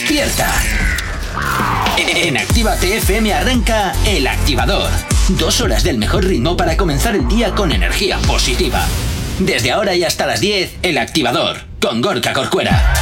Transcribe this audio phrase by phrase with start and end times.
[0.00, 0.48] despierta.
[1.98, 4.88] En Activa TFM arranca El Activador.
[5.30, 8.86] Dos horas del mejor ritmo para comenzar el día con energía positiva.
[9.38, 12.94] Desde ahora y hasta las 10, El Activador, con Gorka Corcuera.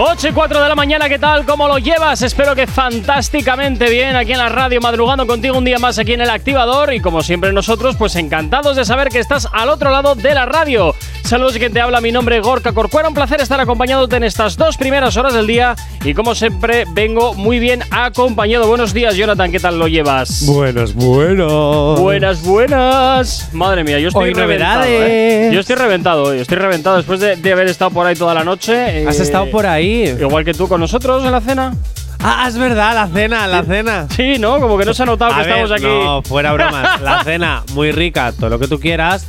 [0.00, 1.44] 8 y 4 de la mañana, ¿qué tal?
[1.44, 2.22] ¿Cómo lo llevas?
[2.22, 6.20] Espero que fantásticamente bien aquí en la radio, madrugando contigo un día más aquí en
[6.20, 6.94] el activador.
[6.94, 10.46] Y como siempre nosotros, pues encantados de saber que estás al otro lado de la
[10.46, 10.94] radio.
[11.24, 13.06] Saludos y quien te habla, mi nombre es Gorka Corcuera.
[13.08, 15.76] Un placer estar acompañándote en estas dos primeras horas del día.
[16.02, 18.66] Y como siempre, vengo muy bien acompañado.
[18.66, 20.46] Buenos días, Jonathan, ¿qué tal lo llevas?
[20.46, 22.00] Buenos, buenos.
[22.00, 23.50] Buenas, buenas.
[23.52, 24.84] Madre mía, yo estoy Hoy reventado.
[24.86, 25.50] ¿eh?
[25.52, 28.42] Yo estoy reventado hoy, estoy reventado después de, de haber estado por ahí toda la
[28.44, 29.06] noche.
[29.06, 30.04] ¿Has eh, estado por ahí?
[30.18, 31.74] Igual que tú con nosotros en la cena.
[32.20, 34.06] Ah, es verdad, la cena, la cena.
[34.16, 34.58] Sí, ¿no?
[34.60, 35.84] Como que no se ha notado que A ver, estamos aquí.
[35.84, 37.00] No, fuera bromas.
[37.02, 39.26] La cena, muy rica, todo lo que tú quieras.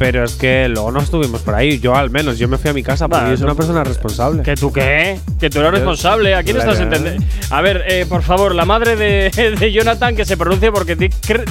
[0.00, 1.78] Pero es que luego no estuvimos por ahí.
[1.78, 4.42] Yo al menos, yo me fui a mi casa porque yo soy una persona responsable.
[4.42, 5.20] ¿Que tú qué?
[5.38, 6.34] Que tú eres responsable.
[6.34, 6.72] ¿A quién Claro.
[6.72, 7.22] estás entendiendo?
[7.50, 10.96] A ver, eh, por favor, la madre de, de Jonathan que se pronuncie porque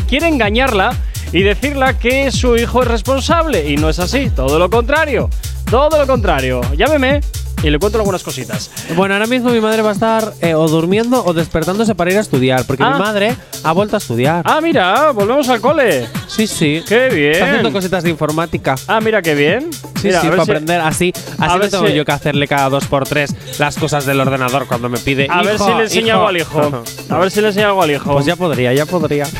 [0.07, 0.97] quiere engañarla
[1.31, 3.69] y decirla que su hijo es responsable.
[3.69, 5.29] Y no es así, todo lo contrario.
[5.69, 6.61] Todo lo contrario.
[6.75, 7.21] Llámeme
[7.63, 8.69] y le cuento algunas cositas.
[8.95, 12.17] Bueno, ahora mismo mi madre va a estar eh, o durmiendo o despertándose para ir
[12.17, 12.65] a estudiar.
[12.65, 12.91] Porque Ah.
[12.93, 14.43] mi madre ha vuelto a estudiar.
[14.45, 16.07] Ah, mira, volvemos al cole.
[16.27, 16.83] sí, sí.
[16.87, 17.31] ¡Qué bien!
[17.33, 18.75] Está haciendo cositas de informática.
[18.87, 19.71] Ah, mira, qué bien.
[19.73, 21.13] Sí, Mira, sí, a ver para si- aprender así.
[21.37, 24.65] Así no tengo si- yo que hacerle cada dos por tres las cosas del ordenador
[24.65, 25.27] cuando me pide.
[25.29, 26.13] A ver "Hijo, si le enseña hijo".
[26.15, 26.83] algo al hijo.
[27.09, 28.13] A ver si le enseña algo al hijo.
[28.13, 29.27] Pues ya podría, ya podría.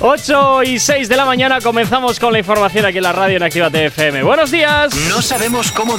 [0.00, 3.42] 8 y 6 de la mañana comenzamos con la información aquí en la radio en
[3.42, 4.22] Activa TFM.
[4.22, 4.94] Buenos días.
[5.08, 5.96] No sabemos cómo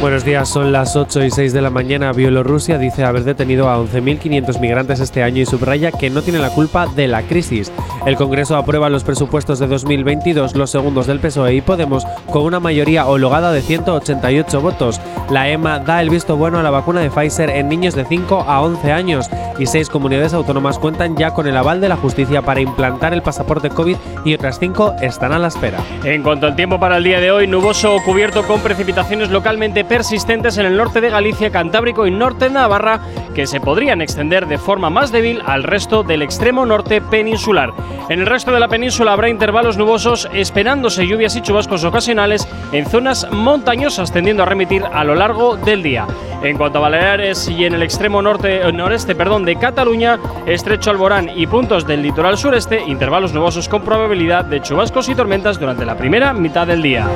[0.00, 2.12] Buenos días, son las 8 y 6 de la mañana.
[2.12, 6.48] Bielorrusia dice haber detenido a 11.500 migrantes este año y subraya que no tiene la
[6.48, 7.70] culpa de la crisis.
[8.06, 12.60] El Congreso aprueba los presupuestos de 2022, los segundos del PSOE y Podemos, con una
[12.60, 14.98] mayoría hologada de 188 votos.
[15.30, 18.46] La EMA da el visto bueno a la vacuna de Pfizer en niños de 5
[18.48, 19.28] a 11 años
[19.60, 23.20] y seis comunidades autónomas cuentan ya con el aval de la justicia para implantar el
[23.20, 25.78] pasaporte COVID y otras cinco están a la espera.
[26.02, 29.84] En cuanto al tiempo para el día de hoy, nuboso o cubierto con precipitaciones localmente
[29.90, 33.00] persistentes en el norte de Galicia, Cantábrico y norte de Navarra,
[33.34, 37.72] que se podrían extender de forma más débil al resto del extremo norte peninsular.
[38.08, 42.86] En el resto de la península habrá intervalos nubosos, esperándose lluvias y chubascos ocasionales en
[42.86, 46.06] zonas montañosas, tendiendo a remitir a lo largo del día.
[46.44, 50.92] En cuanto a Baleares y en el extremo norte, eh, noreste perdón, de Cataluña, estrecho
[50.92, 55.84] Alborán y puntos del litoral sureste, intervalos nubosos con probabilidad de chubascos y tormentas durante
[55.84, 57.08] la primera mitad del día.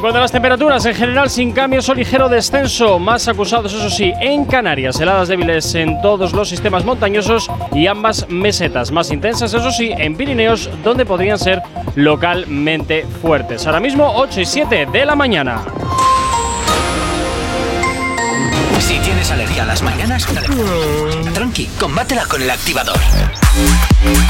[0.00, 3.90] En cuanto a las temperaturas, en general sin cambios o ligero descenso, más acusados eso
[3.90, 9.52] sí en Canarias, heladas débiles en todos los sistemas montañosos y ambas mesetas, más intensas
[9.52, 11.60] eso sí en Pirineos, donde podrían ser
[11.96, 13.66] localmente fuertes.
[13.66, 15.64] Ahora mismo 8 y 7 de la mañana.
[19.30, 20.26] Tienes alergia a las mañanas,
[21.34, 22.98] tranqui, combátela con el Activador.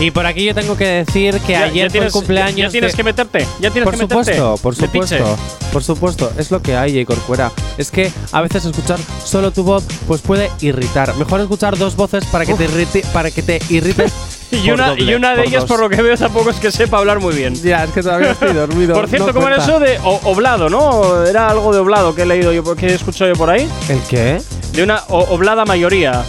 [0.00, 2.56] Y por aquí yo tengo que decir que Ya- ayer ya fue el tienes, cumpleaños.
[2.56, 3.38] Ya, ya tienes de- que meterte.
[3.60, 4.36] Ya tienes Por que meterte.
[4.36, 5.36] supuesto, por supuesto,
[5.72, 7.04] por supuesto, es lo que hay, J.
[7.04, 7.50] Corcuera.
[7.78, 11.16] Es que a veces escuchar solo tu voz pues puede irritar.
[11.16, 14.12] Mejor escuchar dos voces para que te irrite, para que te irrites.
[14.50, 15.68] Y por una, doble, y una de por ellas, dos.
[15.68, 17.54] por lo que veo, tampoco es que sepa hablar muy bien.
[17.56, 18.94] Ya, es que todavía estoy dormido.
[18.98, 21.22] Por cierto, no ¿cómo era eso de o- oblado, no?
[21.26, 23.68] Era algo de oblado que he leído yo, que he escuchado yo por ahí.
[23.90, 24.40] ¿El qué?
[24.72, 26.24] De una o- oblada mayoría.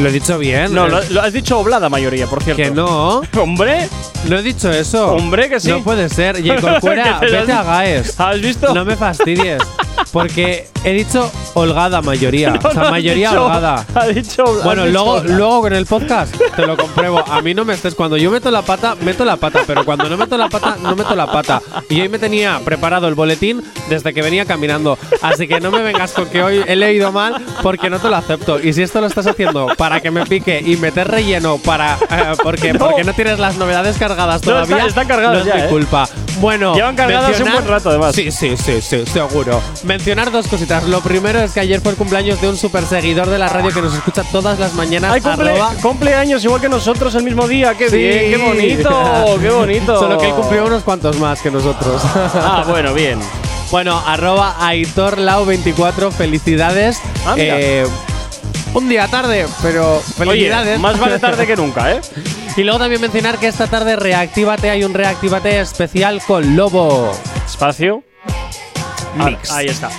[0.00, 0.74] Lo he dicho bien.
[0.74, 2.62] No, eh, lo, lo has dicho oblada mayoría, por cierto.
[2.62, 3.22] que no.
[3.40, 3.88] Hombre,
[4.28, 5.12] No he dicho eso.
[5.14, 5.68] Hombre, que sí.
[5.70, 6.36] No puede ser.
[6.44, 6.60] J.
[6.60, 8.18] Corcuera, Que te lo vete a Gaes.
[8.20, 8.74] ¿has visto?
[8.74, 9.62] No me fastidies.
[10.12, 12.50] Porque he dicho holgada mayoría.
[12.64, 13.86] No, o sea, no, mayoría dicho- holgada.
[13.94, 14.44] Ha dicho.
[14.64, 15.36] Bueno, dicho luego, oblada.
[15.36, 17.24] luego con el podcast te lo compruebo.
[17.26, 17.94] A mí no me estés.
[17.94, 19.60] Cuando yo meto la pata, meto la pata.
[19.66, 21.60] Pero cuando no meto la pata, no meto la pata.
[21.88, 24.98] Y hoy me tenía preparado el boletín desde que venía caminando.
[25.22, 28.16] Así que no me vengas con que hoy he leído mal porque no te lo
[28.16, 28.60] acepto.
[28.60, 31.96] Y si esto lo estás haciendo para que me pique y meter relleno para.
[32.10, 32.78] eh, porque, No.
[32.88, 34.76] porque no tienes las novedades cargadas No, todavía.
[34.76, 35.68] está- están cargadas no es ya, mi ¿eh?
[35.68, 36.08] culpa.
[36.40, 36.74] Bueno.
[36.74, 38.14] Llevan cargadas un buen rato, además.
[38.14, 39.60] Sí, sí, sí, sí, seguro.
[39.94, 40.82] Mencionar dos cositas.
[40.88, 43.70] Lo primero es que ayer fue el cumpleaños de un super seguidor de la radio
[43.72, 45.12] que nos escucha todas las mañanas.
[45.12, 47.76] Ay, cumple, cumpleaños igual que nosotros el mismo día.
[47.76, 47.98] ¡Qué Sí.
[47.98, 48.32] bien!
[48.32, 49.38] ¡Qué bonito!
[49.40, 49.96] ¡Qué bonito!
[50.00, 52.02] Solo que él cumplió unos cuantos más que nosotros.
[52.34, 53.20] Ah, bueno, bien.
[53.70, 56.98] bueno, arroba AitorLau24, felicidades.
[57.24, 57.60] Ah, mira.
[57.60, 57.86] Eh,
[58.74, 60.72] un día tarde, pero felicidades.
[60.74, 62.00] Oye, más vale tarde que nunca, ¿eh?
[62.56, 67.12] y luego también mencionar que esta tarde Reactívate, hay un Reactívate especial con Lobo.
[67.46, 68.02] Espacio.
[69.14, 69.50] Mix.
[69.50, 69.90] Ah, ahí está.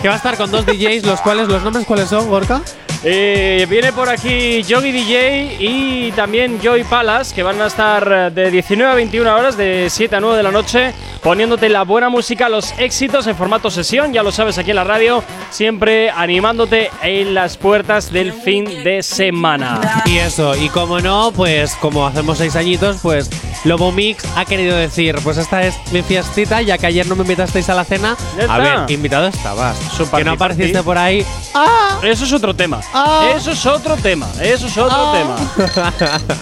[0.00, 2.62] Que va a estar con dos DJs, los cuales, ¿los nombres cuáles son, Gorka?
[3.06, 8.30] Eh, viene por aquí Yogi DJ y también Joy Palace, que van a estar eh,
[8.30, 12.08] de 19 a 21 horas, de 7 a 9 de la noche, poniéndote la buena
[12.08, 16.90] música, los éxitos en formato sesión, ya lo sabes aquí en la radio, siempre animándote
[17.02, 20.02] en las puertas del fin de semana.
[20.06, 23.28] Y eso, y como no, pues como hacemos seis añitos, pues
[23.64, 27.22] Lobo Mix ha querido decir, pues esta es mi fiestita, ya que ayer no me
[27.22, 28.16] invitasteis a la cena.
[28.48, 29.76] A ver, invitado estabas.
[30.14, 30.84] Que no apareciste party.
[30.84, 31.26] por ahí.
[31.54, 31.98] ¡Ah!
[32.02, 32.80] Eso es otro tema.
[32.94, 33.26] Ah.
[33.36, 34.28] Eso es otro tema.
[34.40, 35.36] Eso es otro Ah.
[35.58, 36.16] tema.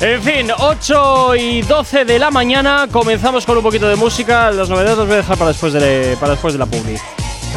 [0.00, 2.88] En fin, 8 y 12 de la mañana.
[2.92, 4.50] Comenzamos con un poquito de música.
[4.50, 6.96] Las novedades las voy a dejar para después de, para después de la publi.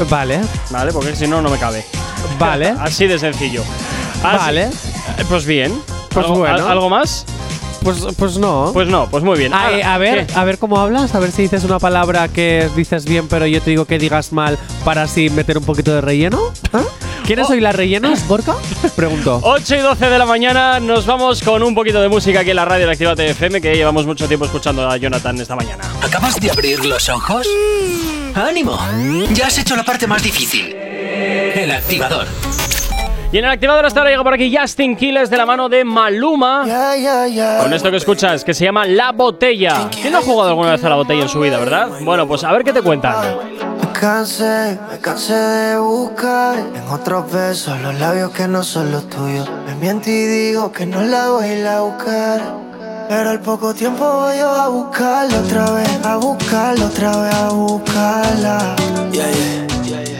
[0.09, 0.39] Vale,
[0.69, 0.93] ¿Vale?
[0.93, 1.83] Porque si no, no me cabe.
[2.39, 3.63] vale, Así de sencillo.
[4.23, 4.63] Así- vale.
[4.65, 5.81] Eh, Pues bien.
[6.13, 6.55] Pues ¿Algo, bueno.
[6.55, 7.25] al- ¿Algo más?
[7.83, 8.69] Pues, pues no.
[8.71, 9.53] Pues no, pues muy bien.
[9.53, 10.33] Ah, eh, a ver, ¿qué?
[10.35, 13.61] a ver cómo hablas, a ver si dices una palabra que dices bien, pero yo
[13.61, 16.39] te digo que digas mal para así meter un poquito de relleno.
[16.71, 16.81] ¿Ah?
[17.27, 18.55] ¿Quiénes soy las rellenas, Gorka?
[18.95, 19.41] Pregunto.
[19.43, 22.55] 8 y 12 de la mañana nos vamos con un poquito de música aquí en
[22.55, 25.83] la radio de Activate FM que llevamos mucho tiempo escuchando a Jonathan esta mañana.
[26.01, 27.45] ¿Acabas de abrir los ojos?
[28.33, 28.79] ¡Ánimo!
[29.33, 30.73] Ya has hecho la parte más difícil.
[30.73, 32.27] El activador.
[33.33, 35.83] Y en el activador hasta ahora llega por aquí Justin Quiles de la mano de
[35.83, 36.65] Maluma.
[37.59, 39.89] Con esto que escuchas, que se llama La Botella.
[39.91, 41.89] ¿Quién no ha jugado alguna vez a la botella en su vida, verdad?
[42.03, 43.76] Bueno, pues a ver qué te cuentan.
[43.97, 49.09] Me cansé, me cansé de buscar en otros besos los labios que no son los
[49.09, 49.49] tuyos.
[49.65, 52.39] Me miento y digo que no la voy a ir a buscar.
[53.09, 57.49] Pero al poco tiempo voy yo a buscarla otra vez, a buscarla otra vez, a
[57.49, 58.75] buscarla.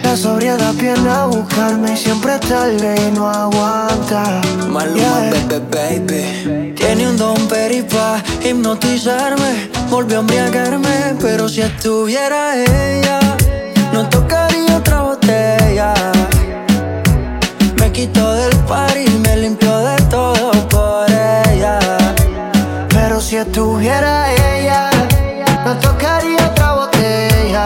[0.02, 4.42] La sobriedad viene a buscarme y siempre es tarde y no aguanta.
[4.68, 5.60] Maluma, Yeah.
[5.60, 6.74] baby, baby.
[6.76, 9.70] Tiene un don peripa hipnotizarme.
[9.92, 13.20] Volvió a embriagarme, pero si estuviera ella,
[13.98, 15.92] no tocaría otra botella.
[17.80, 21.80] Me quitó del party y me limpió de todo por ella.
[22.90, 24.92] Pero si estuviera ella,
[25.66, 27.66] no tocaría otra botella.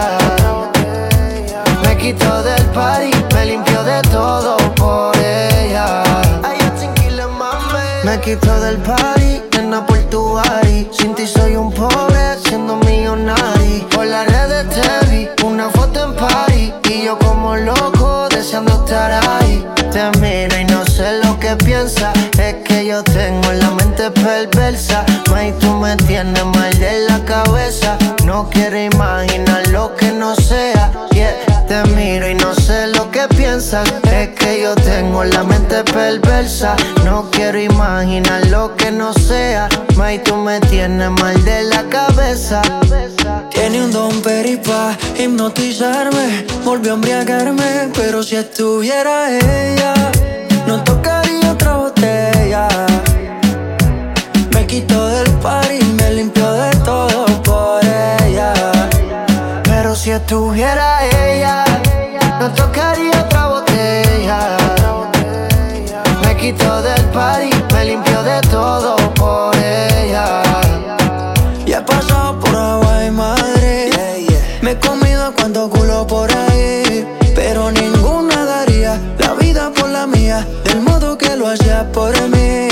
[1.84, 6.02] Me quitó del party, me limpió de todo por ella.
[8.04, 10.40] Me quitó del party, nena por tu.
[10.98, 12.11] Sin ti soy un pobre,
[21.82, 25.04] Es que yo tengo la mente perversa.
[25.32, 27.98] May, tú me tienes mal de la cabeza.
[28.24, 30.92] No quiero imaginar lo que no sea.
[31.66, 33.92] Te miro y no sé lo que piensas.
[34.12, 36.76] Es que yo tengo la mente perversa.
[37.04, 39.68] No quiero imaginar lo que no sea.
[39.96, 42.62] May, tú me tienes mal de la cabeza.
[43.50, 46.46] Tiene un don peripa hipnotizarme.
[46.64, 49.94] Volvió a embriagarme, pero si estuviera ella,
[50.68, 51.31] no tocaría
[54.54, 58.52] me quito del par y me limpió de todo por ella.
[59.64, 61.64] Pero si estuviera ella,
[62.38, 64.56] no tocaría otra botella.
[66.24, 70.51] Me quito del par y me limpió de todo por ella.
[81.52, 82.68] Hacía por mí.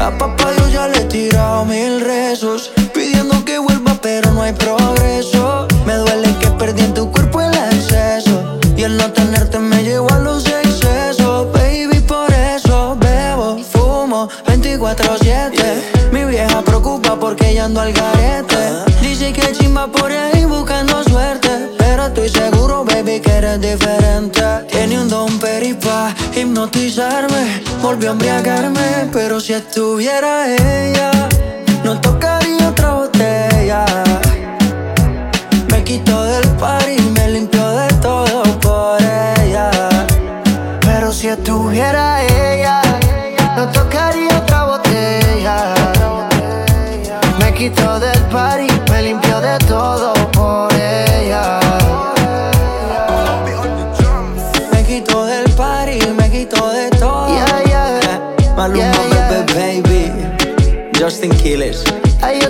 [0.00, 2.70] A papá yo ya le he tirado mil rezos.
[2.94, 5.66] Pidiendo que vuelva, pero no hay progreso.
[5.84, 8.58] Me duele que perdí en tu cuerpo el exceso.
[8.76, 11.52] Y el no tenerte me llevó a los excesos.
[11.52, 16.12] Baby, por eso bebo, fumo 24-7.
[16.12, 18.60] Mi vieja preocupa porque ya ando al garete.
[19.02, 21.50] Dice que chimba por ahí buscando suerte.
[21.78, 22.59] Pero estoy seguro,
[23.18, 24.42] que eres diferente.
[24.70, 27.62] Tiene un don peripa hipnotizarme.
[27.82, 29.08] Volvió a embriagarme.
[29.12, 31.10] Pero si estuviera ella,
[31.82, 33.84] no tocaría otra botella.
[35.70, 37.19] Me quito del party, me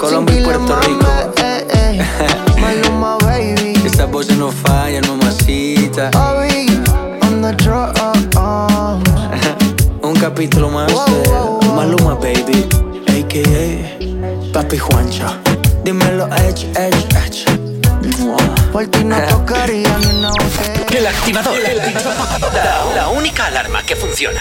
[0.00, 1.06] Colombia y Puerto Rico.
[1.36, 2.04] eh, eh.
[2.60, 3.74] Maluma, baby.
[3.84, 6.10] Esta voz no falla, mamacita.
[6.14, 6.80] Obi,
[7.22, 7.90] on the drums.
[10.02, 11.68] Un capítulo más de.
[11.74, 12.66] Maluma, baby.
[13.08, 15.26] AKA Papi Juancho.
[15.84, 17.44] Dímelo, Edge, Edge, Edge.
[18.72, 20.98] Por ti no tocaría ni una botella.
[20.98, 21.54] El activador.
[22.54, 24.40] La, la única alarma que funciona.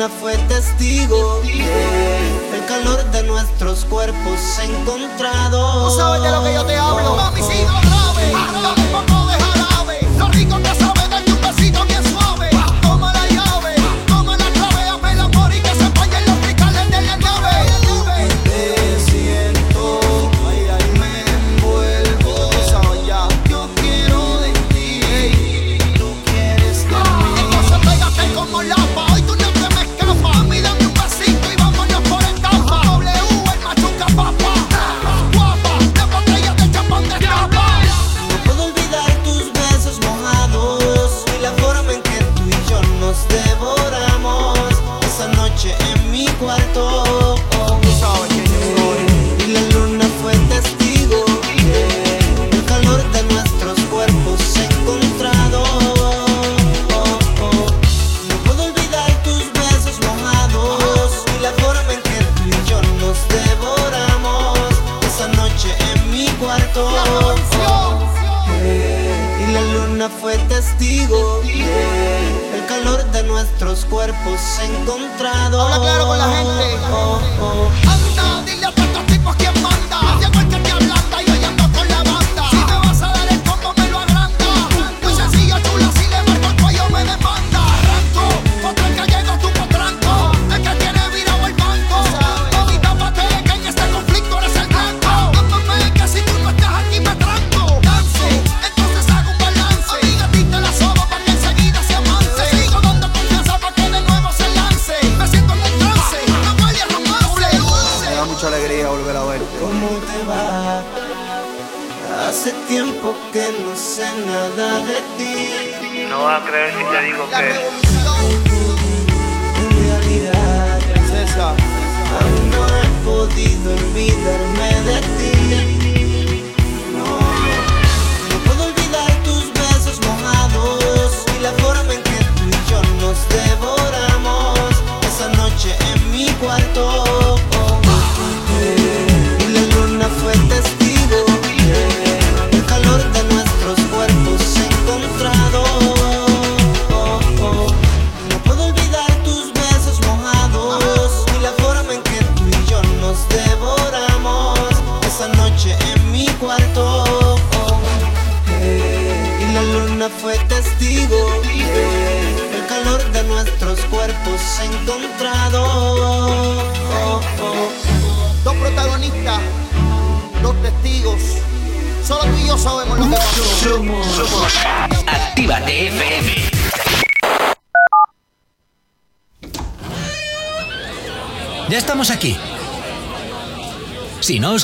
[0.00, 5.92] Luna fue testigo el calor de nuestros cuerpos encontrados.
[5.92, 7.16] Tú sabes de lo que yo te hablo.
[7.16, 7.79] Mami, sigo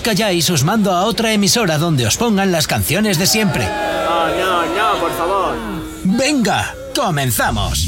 [0.06, 3.66] calláis, os mando a otra emisora donde os pongan las canciones de siempre.
[3.66, 5.56] No, no, no, por favor.
[6.04, 7.84] Venga, comenzamos.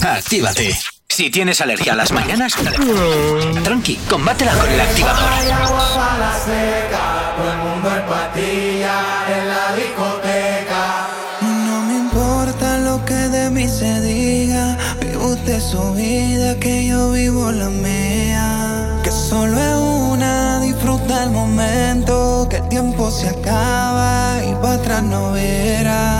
[0.00, 0.74] Actívate.
[1.06, 2.54] Si tienes alergia a las mañanas,
[3.62, 5.28] tranqui, combátela con el activador.
[21.26, 22.46] El momento.
[22.48, 26.15] Que el tiempo se acaba y para atrás no verá.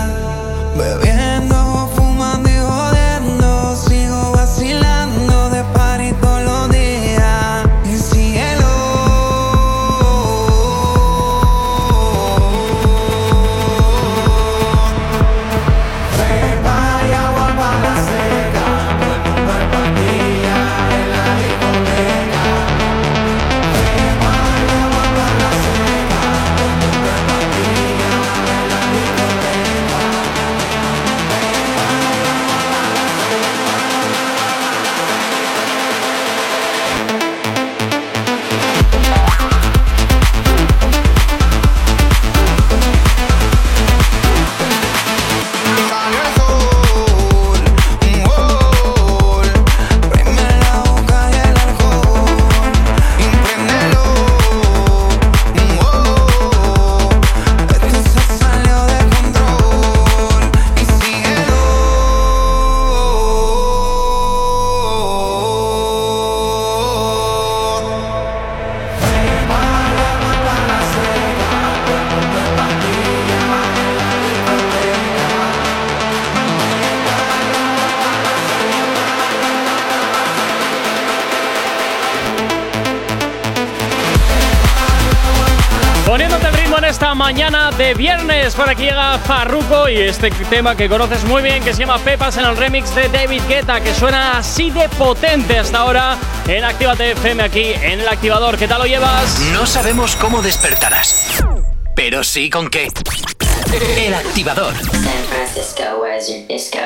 [87.78, 88.54] De viernes.
[88.54, 92.36] Por aquí llega Farruko y este tema que conoces muy bien que se llama Pepas
[92.36, 96.16] en el remix de David Guetta que suena así de potente hasta ahora
[96.48, 98.56] en Actívate FM aquí en el activador.
[98.56, 99.38] ¿Qué tal lo llevas?
[99.52, 101.42] No sabemos cómo despertarás,
[101.94, 102.88] pero sí con qué.
[103.96, 104.74] El activador.
[104.74, 106.78] San Francisco, where's your disco?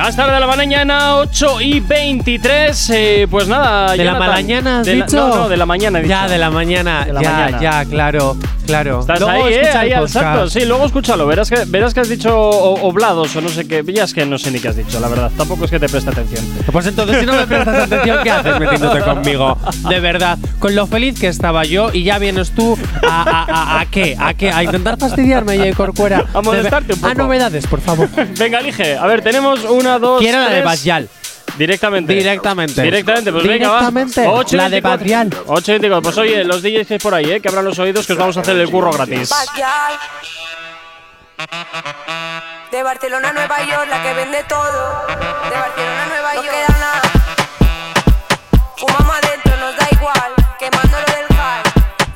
[0.00, 2.90] Hasta la de la mañana, 8 y 23.
[2.90, 5.16] eh, pues nada, ¿De la Jonathan, mañana has de la- dicho?
[5.28, 5.98] no, no, de la mañana.
[6.00, 6.32] he Ya, dicho.
[6.32, 7.04] de la mañana.
[7.04, 7.60] De la ya, mañana.
[7.60, 8.36] ya, claro,
[8.70, 9.00] claro.
[9.00, 10.50] Estás Luego ahí, eh, ahí al.
[10.50, 11.26] Sí, luego escúchalo.
[11.26, 13.84] Verás que, verás que has dicho oblados o no sé qué.
[13.92, 15.30] Ya es que no sé ni qué has dicho, la verdad.
[15.36, 16.44] Tampoco es que te preste atención.
[16.72, 19.58] Pues entonces, si no me prestas atención, ¿qué haces metiéndote conmigo?
[19.88, 23.80] De verdad, con lo feliz que estaba yo y ya vienes tú a, a, a-
[23.80, 26.24] a qué, a qué, a intentar fastidiarme, Jay Corcuera.
[26.32, 27.14] A molestarte un A poco.
[27.22, 28.08] novedades, por favor.
[28.38, 28.96] Venga, elige.
[28.96, 30.20] A ver, tenemos una, dos.
[30.20, 30.64] Quiero la de tres.
[31.60, 32.14] Directamente.
[32.14, 32.80] Directamente.
[32.80, 33.80] Directamente, pues venga, va.
[33.80, 34.26] Directamente.
[34.26, 34.98] Ocho y La de 24.
[34.98, 35.28] Badial.
[35.46, 36.02] 8 y 24.
[36.02, 38.18] Pues oye, los DJs que hay por ahí, eh, que abran los oídos, que os
[38.18, 39.30] vamos a hacer el curro gratis.
[42.70, 45.04] De Barcelona a Nueva York, la que vende todo.
[45.50, 46.46] De Barcelona a Nueva York.
[46.46, 47.02] No queda nada.
[48.78, 50.32] Fumamos adentro, nos da igual.
[50.58, 51.62] Quemándolo del high.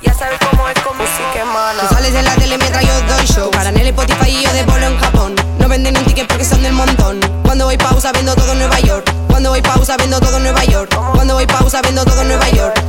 [0.01, 1.81] Ya sabes cómo es con música hermana.
[1.87, 3.51] Tú sales en la tele mientras yo doy show.
[3.51, 5.35] Para en el Spotify y yo de bolo en Japón.
[5.59, 7.21] No venden un ticket porque son del montón.
[7.43, 9.14] Cuando voy pausa vendo todo en Nueva York.
[9.55, 10.99] Cuando voy pausa vendo todo en Nueva York.
[11.15, 12.83] Cuando voy pausa vendo todo en Nueva York.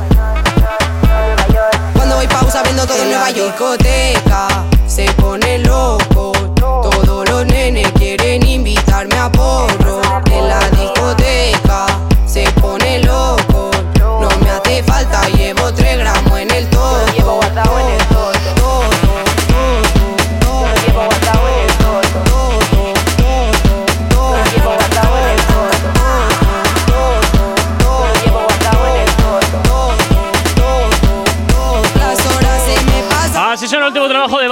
[1.94, 3.52] Cuando voy pausa vendo todo en Nueva York.
[3.52, 4.48] discoteca
[4.88, 6.32] se pone loco.
[6.56, 10.00] Todos los nenes quieren invitarme a porro.
[10.28, 11.65] En la discoteca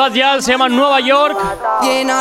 [0.04, 1.34] Bad Yal, se llama Nueva York.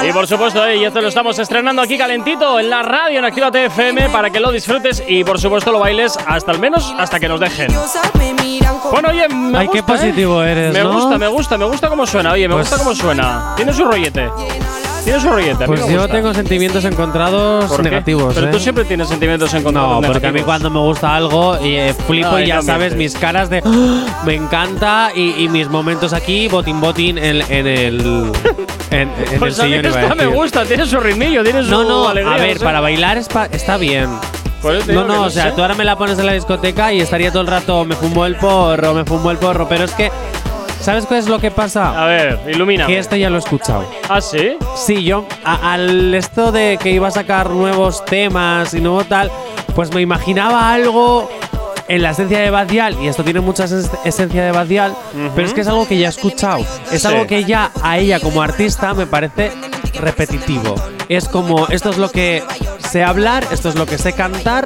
[0.07, 3.25] Y por supuesto, eh, y esto lo estamos estrenando aquí calentito en la radio en
[3.25, 7.19] Activa TFM para que lo disfrutes y por supuesto lo bailes hasta al menos hasta
[7.19, 7.67] que nos dejen.
[8.89, 9.97] Bueno, oye, me Ay, qué gusta, ¿eh?
[9.97, 10.93] positivo eres, Me ¿no?
[10.93, 12.31] gusta, me gusta, me gusta cómo suena.
[12.31, 13.53] Oye, me Pues- gusta cómo suena.
[13.57, 14.29] Tiene su rollete.
[15.03, 15.65] Tiene su rollete.
[15.65, 18.33] Pues yo tengo sentimientos encontrados negativos.
[18.33, 18.51] Pero ¿eh?
[18.51, 20.01] tú siempre tienes sentimientos encontrados.
[20.01, 20.45] No, porque a mí negativos.
[20.45, 24.35] cuando me gusta algo y eh, flipo y ya sabes mis caras de "Ah, me
[24.35, 28.31] encanta y, y mis momentos aquí botín botín en, en el
[28.91, 32.07] en, en Pues el sillón esta me gusta, tiene su ritmillo, tiene su No, no,
[32.09, 32.35] alegría.
[32.35, 34.09] a ver, para bailar es pa- está bien.
[34.87, 35.51] No, no, o sea, sé.
[35.51, 38.25] tú ahora me la pones en la discoteca y estaría todo el rato me fumo
[38.25, 40.09] el porro, me fumo el porro, pero es que
[40.83, 42.03] ¿sabes cuál es lo que pasa?
[42.03, 42.85] A ver, ilumina.
[42.85, 43.85] Que esto ya lo he escuchado.
[44.09, 44.57] ¿Ah, sí?
[44.75, 49.31] Sí, yo a- al esto de que iba a sacar nuevos temas y nuevo tal,
[49.75, 51.29] pues me imaginaba algo
[51.87, 54.95] en la esencia de Badial, y esto tiene mucha es- esencia de Badial,
[55.35, 56.59] pero es que es algo que ya he escuchado.
[56.91, 57.07] Es Sí.
[57.07, 59.51] algo que ya a ella como artista me parece
[59.99, 60.75] repetitivo.
[61.09, 62.41] Es como, esto es lo que
[62.89, 64.65] sé hablar, esto es lo que sé cantar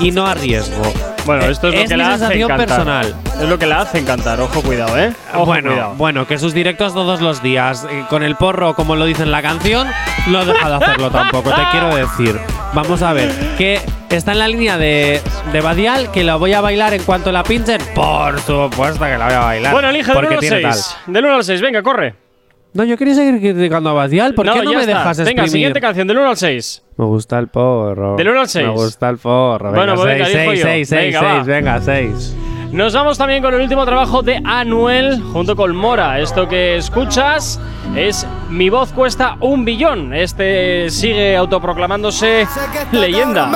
[0.00, 0.82] y no arriesgo.
[1.28, 2.66] Bueno, esto es lo que la hace encantar.
[2.66, 3.14] personal.
[3.38, 4.40] Es lo que la hace encantar.
[4.40, 5.12] Ojo, cuidado, ¿eh?
[5.34, 5.94] Ojo, bueno, cuidado.
[5.96, 9.30] bueno, que sus directos todos los días, eh, con el porro, como lo dice en
[9.30, 9.86] la canción,
[10.28, 12.40] no deja de hacerlo tampoco, te quiero decir.
[12.72, 15.20] Vamos a ver, que está en la línea de,
[15.52, 17.82] de Badial, que la voy a bailar en cuanto la pinchen.
[17.94, 19.72] Por supuesto que la voy a bailar.
[19.74, 20.96] Bueno, elige del porque 1 al tiene 6.
[21.08, 22.27] Del 1 al 6, venga, corre.
[22.74, 24.86] No, yo quería seguir criticando a Badial, ¿por qué no me está.
[24.86, 25.50] dejas Venga, exprimir?
[25.50, 26.82] siguiente canción, del 1 al 6.
[26.96, 28.16] Me gusta el porro.
[28.16, 28.66] Del uno al seis.
[28.66, 29.70] Me gusta el porro.
[29.70, 30.66] Venga, Bueno, pues venga, 6, dijo 6, yo.
[30.66, 31.34] 6, 6, Venga, va.
[31.34, 32.34] 6, venga, 6.
[32.72, 36.20] Nos vamos también con el último trabajo de Anuel junto con Mora.
[36.20, 37.58] Esto que escuchas
[37.96, 40.12] es Mi voz cuesta un billón.
[40.12, 42.46] Este sigue autoproclamándose
[42.92, 43.46] leyenda.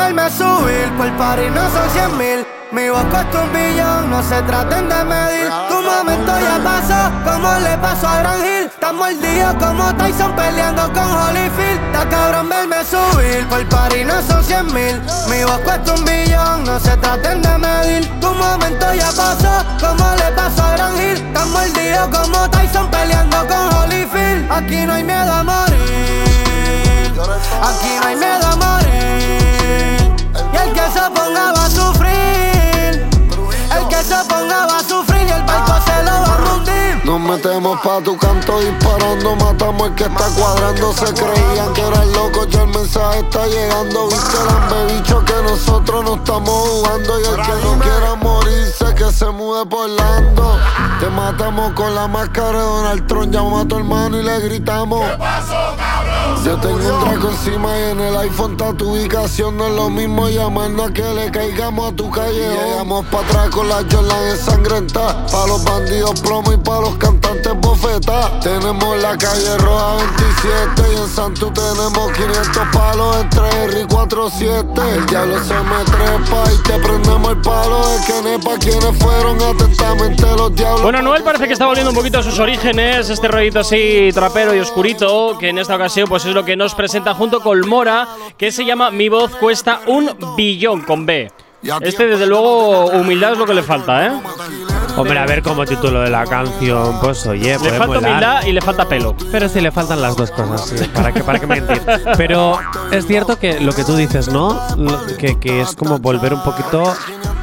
[2.72, 3.80] Me subir, por el party no son 100 mil.
[4.08, 6.20] Mi voz cuesta un billón, no se traten de medir.
[6.20, 8.66] Tu momento ya pasó, como le pasó a Gran Hill.
[8.66, 11.80] Estás mordido como Tyson peleando con Holyfield.
[11.87, 15.00] Está cabrón verme subir, por party no son 100 mil.
[15.28, 18.20] Mi voz cuesta un billón, no se traten de medir.
[18.20, 21.18] Tu momento ya pasó, como le pasó a Gran Hill.
[21.26, 24.50] Estás mordido como Tyson peleando con Holyfield.
[24.50, 27.12] Aquí no hay miedo a morir.
[27.62, 30.12] Aquí no hay miedo a morir.
[30.52, 32.01] Y el que se ponga va a sufrir.
[37.22, 40.92] Metemos pa' tu canto disparando, matamos el que está cuadrando.
[40.92, 44.08] Se creían que eran locos, ya el mensaje está llegando.
[44.08, 44.37] Viste
[44.80, 47.20] el bicho que nosotros no estamos jugando.
[47.20, 50.58] Y el que no quiera morirse, que se mude por Lando.
[51.00, 55.04] Te matamos con la máscara de Donald Trump, llamamos a tu hermano y le gritamos.
[56.44, 59.57] Yo tengo un draco encima y en el iPhone está tu ubicación.
[59.57, 62.48] No es lo mismo llamarnos a que le caigamos a tu calle.
[62.48, 65.24] Llegamos pa' atrás con la Jordan ensangrentada.
[65.26, 68.40] Pa' los bandidos plomo y pa' los cantantes bofeta.
[68.40, 74.66] Tenemos la calle roja 27 y en Santu tenemos 500 palos entre R y 47.
[74.96, 79.40] El diablo se me trepa y te prendemos el palo de que nepa quienes fueron
[79.40, 80.83] atentamente los diablos.
[80.83, 84.57] Bueno, Noel parece que está volviendo un poquito a sus orígenes, este rollito así trapero
[84.57, 88.09] y oscurito, que en esta ocasión pues es lo que nos presenta junto con Mora,
[88.38, 91.31] que se llama Mi voz cuesta un billón con B.
[91.83, 94.12] Este desde luego humildad es lo que le falta, ¿eh?
[94.97, 98.11] Hombre, a ver como título de la canción, pues oye, Le puede falta molar.
[98.11, 99.14] humildad y le falta pelo.
[99.31, 101.81] Pero sí le faltan las dos cosas, sí, ¿para qué, para qué mentir?
[102.16, 102.59] Pero
[102.90, 104.59] es cierto que lo que tú dices, ¿no?
[105.18, 106.95] Que, que es como volver un poquito…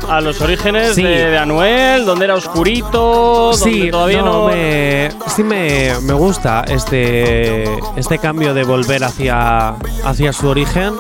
[0.10, 1.04] A los orígenes Sí.
[1.04, 4.48] de, de Anuel, donde era oscurito, donde Sí, todavía no…
[4.48, 7.64] me, sí me, me gusta este,
[7.96, 10.94] este cambio de volver hacia, hacia su origen,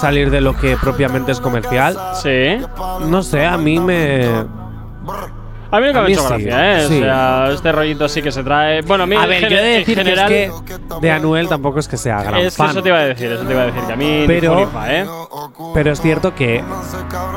[0.00, 1.96] salir de lo que propiamente es comercial.
[2.20, 2.58] Sí.
[3.06, 4.26] No sé, a mí me…
[5.70, 6.88] A mí nunca A me ha hecho sí, gracia, ¿eh?
[6.88, 6.96] sí.
[7.00, 8.80] O sea, este rollito sí que se trae.
[8.82, 10.32] Bueno, a mí A en ver, gen- yo he de en decir que general.
[10.32, 12.70] es que de Anuel tampoco es que sea gran es que fan.
[12.70, 15.06] eso te iba a decir, eso te iba a decir, que a mí Pero- ¿eh?
[15.74, 16.64] Pero es cierto que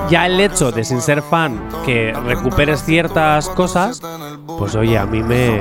[0.09, 4.01] ya el hecho de sin ser fan que recuperes ciertas cosas,
[4.57, 5.59] pues oye, a mí me,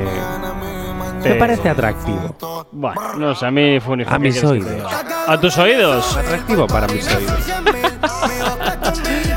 [1.25, 2.37] me parece atractivo.
[2.71, 4.15] Bueno, no sé, a mí ni fu ni fa.
[4.15, 4.93] A ¿qué mis oídos.
[5.27, 6.17] ¿A tus oídos?
[6.17, 7.33] Atractivo para mis oídos.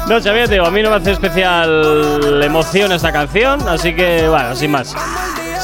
[0.07, 4.55] No te digo, a mí no me hace especial emoción esta canción, así que, bueno,
[4.55, 4.95] sin más.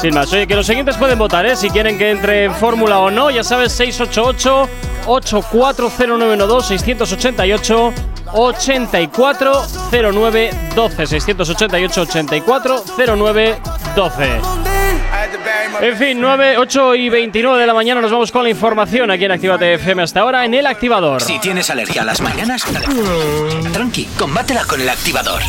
[0.00, 0.32] Sin más.
[0.32, 1.56] Oye, que los siguientes pueden votar, ¿eh?
[1.56, 4.68] Si quieren que entre en fórmula o no, ya sabes, 688
[5.06, 7.92] 840912 688
[8.32, 14.69] 840912 688 840912
[15.82, 19.24] en fin, 9, 8 y 29 de la mañana nos vamos con la información aquí
[19.24, 21.22] en Actívate FM hasta ahora en el activador.
[21.22, 22.64] Si tienes alergia a las mañanas,
[23.72, 25.42] tranqui, combátela con el activador.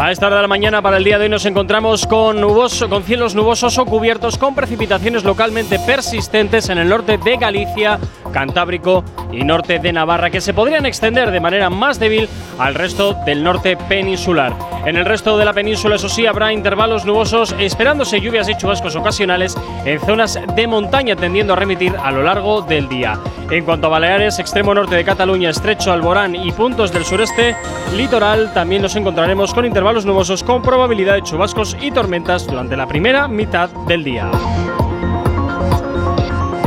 [0.00, 2.88] A esta hora de la mañana para el día de hoy nos encontramos con, nuboso,
[2.88, 7.98] con cielos nubosos o cubiertos con precipitaciones localmente persistentes en el norte de Galicia,
[8.32, 12.28] Cantábrico y norte de Navarra que se podrían extender de manera más débil
[12.60, 14.54] al resto del norte peninsular.
[14.88, 18.96] En el resto de la península, eso sí, habrá intervalos nubosos esperándose lluvias y chubascos
[18.96, 23.18] ocasionales en zonas de montaña tendiendo a remitir a lo largo del día.
[23.50, 27.54] En cuanto a Baleares, extremo norte de Cataluña, estrecho Alborán y puntos del sureste
[27.98, 32.86] litoral, también nos encontraremos con intervalos nubosos con probabilidad de chubascos y tormentas durante la
[32.86, 34.30] primera mitad del día.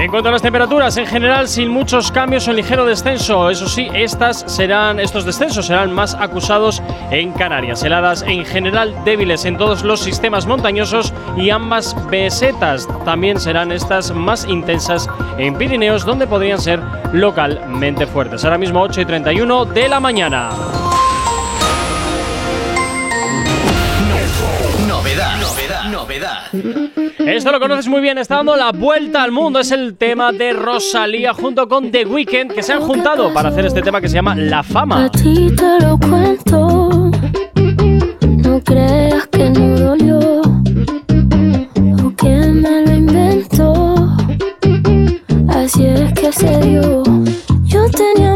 [0.01, 3.51] En cuanto a las temperaturas, en general sin muchos cambios o ligero descenso.
[3.51, 7.83] Eso sí, estas serán, estos descensos serán más acusados en Canarias.
[7.83, 14.11] Heladas en general débiles en todos los sistemas montañosos y ambas besetas también serán estas
[14.11, 16.79] más intensas en Pirineos, donde podrían ser
[17.13, 18.43] localmente fuertes.
[18.43, 20.49] Ahora mismo 8 y 31 de la mañana.
[26.01, 26.43] Novedad.
[27.19, 29.59] Esto lo conoces muy bien, está dando la vuelta al mundo.
[29.59, 33.65] Es el tema de Rosalía junto con The Weeknd que se han juntado para hacer
[33.65, 35.05] este tema que se llama La Fama.
[35.05, 37.11] A ti te lo cuento.
[38.45, 40.19] No creas que no dolió.
[42.03, 43.95] O que me lo invento.
[45.49, 47.03] Así es que se dio.
[47.65, 48.35] Yo tenía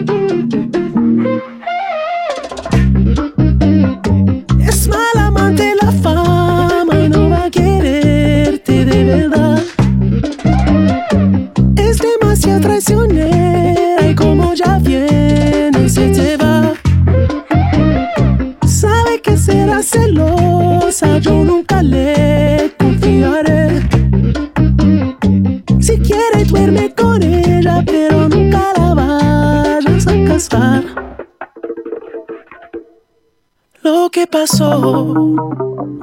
[34.31, 35.35] Pasó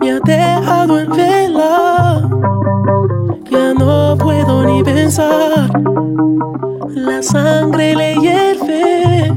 [0.00, 2.28] me ha dejado en vela.
[3.50, 5.70] Ya no puedo ni pensar.
[6.88, 9.32] La sangre le hierve.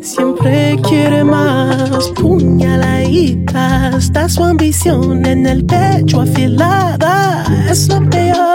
[0.00, 2.08] Siempre quiere más.
[2.10, 3.90] Puñaladita.
[3.96, 7.44] Está su ambición en el pecho afilada.
[7.70, 8.45] Es lo peor.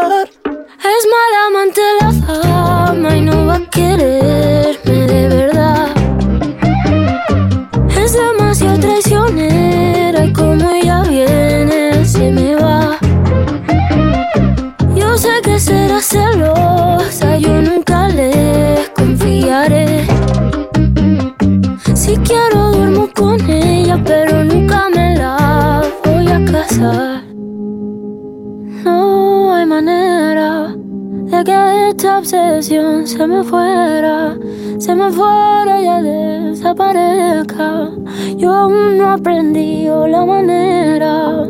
[38.38, 41.46] Yo aún no aprendí la manera.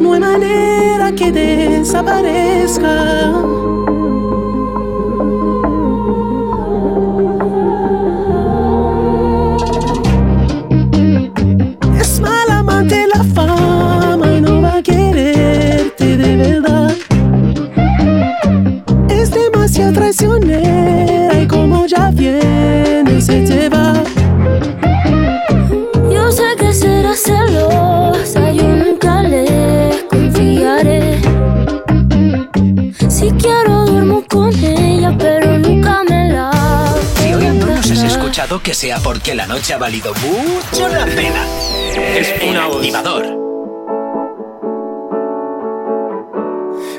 [0.00, 2.88] No hay manera que desaparezca.
[38.68, 41.42] Que sea porque la noche ha valido mucho la pena.
[41.96, 42.76] Es voz.
[42.76, 43.24] activador.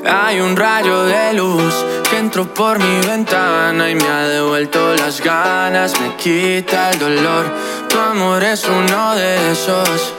[0.04, 1.72] Hay un rayo de luz
[2.10, 7.44] que entró por mi ventana y me ha devuelto las ganas, me quita el dolor.
[7.88, 10.12] Tu amor es uno de esos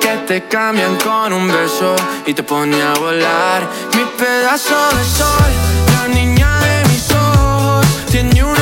[0.00, 3.68] que te cambian con un beso y te pone a volar.
[3.94, 5.52] Mi pedazo de sol,
[5.92, 8.61] la niña de mis ojos, tiene una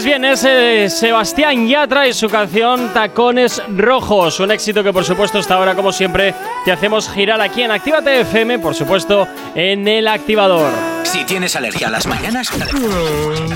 [0.00, 4.40] Conoces bien, es eh, Sebastián Yatra y su canción Tacones Rojos.
[4.40, 6.34] Un éxito que, por supuesto, hasta ahora, como siempre,
[6.64, 10.72] te hacemos girar aquí en Actívate FM, por supuesto, en el activador.
[11.02, 12.48] Si tienes alergia a las mañanas,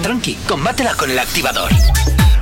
[0.03, 1.71] tranqui, combátela con el activador.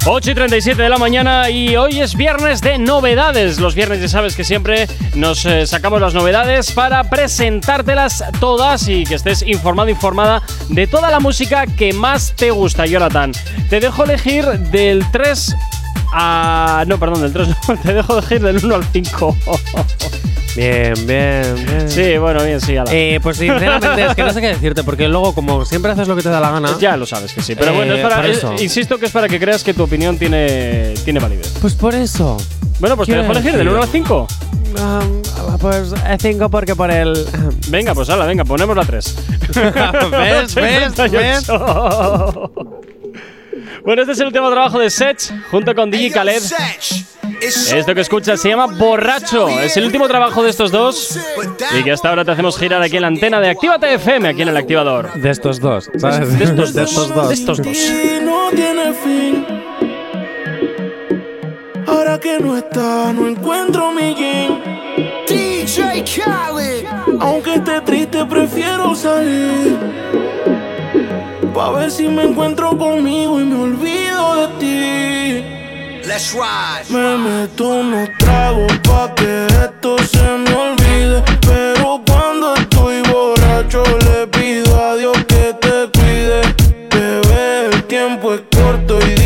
[0.05, 3.61] 8 y 37 de la mañana y hoy es viernes de novedades.
[3.61, 9.05] Los viernes ya sabes que siempre nos eh, sacamos las novedades para presentártelas todas y
[9.05, 13.31] que estés informado, informada de toda la música que más te gusta, Jonathan.
[13.71, 15.55] Te dejo elegir del 3
[16.12, 16.85] a...
[16.87, 19.37] No, perdón, del 3 no, te dejo elegir del 1 al 5.
[20.55, 21.90] Bien, bien, bien.
[21.90, 22.90] Sí, bueno, bien, sí, ala.
[22.92, 26.14] Eh, pues sinceramente es que no sé qué decirte, porque luego, como siempre haces lo
[26.14, 26.77] que te da la gana.
[26.79, 28.53] Ya lo sabes que sí, pero bueno, es Eh, para, eso.
[28.53, 31.55] eh, insisto que es para que creas que tu opinión tiene, tiene validez.
[31.59, 32.37] Pues por eso.
[32.81, 34.27] Bueno, pues te dejo elegir del decir- 1 al 5.
[34.79, 35.01] Ah,
[35.59, 37.27] pues 5 porque por el.
[37.70, 39.16] Venga, pues hala, venga, ponemos la 3.
[40.11, 40.55] ¿Ves?
[40.55, 40.94] ¿Ves?
[41.11, 41.46] ¿Ves?
[43.85, 46.42] Bueno, este es el último trabajo de Sech junto con DJ Khaled.
[47.40, 49.49] Esto que escuchas se llama Borracho.
[49.49, 51.18] Es el último trabajo de estos dos
[51.79, 54.42] y que hasta ahora te hacemos girar aquí en la antena de Actívate FM, aquí
[54.42, 55.13] en el activador.
[55.15, 56.38] De estos dos, ¿sabes?
[56.38, 56.90] De estos De dos.
[56.90, 57.29] estos dos.
[57.29, 57.77] De estos dos.
[58.23, 59.46] No tiene fin.
[61.88, 64.63] Ahora que no está, no encuentro mi jean.
[65.27, 66.85] DJ Khaled.
[67.21, 69.77] Aunque esté triste, prefiero salir.
[71.55, 76.09] Pa' ver si me encuentro conmigo y me olvido de ti.
[76.09, 76.88] Let's ride.
[76.88, 81.23] Me meto unos tragos pa' que esto se me olvide.
[81.42, 86.40] Pero cuando estoy borracho le pido a Dios que te cuide.
[86.90, 89.21] Bebé, el tiempo es corto y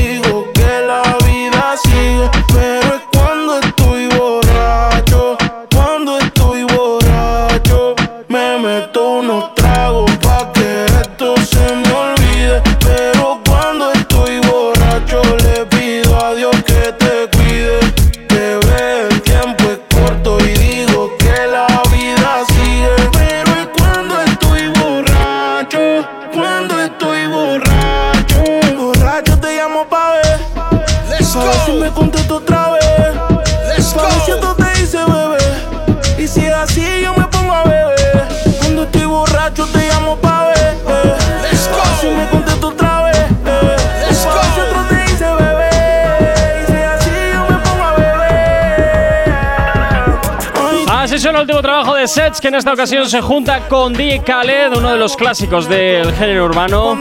[51.36, 54.90] el último trabajo de Sets, que en esta ocasión se junta con DJ Khaled, uno
[54.90, 56.98] de los clásicos del género urbano.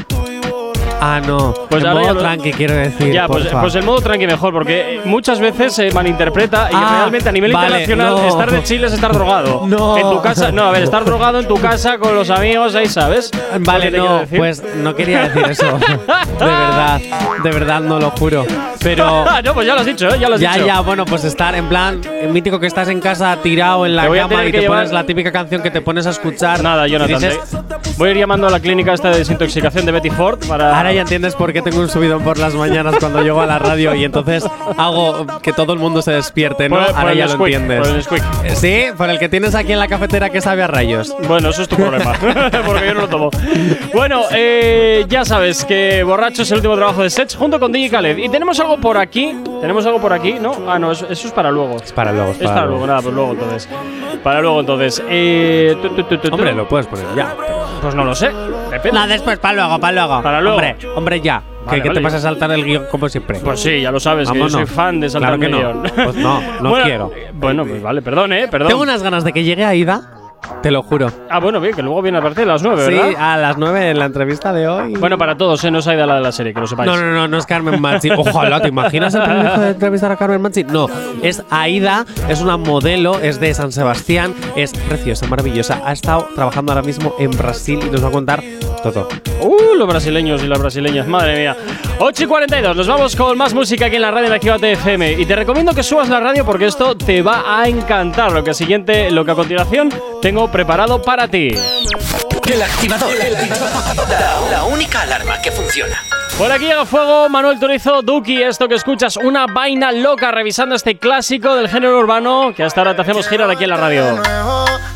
[1.05, 1.53] Ah, no.
[1.69, 3.13] Pues en ahora modo ya lo- tranqui, quiero decir.
[3.13, 3.61] Ya, pues, porfa.
[3.61, 7.53] pues el modo tranqui mejor, porque muchas veces se malinterpreta y Ah, realmente a nivel
[7.53, 8.29] vale, internacional no.
[8.29, 9.63] estar de Chile es estar drogado.
[9.73, 9.97] No.
[9.99, 12.87] En tu casa, no, a ver, estar drogado en tu casa con los amigos, ahí
[12.89, 13.31] sabes.
[13.61, 14.39] Vale, Lo que te quiero no, decir.
[14.39, 15.67] pues no quería decir eso.
[16.39, 17.01] de verdad,
[17.43, 18.45] de verdad no lo juro.
[18.83, 19.25] Pero.
[19.45, 20.19] no, pues ya lo has dicho, ¿eh?
[20.21, 20.67] ya lo has ya, dicho.
[20.67, 24.03] ya, bueno, pues estar en plan eh, mítico que estás en casa tirado en la
[24.03, 25.81] Te voy a cama tener y que te llevar- pones la típica canción que te
[25.81, 26.63] pones a escuchar.
[26.63, 27.19] Nada, Jonathan.
[27.21, 30.39] Dices, te- Voy a ir llamando a la clínica esta de desintoxicación de Betty Ford
[30.49, 30.77] para.
[30.77, 33.59] Ahora ya entiendes por qué tengo un subidón por las mañanas cuando llego a la
[33.59, 34.45] radio y entonces
[34.77, 36.77] hago que todo el mundo se despierte, ¿no?
[36.77, 38.07] Por- por Ahora el ya lo squeak, entiendes.
[38.07, 41.15] por el Sí, por el que tienes aquí en la cafetera que sabe a rayos.
[41.27, 42.13] Bueno, eso es tu problema,
[42.67, 43.31] porque yo no lo tomo.
[43.95, 47.91] Bueno, eh, ya sabes que Borracho es el último trabajo de Sets junto con DJ
[47.91, 48.19] Khaled.
[48.19, 49.35] Y tenemos algo por aquí.
[49.61, 50.53] Tenemos algo por aquí, ¿no?
[50.69, 51.77] Ah, no, eso, eso es para luego.
[51.77, 53.69] Es para luego, es para luego, nada, pues luego entonces.
[54.23, 55.03] Para luego entonces.
[55.09, 56.35] Eh, tu, tu, tu.
[56.35, 57.35] Hombre, lo puedes poner ya.
[57.83, 58.31] Pues no lo sé.
[58.71, 58.93] Depende.
[58.99, 60.23] No, después, para luego, para luego.
[60.23, 60.57] Para luego.
[60.57, 61.43] Hombre, hombre, ya.
[61.67, 63.39] Vale, que, vale, te vas a saltar el guion como siempre.
[63.39, 65.59] Pues sí, ya lo sabes, que yo soy fan de saltar Claro que el no.
[65.59, 65.93] guion.
[66.05, 67.13] Pues no, no Bueno, quiero.
[67.15, 68.69] eh, Bueno, pues vale, perdón, eh, perdón.
[68.69, 70.12] Tengo unas ganas de que llegue Aida,
[70.63, 71.11] te lo juro.
[71.31, 73.09] Ah, bueno, bien, que luego viene a partir de las 9, ¿verdad?
[73.09, 74.95] Sí, a las 9 en la entrevista de hoy.
[74.95, 75.71] Bueno, para todos, ¿eh?
[75.71, 76.91] No es Aida la de la serie, que lo sepáis.
[76.91, 78.11] No, no, no, no es Carmen Machi.
[78.17, 80.65] Ojalá, ¿te imaginas el privilegio de entrevistar a Carmen Machi?
[80.65, 80.89] No,
[81.23, 85.83] es Aida, es una modelo, es de San Sebastián, es preciosa, maravillosa.
[85.85, 88.43] Ha estado trabajando ahora mismo en Brasil y nos va a contar
[88.83, 89.09] todo.
[89.41, 91.57] Uh, los brasileños y las brasileñas, madre mía.
[91.99, 95.13] 8 y 42, nos vamos con más música aquí en la radio de Actívate FM.
[95.13, 98.33] Y te recomiendo que subas la radio porque esto te va a encantar.
[98.33, 101.51] Lo que siguiente, lo que a continuación tengo preparado para ti.
[102.45, 103.11] El activador.
[104.09, 105.97] La, la única alarma que funciona.
[106.37, 110.99] Por aquí llega fuego Manuel Turizo, Duki, esto que escuchas, una vaina loca revisando este
[110.99, 114.23] clásico del género urbano que hasta ahora te hacemos girar aquí en la radio.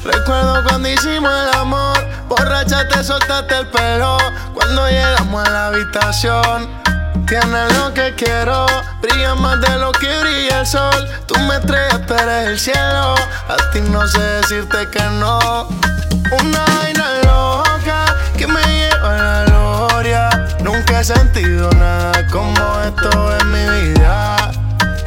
[0.03, 1.97] Recuerdo cuando hicimos el amor.
[2.29, 4.19] Borracha te soltaste el pelo.
[4.55, 6.86] Cuando llegamos a la habitación.
[7.27, 8.67] Tienes lo que quiero.
[9.03, 11.09] Brilla más de lo que brilla el sol.
[11.27, 13.17] Tú me estrellas, tú eres el cielo.
[13.49, 15.67] A ti no sé decirte que no.
[16.41, 18.05] Una vaina loca
[18.39, 20.31] que me lleva a la gloria.
[20.61, 24.53] Nunca he sentido nada como esto en mi vida.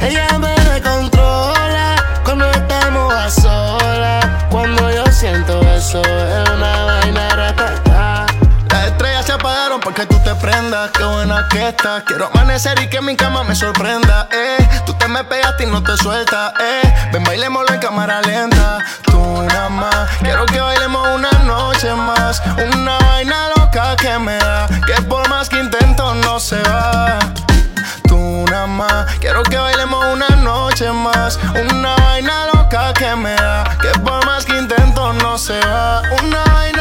[0.02, 1.96] Ella me controla
[2.26, 4.26] cuando estamos a solas.
[4.50, 6.02] Cuando yo siento eso,
[10.94, 12.04] Qué buena que estás.
[12.04, 14.28] Quiero amanecer y que mi cama me sorprenda.
[14.32, 16.54] Eh, tú te me pegaste y no te sueltas.
[16.60, 18.80] Eh, ven, bailémoslo en cámara lenta.
[19.04, 20.10] Tú nada más.
[20.20, 22.42] Quiero que bailemos una noche más.
[22.74, 24.68] Una vaina loca que me da.
[24.86, 27.20] Que por más que intento no se va
[28.10, 29.06] tú nada más.
[29.20, 31.40] Quiero que bailemos una noche más.
[31.72, 33.64] Una vaina loca que me da.
[33.82, 36.02] Que por más que intento no se va.
[36.24, 36.79] Una vaina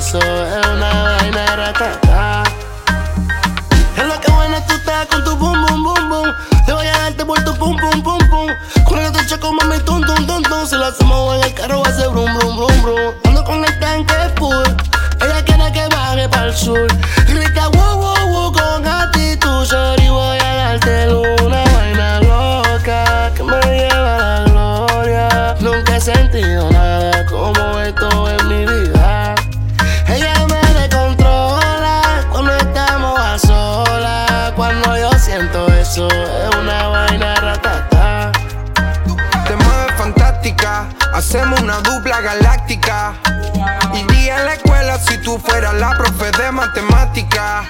[0.00, 2.42] eso, es una vaina ratata.
[3.98, 6.34] Es lo que buena tú estás con tu boom, boom, boom, boom.
[6.64, 8.48] Te voy a darte por tu pum, pum, pum, pum.
[8.86, 10.66] Con el choco, mami, tum, tum, tum, tum.
[10.66, 13.14] Si lo hacemos en el carro, va a ser brum, brum, brum, brum.
[13.26, 14.68] Ando con el tanque full.
[15.20, 16.86] Ella quiere que baje para el sur.
[41.30, 43.14] Hacemos una dupla galáctica.
[43.94, 47.62] Iría a la escuela si tú fueras la profe de matemática.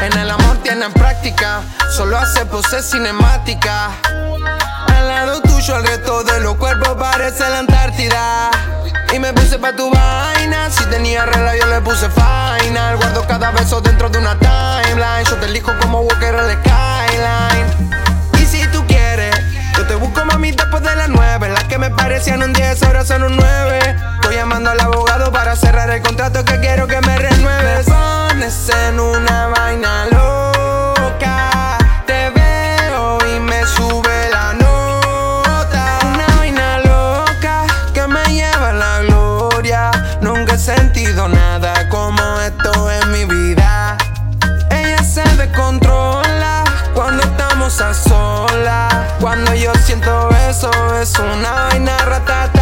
[0.00, 1.60] En el amor te tiene práctica,
[1.94, 3.90] solo hace poses cinemática.
[4.96, 8.50] Al lado tuyo el resto de los cuerpos parece la Antártida.
[9.12, 12.96] Y me puse pa' tu vaina, si tenía regla yo le puse final.
[12.96, 18.11] Guardo cada beso dentro de una timeline, yo te elijo como Walker en la skyline.
[20.02, 21.48] Busco mami después de las nueve.
[21.48, 23.78] Las que me parecían un 10 ahora son un 9.
[24.16, 27.88] Estoy llamando al abogado para cerrar el contrato que quiero que me renueves.
[27.88, 30.41] Me pones en una vaina loca.
[51.02, 52.61] Es una vaina ratata.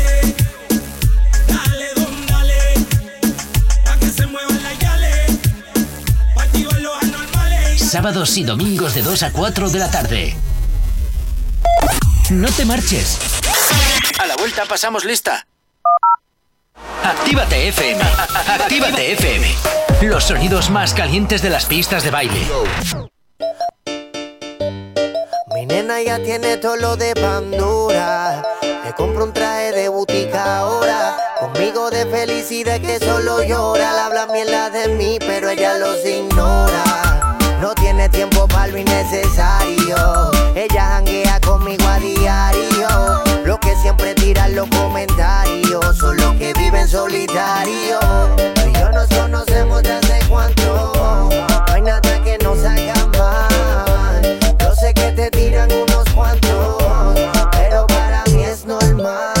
[7.91, 10.33] Sábados y domingos de 2 a 4 de la tarde.
[12.29, 13.19] No te marches.
[14.17, 15.45] A la vuelta pasamos lista.
[17.03, 18.01] Actívate FM.
[18.47, 19.45] Actívate FM.
[20.03, 22.47] Los sonidos más calientes de las pistas de baile.
[25.53, 28.41] Mi nena ya tiene todo lo de Pandora.
[28.85, 31.17] Le compro un traje de butica ahora.
[31.41, 33.91] Conmigo de felicidad que solo llora.
[33.91, 37.30] Le habla mierda de mí, pero ella los ignora.
[37.61, 40.31] No tiene tiempo para lo innecesario.
[40.55, 43.23] Ella janguea conmigo a diario.
[43.45, 47.99] Lo que siempre tiran los comentarios son los que viven solitario.
[48.55, 50.91] Tú y yo nos conocemos de hace cuánto.
[50.95, 54.39] No hay nada que nos haga mal.
[54.59, 56.83] Yo sé que te tiran unos cuantos,
[57.51, 59.40] pero para mí es normal.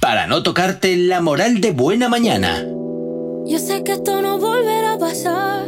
[0.00, 2.64] para no tocarte la moral de buena mañana.
[3.46, 5.66] Yo sé que esto no volverá a pasar,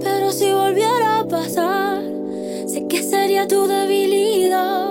[0.00, 2.02] pero si volviera a pasar,
[2.68, 4.86] sé que sería tu debilidad,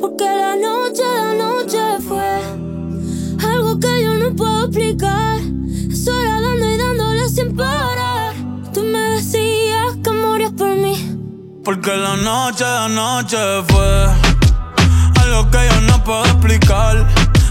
[0.00, 2.28] porque la noche, la noche fue
[3.42, 5.38] algo que yo no puedo explicar.
[5.90, 8.34] Eso era dando y dándole sin parar.
[8.74, 10.94] Tú me decías que morías por mí.
[11.64, 13.36] Porque la noche, la noche
[13.68, 14.06] fue
[15.22, 17.23] algo que yo no puedo explicar.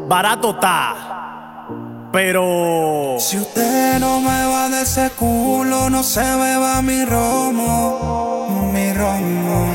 [0.08, 1.17] barato está.
[2.12, 3.16] Pero.
[3.18, 9.74] Si usted no me va de ese culo, no se beba mi romo, mi romo.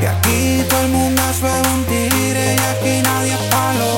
[0.00, 3.95] Y aquí todo el mundo se un tigre y aquí nadie es palomo.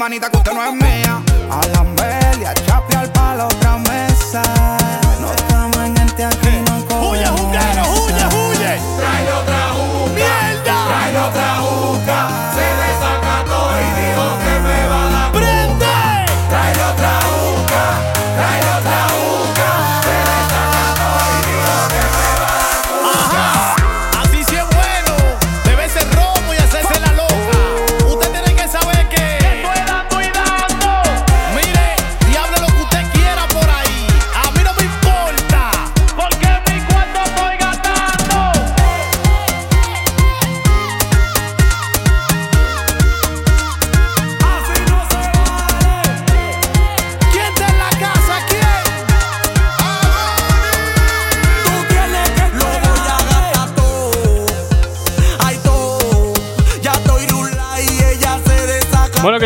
[0.00, 0.89] Manita, que usted no es mía.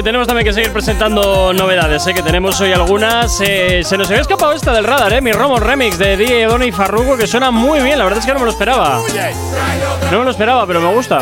[0.04, 2.12] Tenemos también que seguir presentando novedades, ¿eh?
[2.14, 3.40] que tenemos hoy algunas.
[3.40, 5.20] Eh, se nos había escapado esta del radar, ¿eh?
[5.22, 8.26] mi Romo Remix de DJ Donny y Farruko, que suena muy bien, la verdad es
[8.26, 9.00] que no me lo esperaba.
[10.12, 11.18] No me lo esperaba, pero me gusta.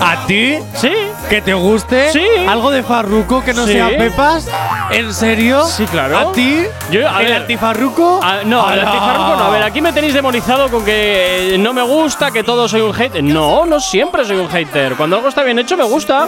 [0.00, 0.56] ¿A ti?
[0.74, 0.90] ¿Sí?
[1.28, 2.10] ¿Que te guste?
[2.12, 2.24] Sí.
[2.48, 3.74] ¿Algo de farruco que no Sí.
[3.74, 4.48] sea Pepas?
[4.90, 5.64] ¿En serio?
[5.64, 6.18] Sí, claro.
[6.18, 6.62] ¿A ti?
[6.90, 8.20] Yo, a ¿El ver, antifarruco?
[8.22, 9.44] Ah, no, el antifarruco no.
[9.44, 12.80] A ver, aquí me tenéis demonizado con que eh, no me gusta, que todo soy
[12.80, 13.22] un hater.
[13.22, 14.94] No, no siempre soy un hater.
[14.94, 16.26] Cuando algo está bien hecho, me gusta.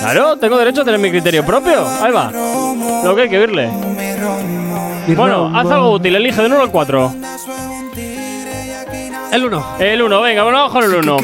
[0.00, 1.86] Claro, tengo derecho a tener mi criterio propio.
[1.86, 2.30] Ahí va.
[3.04, 3.70] Lo que hay que oírle.
[5.16, 7.14] Bueno, haz algo útil, elige de 1 al 4.
[9.32, 9.76] El 1.
[9.78, 11.16] El 1, venga, bueno, vamos con el 1.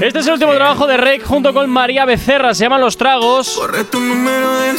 [0.00, 3.60] Este es el último trabajo de Rake junto con María Becerra, se llama Los Tragos.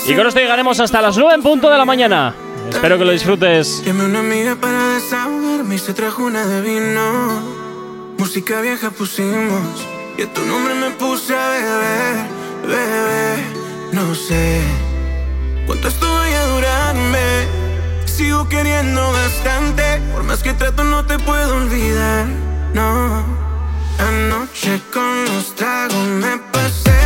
[0.06, 2.36] Y con esto llegaremos hasta las 9 en punto de la mañana.
[2.70, 3.84] Espero que lo disfrutes.
[3.88, 7.42] Una amiga para desahogarme y se trajo una de vino.
[8.18, 9.62] Música vieja pusimos
[10.18, 12.26] y a tu nombre me puse a beber,
[12.70, 13.44] bebé.
[13.92, 14.62] No sé
[15.66, 17.48] cuánto esto vaya a durarme.
[18.06, 22.26] Sigo queriendo bastante, por más que trato no te puedo olvidar.
[22.74, 23.24] No,
[23.98, 26.99] anoche con los tragos me pasé,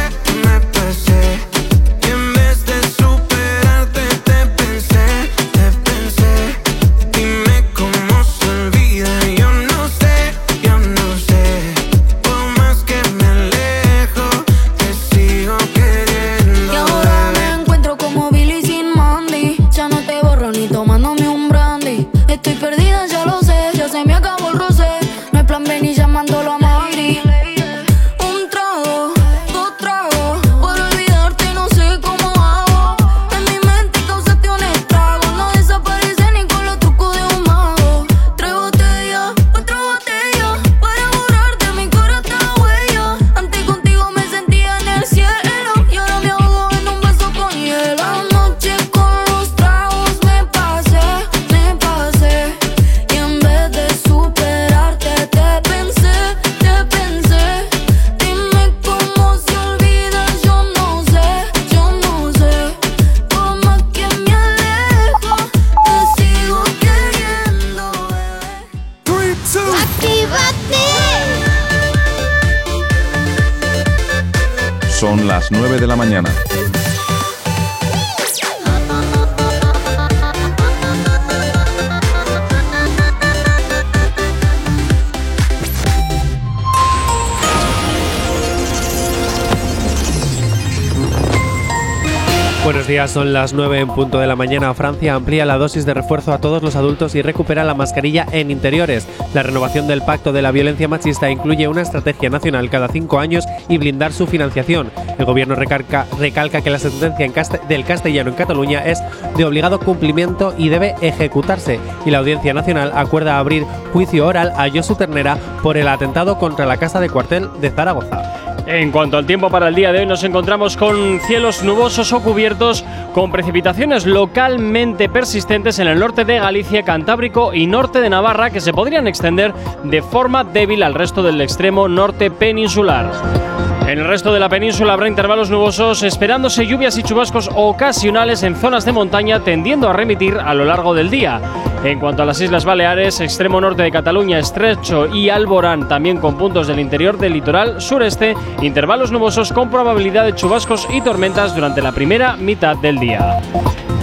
[93.14, 94.74] son las 9 en punto de la mañana.
[94.74, 98.50] Francia amplía la dosis de refuerzo a todos los adultos y recupera la mascarilla en
[98.50, 99.08] interiores.
[99.36, 103.46] La renovación del Pacto de la Violencia Machista incluye una estrategia nacional cada cinco años
[103.70, 104.90] y blindar su financiación.
[105.20, 109.02] El gobierno recalca, recalca que la sentencia en cast- del castellano en Cataluña es
[109.38, 111.80] de obligado cumplimiento y debe ejecutarse.
[112.06, 116.66] Y la Audiencia Nacional acuerda abrir juicio oral a Josu Ternera por el atentado contra
[116.66, 118.22] la casa de cuartel de Zaragoza.
[118.66, 122.22] En cuanto al tiempo para el día de hoy, nos encontramos con cielos nubosos o
[122.22, 128.50] cubiertos, con precipitaciones localmente persistentes en el norte de Galicia, Cantábrico y norte de Navarra,
[128.50, 129.54] que se podrían extender
[129.84, 133.53] de forma débil al resto del extremo norte peninsular.
[133.88, 138.56] En el resto de la península habrá intervalos nubosos, esperándose lluvias y chubascos ocasionales en
[138.56, 141.42] zonas de montaña, tendiendo a remitir a lo largo del día.
[141.84, 146.38] En cuanto a las Islas Baleares, extremo norte de Cataluña, Estrecho y Alborán, también con
[146.38, 151.82] puntos del interior del litoral sureste, intervalos nubosos con probabilidad de chubascos y tormentas durante
[151.82, 153.42] la primera mitad del día.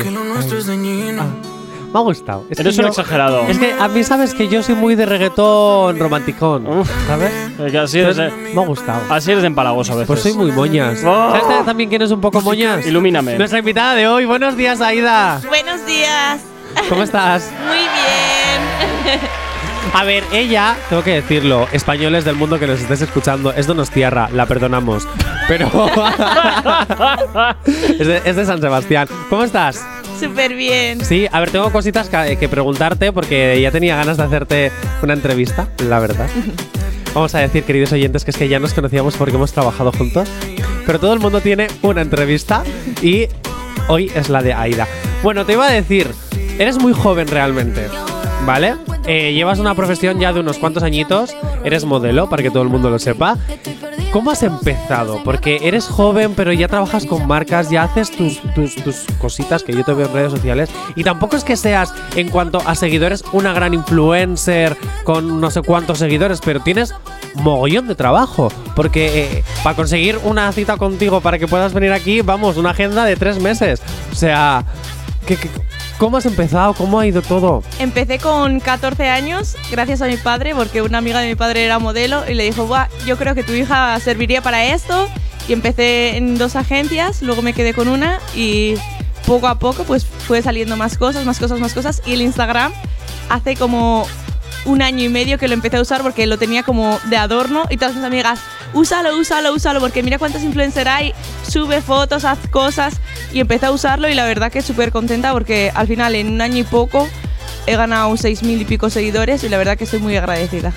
[1.95, 2.45] Me ha gustado.
[2.51, 3.43] Es que Eres un yo- exagerado.
[3.47, 6.67] Es que a mí sabes que yo soy muy de reggaetón romanticón.
[7.07, 7.33] ¿Sabes?
[7.61, 9.01] Es que así eres, Entonces, me ha gustado.
[9.11, 10.09] así eres de empalagoso a veces.
[10.09, 10.99] Pues soy muy moñas.
[11.07, 11.31] Oh.
[11.41, 12.85] ¿Sabes también quién es un poco moñas?
[12.85, 13.39] Ilumíname.
[13.39, 14.25] Nuestra invitada de hoy.
[14.25, 15.41] Buenos días, Aida.
[15.47, 16.41] Buenos días.
[16.89, 17.49] ¿Cómo estás?
[17.65, 19.21] Muy bien.
[19.95, 24.29] A ver, ella, tengo que decirlo, españoles del mundo que nos estés escuchando, es Donostiarra,
[24.33, 25.07] la perdonamos.
[25.47, 25.71] Pero.
[27.67, 29.07] es, de, es de San Sebastián.
[29.31, 29.87] ¿Cómo estás?
[30.19, 31.05] Súper bien.
[31.05, 35.15] Sí, a ver, tengo cositas que, que preguntarte porque ya tenía ganas de hacerte una
[35.15, 36.29] entrevista, la verdad.
[37.15, 40.29] Vamos a decir, queridos oyentes, que es que ya nos conocíamos porque hemos trabajado juntos.
[40.85, 42.65] Pero todo el mundo tiene una entrevista
[43.03, 43.29] y
[43.89, 44.89] hoy es la de Aida.
[45.23, 46.09] Bueno, te iba a decir,
[46.59, 47.87] eres muy joven realmente,
[48.47, 48.75] ¿vale?
[49.07, 51.35] Eh, llevas una profesión ya de unos cuantos añitos,
[51.65, 53.37] eres modelo, para que todo el mundo lo sepa.
[54.13, 55.21] ¿Cómo has empezado?
[55.25, 59.73] Porque eres joven, pero ya trabajas con marcas, ya haces tus, tus, tus cositas que
[59.73, 60.71] yo te veo en redes sociales.
[60.95, 65.63] Y tampoco es que seas, en cuanto a seguidores, una gran influencer con no sé
[65.63, 66.95] cuántos seguidores, pero tienes
[67.35, 68.53] mogollón de trabajo.
[68.77, 73.05] Porque eh, para conseguir una cita contigo para que puedas venir aquí, vamos, una agenda
[73.05, 73.83] de tres meses.
[74.13, 74.65] O sea,
[75.27, 75.51] ¿qué- qué-
[75.99, 76.75] cómo has empezado?
[76.75, 77.63] ¿Cómo ha ido todo?
[77.79, 81.79] Empecé con 14 años, gracias a mi padre, porque una amiga de mi padre era
[81.79, 85.09] modelo y le dijo, Buah, yo creo que tu hija serviría para esto.
[85.47, 88.77] Y empecé en dos agencias, luego me quedé con una y
[89.27, 92.03] poco a poco pues fue saliendo más cosas, más cosas, más cosas.
[92.07, 92.73] Y el Instagram
[93.29, 94.07] hace como
[94.65, 97.65] un año y medio que lo empecé a usar porque lo tenía como de adorno
[97.69, 98.41] y todas mis amigas,
[98.73, 101.15] úsalo, úsalo, úsalo, porque mira cuántos influencers hay,
[101.47, 102.95] sube fotos, haz cosas
[103.35, 106.41] y empecé a usarlo y la verdad que súper contenta porque al final en un
[106.41, 107.09] año y poco
[107.67, 110.73] he ganado seis mil y pico seguidores y la verdad que estoy muy agradecida.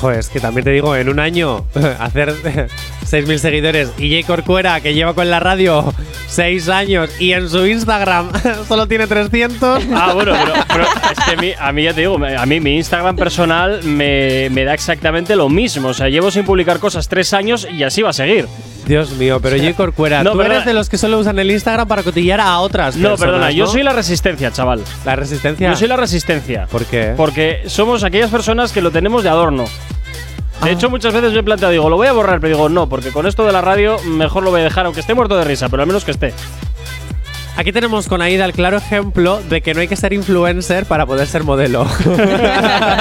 [0.00, 1.64] Joder, es que también te digo, en un año
[2.00, 2.34] hacer
[3.12, 5.94] 6.000 seguidores y Jay Corcuera, que lleva con la radio
[6.28, 8.32] 6 años y en su Instagram
[8.68, 9.84] solo tiene 300.
[9.94, 12.58] Ah, bueno, pero, pero es que a mí, a mí ya te digo, a mí
[12.58, 15.88] mi Instagram personal me, me da exactamente lo mismo.
[15.88, 18.48] O sea, llevo sin publicar cosas tres años y así va a seguir.
[18.86, 20.56] Dios mío, pero Jay Corcuera, No, tú perdona.
[20.56, 23.50] eres de los que solo usan el Instagram para cotillar a otras No, personas, perdona,
[23.52, 24.82] yo soy la resistencia, chaval.
[25.04, 25.70] La resistencia.
[25.70, 26.66] Yo soy la resistencia.
[26.70, 27.14] ¿Por qué?
[27.16, 29.64] Porque somos aquellas personas que lo tenemos de adorno.
[30.62, 30.72] De Ah.
[30.72, 33.10] hecho, muchas veces me he planteado, digo, lo voy a borrar, pero digo, no, porque
[33.10, 35.68] con esto de la radio mejor lo voy a dejar, aunque esté muerto de risa,
[35.68, 36.34] pero al menos que esté.
[37.56, 41.04] Aquí tenemos con Aida el claro ejemplo de que no hay que ser influencer para
[41.06, 41.84] poder ser modelo.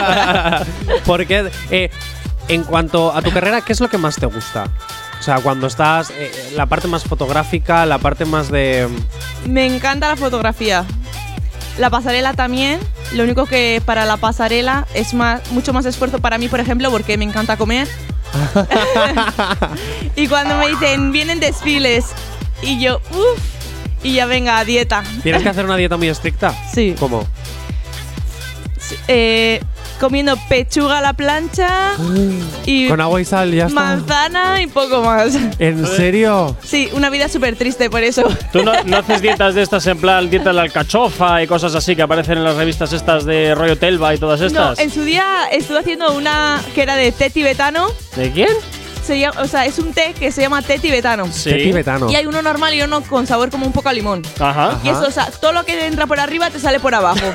[1.06, 1.90] Porque eh,
[2.48, 4.66] en cuanto a tu carrera, ¿qué es lo que más te gusta?
[5.22, 8.89] O sea, cuando estás, eh, la parte más fotográfica, la parte más de...
[9.47, 10.84] Me encanta la fotografía.
[11.78, 12.80] La pasarela también.
[13.13, 16.89] Lo único que para la pasarela es más, mucho más esfuerzo para mí, por ejemplo,
[16.89, 17.88] porque me encanta comer.
[20.15, 22.07] y cuando me dicen, vienen desfiles,
[22.63, 23.39] y yo, uff,
[24.01, 25.03] y ya venga, a dieta.
[25.22, 26.51] ¿Tienes que hacer una dieta muy estricta?
[26.74, 26.95] Sí.
[26.97, 27.28] ¿Cómo?
[29.07, 29.61] Eh,
[30.02, 31.91] comiendo pechuga a la plancha
[32.66, 33.80] y Con agua y sal, ya está.
[33.80, 35.38] manzana y poco más.
[35.60, 36.58] ¿En serio?
[36.64, 38.24] Sí, una vida súper triste por eso.
[38.52, 41.76] ¿Tú no, no haces dietas de estas en plan dieta de la alcachofa y cosas
[41.76, 44.80] así que aparecen en las revistas estas de rollo Telva y todas No, estas?
[44.80, 47.88] en su día estuve haciendo una que era de té tibetano.
[48.16, 48.49] ¿De quién?
[49.12, 51.30] Se llama, o sea, es un té que se llama té tibetano.
[51.30, 51.49] Sí.
[51.49, 52.09] Té tibetano.
[52.09, 54.22] Y hay uno normal y uno con sabor como un poco a limón.
[54.39, 54.80] Ajá.
[54.86, 57.20] Y eso, o sea, todo lo que entra por arriba te sale por abajo.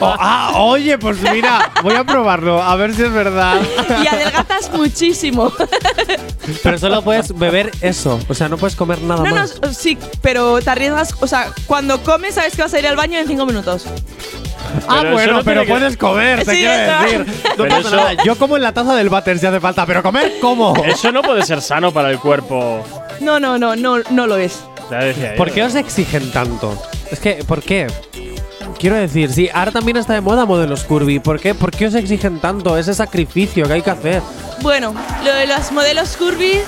[0.00, 3.60] Oh, ah, oye, pues mira, voy a probarlo, a ver si es verdad.
[4.02, 5.50] y adelgazas muchísimo.
[6.62, 9.54] Pero solo puedes beber eso, o sea, no puedes comer nada No, no, más.
[9.76, 13.18] sí, pero te arriesgas, o sea, cuando comes sabes que vas a ir al baño
[13.18, 13.84] en cinco minutos.
[14.88, 17.02] Ah, Pero bueno, no pero que- puedes comer, te Sí, quiero eso.
[17.02, 17.18] decir.
[17.26, 18.12] No Pero pasa eso- nada.
[18.24, 20.74] Yo como en la taza del váter si hace falta, pero comer, ¿cómo?
[20.84, 22.82] Eso no puede ser sano para el cuerpo.
[23.20, 24.64] No, no, no, no, no lo es.
[25.36, 26.76] ¿Por qué os exigen tanto?
[27.10, 27.86] Es que, ¿por qué?
[28.78, 31.20] Quiero decir, sí, ahora también está de moda modelos curvy.
[31.20, 31.54] ¿Por qué?
[31.54, 32.76] ¿Por qué os exigen tanto?
[32.76, 34.22] Ese sacrificio que hay que hacer.
[34.60, 34.92] Bueno,
[35.24, 36.58] lo de los modelos curvy,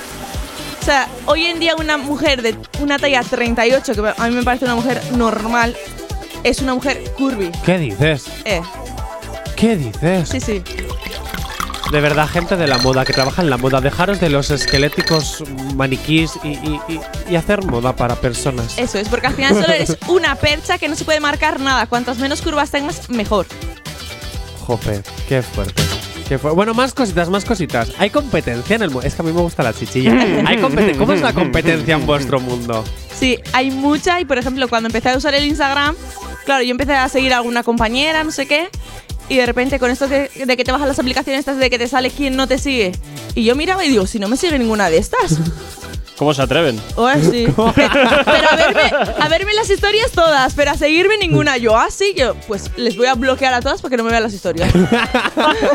[0.81, 4.43] o sea, hoy en día una mujer de una talla 38, que a mí me
[4.43, 5.75] parece una mujer normal,
[6.45, 7.51] es una mujer curvy.
[7.65, 8.25] ¿Qué dices?
[8.45, 8.61] Eh,
[9.57, 10.29] ¿Qué dices?
[10.29, 10.63] sí, sí.
[11.91, 15.43] De verdad, gente de la moda que trabaja en la moda, dejaros de los esqueléticos
[15.75, 16.99] maniquís y, y- y-
[17.31, 18.77] y hacer moda para personas.
[18.77, 21.85] Eso es, porque al final solo eres una percha que no se puede marcar nada.
[21.85, 23.45] Cuantas menos curvas tengas, mejor.
[24.65, 25.83] Jope, qué fuerte.
[26.27, 27.89] Qué fu- bueno, más cositas, más cositas.
[27.99, 29.05] ¿Hay competencia en el mundo?
[29.07, 30.11] Es que a mí me gusta la chichilla.
[30.47, 32.83] ¿Hay competen- ¿Cómo es la competencia en vuestro mundo?
[33.17, 35.95] Sí, hay mucha y por ejemplo cuando empecé a usar el Instagram,
[36.45, 38.69] claro, yo empecé a seguir a alguna compañera, no sé qué,
[39.27, 41.79] y de repente con esto que- de que te bajan las aplicaciones estas de que
[41.79, 42.91] te sale quién no te sigue,
[43.33, 45.37] y yo miraba y digo, si no me sigue ninguna de estas.
[46.17, 46.79] ¿Cómo se atreven?
[46.95, 47.45] Oh, sí.
[47.75, 48.09] Pe- pero
[48.49, 51.57] a verme, a verme las historias todas, pero a seguirme ninguna.
[51.57, 54.33] Yo así, yo pues les voy a bloquear a todas porque no me vean las
[54.33, 54.71] historias.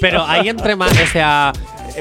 [0.00, 1.52] Pero hay entre más, o sea,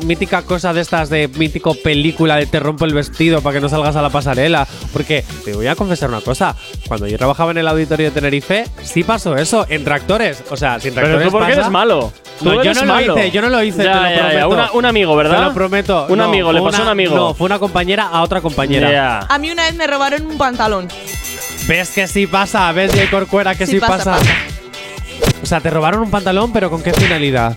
[0.04, 3.70] mítica cosa de estas de mítico película de te rompo el vestido para que no
[3.70, 4.68] salgas a la pasarela.
[4.93, 6.56] Porque te voy a confesar una cosa.
[6.88, 10.43] Cuando yo trabajaba en el auditorio de Tenerife, sí pasó eso, entre actores.
[10.50, 12.14] O sea, sin Pero tractores tú porque pasa- eres malo.
[12.39, 13.16] Tú No, yo no malo.
[13.16, 14.20] lo hice, yo no lo hice, Ya, te lo ya, ya.
[14.20, 14.50] prometo.
[14.50, 15.38] Una- un amigo, ¿verdad?
[15.39, 16.06] Te lo prometo.
[16.10, 17.16] Un No, amigo, le pasó a un amigo.
[17.16, 19.22] No, fue una compañera a otra compañera.
[19.28, 20.88] A mí una vez me robaron un pantalón.
[21.68, 22.72] ¿Ves que sí pasa?
[22.72, 24.20] ¿Ves, Jay Corcuera, que sí, Sí pasa, pasa.
[25.41, 27.56] O sea, te robaron un pantalón, pero ¿con qué finalidad?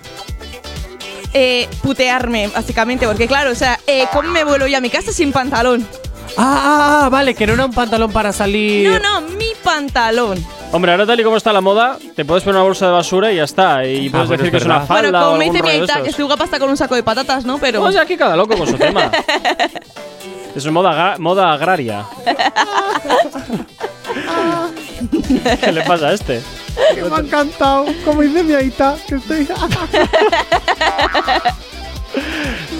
[1.32, 5.12] Eh, putearme, básicamente, porque claro, o sea, eh, ¿cómo me vuelvo yo a mi casa
[5.12, 5.86] sin pantalón?
[6.36, 8.88] Ah, ah, ah, vale, que no era un pantalón para salir.
[8.88, 10.44] No, no, mi pantalón.
[10.72, 13.32] Hombre, ahora tal y como está la moda, te puedes poner una bolsa de basura
[13.32, 13.84] y ya está.
[13.84, 15.64] Y puedes bueno, decir es que es una falda bueno, o como me algún dice
[15.64, 17.58] mi aita, que estoy guapa hasta con un saco de patatas, ¿no?
[17.58, 17.80] Pero.
[17.80, 19.10] Pues aquí cada loco con su tema.
[20.54, 22.04] Es moda, moda agraria.
[25.60, 26.40] ¿Qué le pasa a este?
[26.94, 29.48] Que me ha encantado, como dice mi aita, que estoy.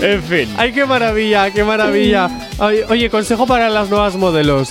[0.02, 0.48] En fin.
[0.56, 2.30] Ay, qué maravilla, qué maravilla.
[2.58, 4.70] Ay, oye, consejo para las nuevas modelos.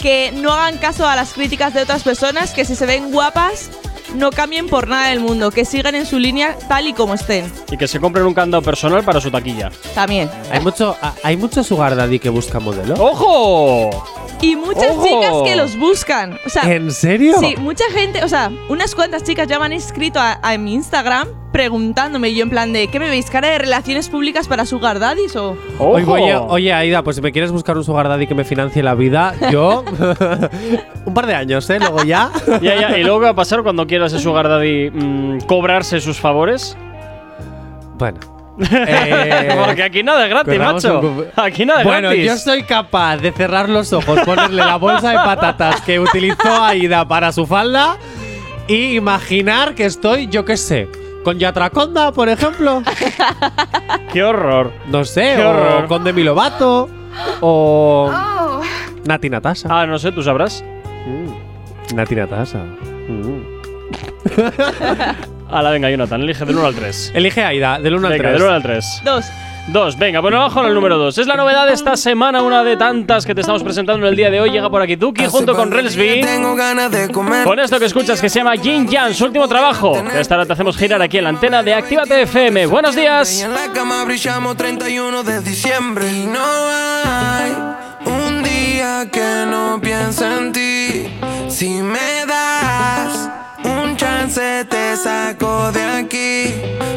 [0.00, 3.70] que no hagan caso a las críticas de otras personas, que si se ven guapas,
[4.14, 7.50] no cambien por nada del mundo, que sigan en su línea tal y como estén.
[7.70, 9.70] Y que se compren un candado personal para su taquilla.
[9.94, 10.30] También.
[10.50, 12.94] Hay mucho, hay mucho sugar daddy que busca modelo.
[12.94, 13.90] ¡Ojo!
[14.40, 15.04] Y muchas ¡Ojo!
[15.06, 16.38] chicas que los buscan.
[16.44, 17.36] O sea, ¿En serio?
[17.40, 20.74] Sí, mucha gente, o sea, unas cuantas chicas ya me han escrito a, a mi
[20.74, 24.64] Instagram preguntándome y yo en plan de ¿qué me veis cara de relaciones públicas para
[24.66, 28.26] Sugar Daddies o Oye, oye, oye, Aida, pues si me quieres buscar un sugar daddy
[28.26, 29.84] que me financie la vida, yo.
[31.04, 31.78] un par de años, ¿eh?
[31.78, 32.30] Luego ya.
[32.62, 32.98] Ya, ya.
[32.98, 36.76] ¿Y luego qué va a pasar cuando quieras ese Sugar Daddy mm, cobrarse sus favores?
[37.98, 38.18] Bueno.
[38.70, 41.00] Eh, Porque aquí nada es gratis, macho.
[41.00, 42.26] un Aquí nada es Bueno, gratis.
[42.26, 47.06] yo soy capaz de cerrar los ojos, ponerle la bolsa de patatas que utilizó Aida
[47.08, 47.96] para su falda
[48.68, 50.88] y imaginar que estoy, yo qué sé,
[51.24, 52.82] con Yatraconda, por ejemplo.
[54.12, 54.72] Qué horror.
[54.88, 55.86] No sé, Qué o horror.
[55.86, 56.88] con Demi Lovato,
[57.40, 58.10] o
[59.04, 59.68] Nati Natasha.
[59.70, 60.64] Ah, no sé, tú sabrás.
[61.06, 61.94] Mm.
[61.96, 62.58] Nati Natasha.
[63.08, 63.42] Mm.
[65.50, 67.12] Hala, venga, Jonathan, elige del 1 al 3.
[67.14, 68.32] Elige Aida, del 1 al Venga, 3.
[68.34, 69.02] del 1 al 3.
[69.04, 69.24] dos?
[69.68, 71.16] Dos, venga, bueno, vamos con el número dos.
[71.18, 74.16] Es la novedad de esta semana, una de tantas que te estamos presentando en el
[74.16, 74.50] día de hoy.
[74.50, 76.20] Llega por aquí Duki junto con Relsby.
[76.20, 77.44] Tengo ganas de comer.
[77.46, 79.92] Con esto que escuchas que se llama Jin Yang, su último trabajo.
[80.10, 82.66] Que esta hora te hacemos girar aquí en la antena de Actívate FM.
[82.66, 83.40] Buenos Y días.
[83.42, 87.52] en la cama brillamos 31 de diciembre y no hay
[88.04, 91.06] un día que no piense en ti.
[91.48, 93.21] Si me das
[94.22, 96.54] chance te saco de aquí.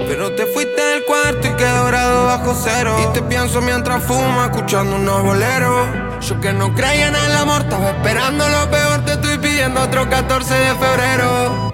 [0.07, 2.95] Pero te fuiste del cuarto y quedé dorado bajo cero.
[3.03, 5.87] Y te pienso mientras fumo escuchando unos boleros.
[6.21, 9.05] Yo que no creía en el amor, estaba esperando lo peor.
[9.05, 11.73] Te estoy pidiendo otro 14 de febrero.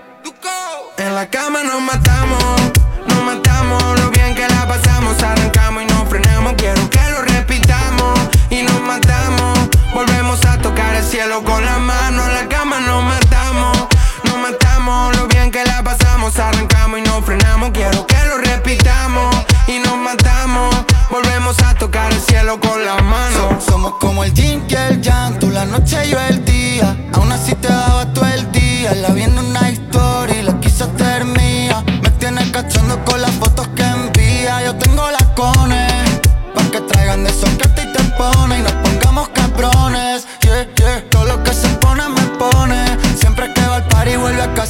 [0.97, 2.43] En la cama nos matamos,
[3.08, 8.20] nos matamos, lo bien que la pasamos, arrancamos y nos frenamos, quiero que lo repitamos
[8.52, 9.58] y nos matamos,
[9.95, 13.88] volvemos a tocar el cielo con la mano, en la cama nos matamos,
[14.88, 19.36] lo bien que la pasamos, arrancamos y nos frenamos, quiero que lo repitamos
[19.68, 20.74] y nos matamos,
[21.12, 23.60] volvemos a tocar el cielo con la mano.
[23.60, 26.98] Somos como el yin y el yang, tú la noche y yo el día.
[27.14, 28.96] Aún así te daba todo el día.
[28.96, 31.84] La vi en una historia y la quise hacer mía.
[32.02, 34.64] Me tienes cachando con las fotos que envía.
[34.64, 36.22] Yo tengo las cones,
[36.56, 37.70] pa' que traigan de esos que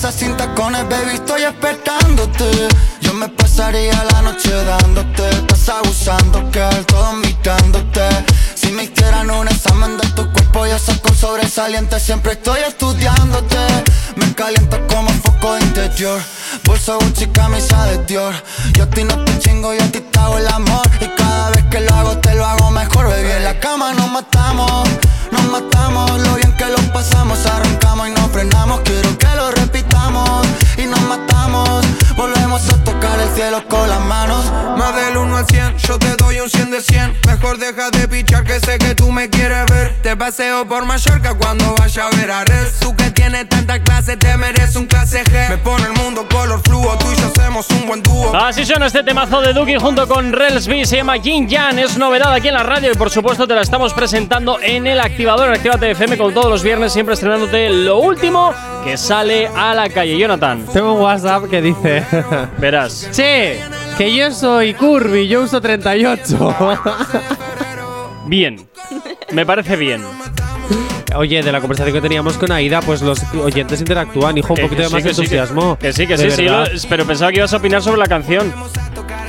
[0.02, 2.68] casa sin tacones, baby, estoy esperándote.
[3.02, 8.02] Yo me pasaría la noche dándote, estás abusando, que todo mirándote.
[8.56, 13.58] Si me hicieran un examen de tu cuerpo, yo saco un sobresaliente, siempre estoy estudiándote.
[14.16, 16.20] Me caliento como foco interior,
[16.64, 18.34] bolso Gucci, camisa de Dior.
[18.74, 20.88] Yo a ti no te chingo, yo a ti te el amor.
[21.00, 23.32] Y cada vez que lo hago, te lo hago mejor, baby.
[23.38, 24.90] En la cama nos matamos,
[25.42, 26.22] nos matamos.
[26.22, 28.82] Lo bien que lo pasamos, arrancamos y nos frenamos.
[28.82, 32.01] Quiero que lo repitamos y nos matamos.
[32.52, 34.44] Volvemos a tocar el cielo con las manos.
[34.78, 37.18] Más del 1 al 100, yo te doy un 100 de 100.
[37.26, 39.96] Mejor deja de pichar que sé que tú me quieres ver.
[40.02, 42.68] Te paseo por Mallorca cuando vaya a ver a Red.
[42.82, 45.50] Tú que tienes tanta clase, te mereces un clase G.
[45.50, 48.36] Me pone el mundo color fluo, tú y yo hacemos un buen dúo.
[48.36, 50.84] Así suena este temazo de Duki junto con Relsby.
[50.86, 51.80] Se llama Jin Yang.
[51.80, 55.00] Es novedad aquí en la radio y por supuesto te la estamos presentando en el
[55.00, 58.54] activador en Actívate FM con todos los viernes, siempre estrenándote lo último
[58.84, 60.18] que sale a la calle.
[60.18, 62.04] Jonathan, Tengo un WhatsApp que dice:
[62.58, 63.10] verás.
[63.12, 63.60] Che,
[63.98, 66.56] que yo soy Curvy, yo uso 38.
[68.26, 68.68] Bien.
[69.32, 70.04] Me parece bien.
[71.16, 74.62] Oye, de la conversación que teníamos con Aida, pues los oyentes interactúan, hijo, un Que-
[74.64, 75.78] poquito que de sí, más que sí, que- entusiasmo.
[75.78, 76.44] Que sí, que De sí, sí.
[76.46, 76.70] verdad.
[76.72, 78.54] lo- pero pensaba que ibas a opinar sobre la canción.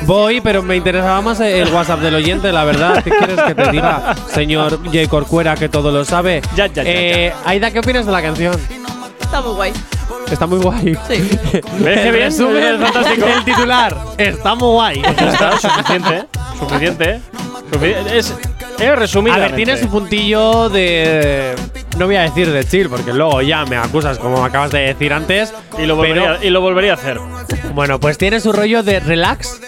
[0.06, 3.02] Voy, pero me interesaba más el WhatsApp del oyente, la verdad.
[3.02, 5.08] ¿Qué quieres que te diga, señor J.
[5.08, 6.42] Corcuera, que todo lo sabe?
[6.56, 8.54] Ya, ya, ya, Eh, Aida, ¿qué opinas de la canción?
[9.20, 9.72] Está muy guay.
[10.30, 10.96] Está muy guay.
[11.08, 11.38] Sí.
[11.78, 12.26] ¿Ves qué El bien?
[12.28, 12.36] Es
[12.80, 13.26] fantástico.
[13.26, 13.96] El titular.
[14.18, 15.02] Está muy guay.
[15.02, 16.24] Está, suficiente.
[16.58, 17.20] Suficiente, ¿eh?
[17.70, 18.34] Sufici- Es,
[18.78, 19.34] es resumido.
[19.36, 21.54] A ver, tiene su puntillo de.
[21.98, 24.80] No voy a decir de chill, porque luego ya me acusas, como me acabas de
[24.80, 25.52] decir antes.
[25.78, 27.18] Y lo, volvería, y lo volvería a hacer.
[27.74, 29.60] Bueno, pues tiene su rollo de relax.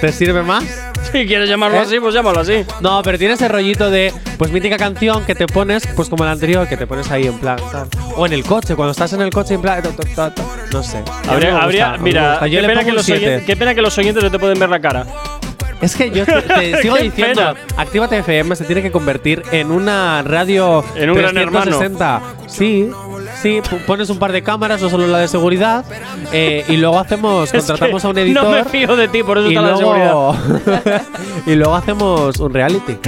[0.00, 0.64] ¿Te sirve más?
[1.12, 1.80] Si quieres llamarlo ¿Eh?
[1.80, 2.66] así, pues llámalo así.
[2.82, 6.32] No, pero tiene ese rollito de, pues mítica canción que te pones, pues como la
[6.32, 7.58] anterior, que te pones ahí en plan.
[8.14, 9.82] O en el coche, cuando estás en el coche en plan.
[10.70, 11.02] No sé.
[11.26, 14.38] Habría, gusta, mira, qué pena, que los oyentes, qué pena que los oyentes no te
[14.38, 15.06] pueden ver la cara.
[15.80, 20.22] Es que yo te, te sigo diciendo, Actívate FM se tiene que convertir en una
[20.22, 21.78] radio En un gran hermano.
[21.78, 22.22] 360.
[22.48, 22.90] Sí,
[23.40, 25.84] sí, pones un par de cámaras, no solo la de seguridad,
[26.32, 28.44] eh, y luego hacemos, contratamos a un editor.
[28.44, 30.12] No me fío de ti, por eso y está la seguridad.
[30.12, 30.36] luego,
[31.46, 32.98] y luego hacemos un reality.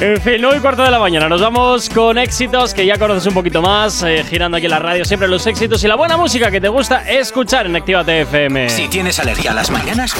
[0.00, 1.28] En fin, 9 y cuarto de la mañana.
[1.28, 4.78] Nos vamos con éxitos que ya conoces un poquito más, eh, girando aquí en la
[4.78, 5.04] radio.
[5.04, 8.70] Siempre los éxitos y la buena música que te gusta escuchar en Actívate FM.
[8.70, 10.14] Si tienes alergia a las mañanas,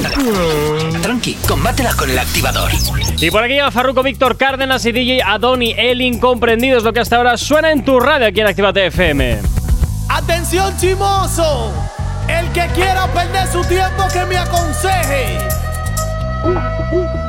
[1.00, 2.70] tranqui, combátela con el activador.
[3.18, 7.00] Y por aquí llega Farruko Víctor Cárdenas y DJ Adoni El Incomprendido es lo que
[7.00, 9.38] hasta ahora suena en tu radio aquí en Actívate FM.
[10.10, 11.72] Atención chimoso,
[12.28, 15.38] El que quiera perder su tiempo que me aconseje.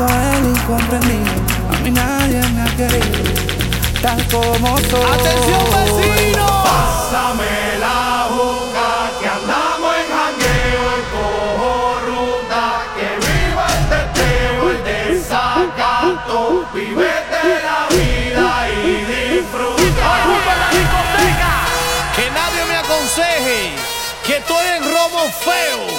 [0.00, 1.32] He sido el incomprendido,
[1.68, 3.20] a mí nadie me ha querido,
[4.00, 5.04] tal como soy.
[5.12, 6.46] ¡Atención, vecino!
[6.64, 11.72] Pásame la boca que andamos en jangueo y cojo
[12.06, 12.64] ruta
[12.96, 16.38] que viva el teteo, el desacato,
[16.72, 20.08] vivete la vida y disfruta.
[20.56, 21.52] la discoteca!
[22.16, 23.60] Que nadie me aconseje
[24.24, 25.89] que estoy en romo feo, feo,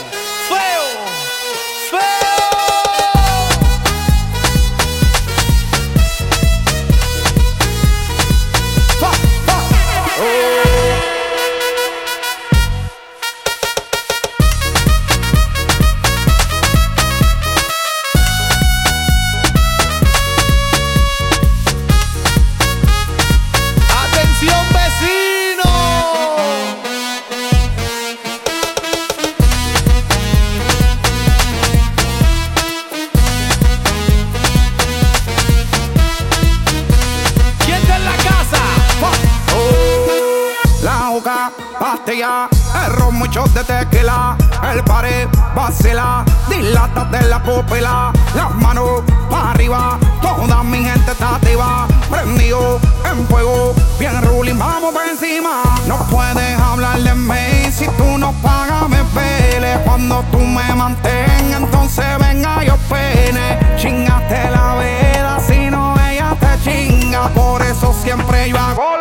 [42.85, 44.35] el ron, muchos de tequila,
[44.71, 51.35] el pared, vacila, dilata de la pupila, las manos para arriba, toda mi gente está
[51.35, 52.79] activa, prendido
[53.09, 55.63] en fuego, bien ruling, vamos por encima.
[55.87, 59.79] No puedes hablar de mí si tú no pagas, me pele.
[59.85, 63.59] Cuando tú me mantengas, entonces venga yo pene.
[63.77, 69.00] Chingaste la vela, si no ella te chinga, por eso siempre yo hago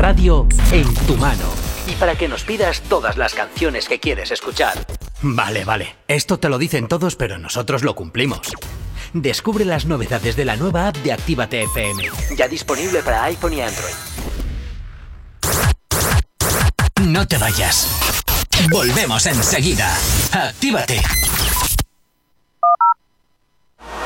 [0.00, 1.44] radio en tu mano.
[1.86, 4.86] Y para que nos pidas todas las canciones que quieres escuchar.
[5.20, 5.96] Vale, vale.
[6.08, 8.40] Esto te lo dicen todos, pero nosotros lo cumplimos.
[9.12, 12.04] Descubre las novedades de la nueva app de Actívate FM.
[12.34, 13.94] Ya disponible para iPhone y Android.
[17.02, 17.88] No te vayas.
[18.70, 19.94] Volvemos enseguida.
[20.32, 21.02] Actívate.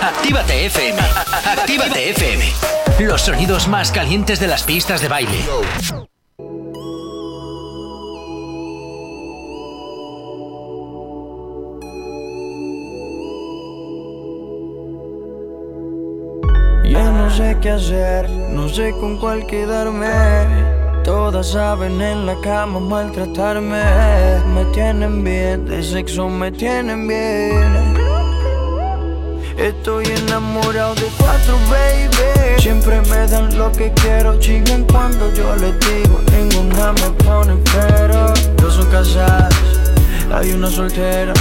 [0.00, 1.00] Actívate FM.
[1.44, 2.83] Actívate FM.
[3.00, 5.36] Los sonidos más calientes de las pistas de baile.
[16.84, 20.06] Ya no sé qué hacer, no sé con cuál quedarme.
[21.02, 23.82] Todas saben en la cama maltratarme.
[24.54, 28.13] Me tienen bien, de sexo me tienen bien.
[29.56, 32.60] Estoy enamorado de cuatro, baby.
[32.60, 36.20] Siempre me dan lo que quiero, chingan cuando yo les digo.
[36.32, 38.32] Ninguna me pone pero.
[38.56, 39.54] Dos son casadas,
[40.32, 41.32] hay una soltera.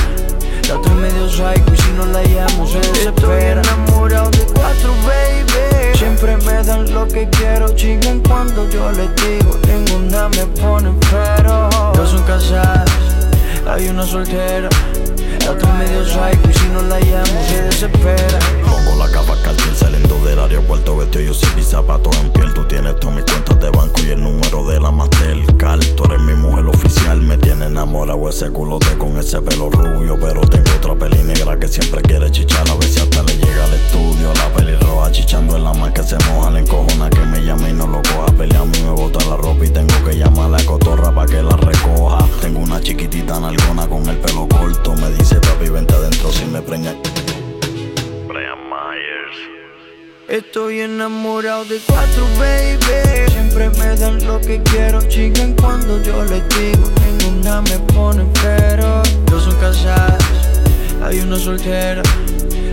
[0.67, 3.61] La otra medio psycho y si no la llamo se desespera.
[3.61, 5.97] Estoy enamorado de cuatro, baby.
[5.97, 9.57] Siempre me dan lo que quiero, chingan cuando yo les digo.
[9.67, 11.69] Ninguna me pone pero.
[11.95, 12.89] Dos son casadas,
[13.67, 14.69] hay una soltera.
[15.49, 18.39] Otra medio psycho y si no la llamo se desespera.
[18.65, 22.63] Pongo la capa cartel saliendo del aeropuerto Vestido yo sin mis zapatos en piel Tú
[22.65, 26.33] tienes todas mis cuentas de banco y el número de la Mastercard Tú eres mi
[26.33, 30.17] mujer oficial, me tiene enamorado ese culote con ese pelo rubio.
[30.19, 32.69] Pero tengo otra peli negra que siempre quiere chichar.
[32.69, 34.33] A ver si hasta le llega al estudio.
[34.35, 36.51] La peli roja chichando en la mar que se moja.
[36.51, 38.31] Le encojona que me llame y no lo coja.
[38.37, 41.27] Pelea a mí me bota la ropa y tengo que llamar a la cotorra para
[41.27, 42.25] que la recoja.
[42.41, 44.95] Tengo una chiquitita nalgona con el pelo corto.
[44.95, 46.93] Me dice papi, vente adentro si me preña.
[48.27, 49.37] Brian Myers.
[50.27, 53.31] Estoy enamorado de cuatro, baby.
[53.31, 55.01] Siempre me dan lo que quiero.
[55.01, 56.89] Chican cuando yo les digo.
[57.19, 59.01] Ninguna me pone pero.
[59.25, 60.23] Dos son casadas,
[61.03, 62.01] hay una soltera.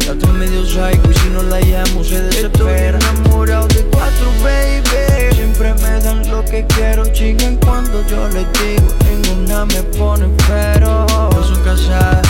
[0.07, 2.99] La otra es medio psycho y si no la llamo se desespera.
[2.99, 5.35] Estoy enamorado de cuatro, baby.
[5.35, 7.07] Siempre me dan lo que quiero.
[7.13, 8.89] Chican cuando yo les digo.
[9.05, 11.07] Ninguna me pone pero.
[11.31, 12.27] Dos son casadas,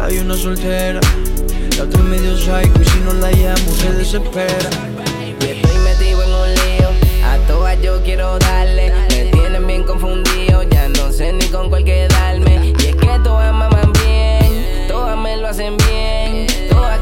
[0.00, 1.00] hay una soltera.
[1.76, 4.70] La otra es medio psycho y si no la llamo se desespera.
[5.40, 6.88] Y estoy metido en un lío.
[7.24, 8.92] A todas yo quiero darle.
[9.10, 10.62] Me tienen bien confundido.
[10.62, 12.72] Ya no sé ni con cuál quedarme.
[12.78, 14.86] Y es que todas maman bien.
[14.88, 16.33] Todas me lo hacen bien.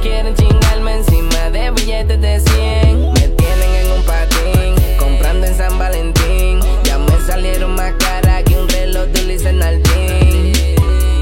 [0.03, 3.12] Quieren chingarme encima de billetes de 100.
[3.12, 4.97] Me tienen en un patín.
[4.99, 6.59] Comprando en San Valentín.
[6.83, 10.53] Ya me salieron más caras que un reloj de Luis Nardín.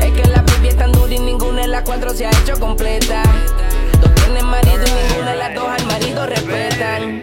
[0.01, 2.59] Es que la baby es tan dura y ninguna de las cuatro se ha hecho
[2.59, 3.23] completa.
[4.01, 7.23] Dos tienen marido y ninguna de las dos al marido respetan.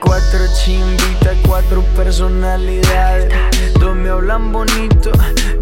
[0.00, 3.30] Cuatro chimbitas, cuatro personalidades.
[3.78, 5.12] Dos me hablan bonito,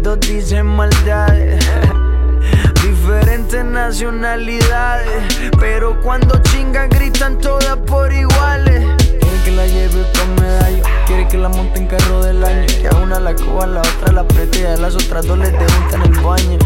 [0.01, 1.65] dos dicen maldades.
[2.87, 8.85] Diferentes nacionalidades, pero cuando chingan gritan todas por iguales.
[9.19, 12.65] Quiere que la lleve con medallo, quiere que la monte en carro del año.
[12.65, 15.37] Que a una la coja, a la otra la apriete y a las otras dos
[15.37, 16.59] les debuta en el baño.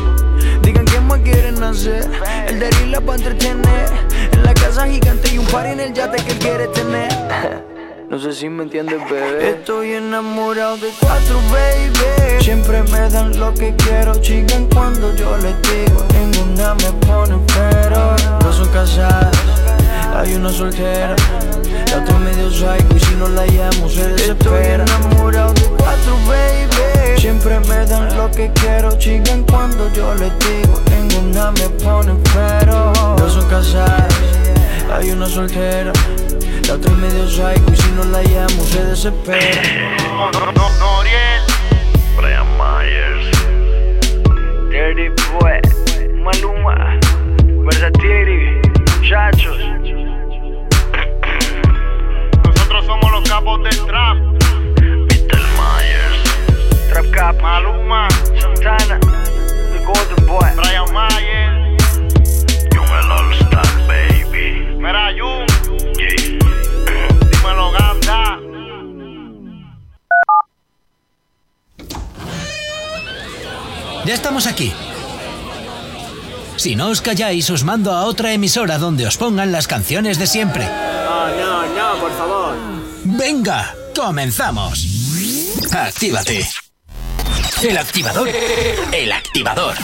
[0.61, 2.07] Digan qué más quieren hacer,
[2.47, 3.89] el de la para entretener.
[4.31, 7.70] En la casa gigante y un par en el yate que él quiere tener.
[8.11, 9.51] No sé si me entiendes, bebé.
[9.51, 12.43] Estoy enamorado de cuatro, baby.
[12.43, 14.13] Siempre me dan lo que quiero.
[14.19, 16.05] Chican cuando yo les digo.
[16.13, 18.13] Ninguna me pone pero.
[18.41, 19.31] No son casadas,
[20.13, 21.15] hay una soltera.
[21.89, 24.83] La otra medio psycho y si no la llamo se desespera.
[24.83, 27.17] Estoy enamorado de cuatro, baby.
[27.17, 28.91] Siempre me dan lo que quiero.
[28.97, 30.81] Chican cuando yo les digo.
[30.89, 32.91] Ninguna me pone pero.
[33.17, 34.13] No son casadas,
[34.93, 35.93] hay una soltera.
[36.71, 39.61] La otra es medio psycho y si no la llamo se desespera.
[42.15, 43.29] Brian Myers.
[44.69, 45.59] Dirty Boy,
[46.23, 46.97] Maluma,
[47.65, 48.61] Versatiri,
[49.01, 49.57] muchachos.
[52.45, 54.17] Nosotros somos los capos del trap.
[54.79, 55.41] Mr.
[55.59, 56.89] Myers.
[56.89, 58.07] Trap Cap, Maluma,
[58.39, 60.49] Santana, The Golden Boy.
[60.55, 61.99] Brian Myers.
[62.73, 64.73] Young el All Star, baby.
[64.79, 65.50] Mira, Jun.
[74.11, 74.73] Ya estamos aquí.
[76.57, 80.27] Si no os calláis, os mando a otra emisora donde os pongan las canciones de
[80.27, 80.65] siempre.
[80.65, 81.61] No, no,
[81.95, 82.55] no, por favor.
[83.05, 84.85] Venga, comenzamos.
[85.71, 86.45] Actívate.
[87.63, 88.27] El activador.
[88.91, 89.75] El activador.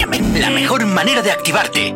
[0.00, 1.94] La, me- la mejor manera de activarte.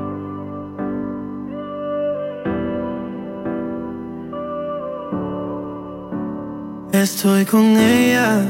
[6.93, 8.45] Estoy con ella,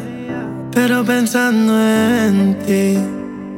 [0.73, 2.99] pero pensando en ti.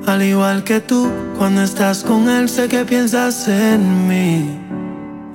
[0.06, 4.60] Al igual que tú, cuando estás con él, sé que piensas en mí.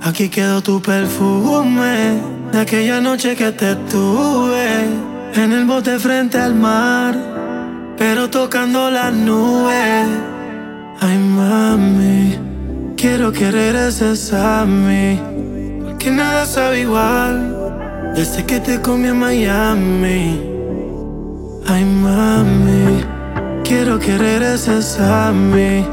[0.01, 2.19] Aquí quedó tu perfume
[2.51, 4.85] de aquella noche que te tuve
[5.34, 7.15] en el bote frente al mar,
[7.97, 10.07] pero tocando las nubes.
[11.01, 12.38] Ay, mami,
[12.95, 15.19] quiero que regreses a mí,
[15.84, 17.56] porque nada sabe igual
[18.15, 20.59] desde que te comí en Miami.
[21.68, 23.03] Ay, mami,
[23.64, 25.86] quiero que regreses a mí,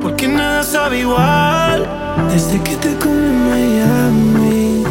[0.00, 1.86] porque nada sabe igual
[2.30, 4.84] desde que te comí en Miami.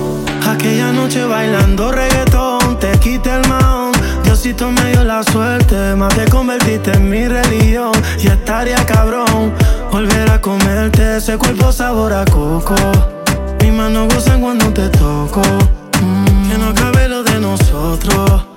[0.48, 3.91] Aquella noche bailando reggaetón, te quité el maón.
[4.23, 7.91] Diosito me dio la suerte, más te convertiste en mi religión.
[8.19, 9.53] Y estaría cabrón
[9.91, 12.76] volver a comerte ese cuerpo sabor a coco.
[13.61, 15.41] Mis manos gozan cuando te toco.
[16.02, 18.57] Mm, que no cabe lo de nosotros.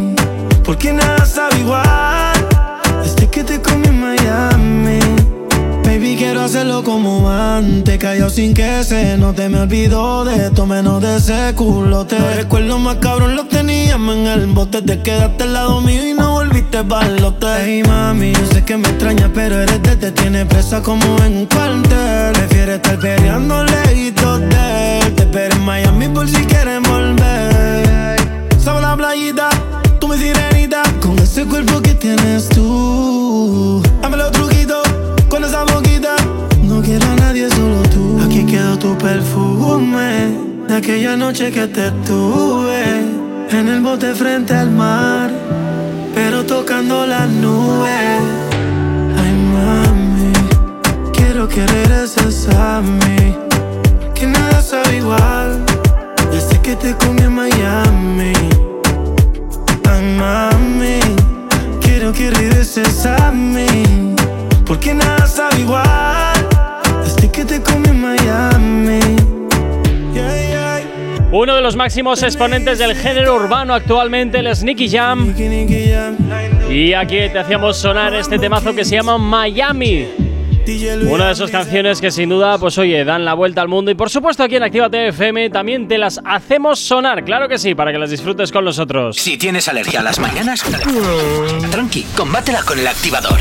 [0.71, 1.83] Porque nada sabe igual.
[3.03, 4.99] Desde que te comí en Miami.
[5.83, 7.97] Baby, quiero hacerlo como antes.
[7.97, 9.49] Cayó sin que se note.
[9.49, 12.17] Me olvidó de esto, menos de ese culote.
[12.17, 14.81] Los recuerdos más cabrón los teníamos en el bote.
[14.81, 17.47] Te quedaste al lado mío y no volviste balote.
[17.65, 21.35] Hey, mami, yo sé que me extrañas, pero eres de te tiene presa como en
[21.35, 22.31] un cuartel.
[22.31, 25.15] Prefiere estar peleando lejitos de él.
[25.15, 28.15] Te espero en Miami por si quieres volver.
[28.57, 29.49] Sabe la playita,
[30.11, 30.83] mi sirenita.
[31.01, 33.81] Con ese cuerpo que tienes tú.
[34.01, 34.83] Dame los truquitos
[35.29, 36.15] con esa boquita.
[36.63, 38.19] No quiero a nadie, solo tú.
[38.25, 40.37] Aquí quedó tu perfume.
[40.67, 42.83] De aquella noche que te tuve.
[43.51, 45.31] En el bote frente al mar.
[46.13, 48.21] Pero tocando las nubes.
[49.21, 50.33] Ay, mami.
[51.13, 53.35] Quiero que regreses a mí.
[54.13, 55.63] Que nada sabe igual.
[56.31, 58.50] Desde que te comí en Miami.
[60.01, 60.99] Mami.
[61.79, 64.15] Quiero que regreses a mí.
[64.65, 66.47] Porque nada sabe igual.
[67.03, 68.99] Desde que te comí en Miami.
[70.13, 71.29] Yeah, yeah.
[71.31, 75.33] Uno de los máximos exponentes del género urbano actualmente, el Sneaky Jam.
[76.69, 80.30] Y aquí te hacíamos sonar este temazo que se llama Miami.
[81.07, 83.91] Una de esas canciones que sin duda, pues oye, dan la vuelta al mundo.
[83.91, 87.73] Y por supuesto aquí en Actívate FM también te las hacemos sonar, claro que sí,
[87.73, 89.17] para que las disfrutes con nosotros.
[89.17, 90.63] Si tienes alergia a las mañanas,
[91.71, 93.39] tranqui, combátela con el activador.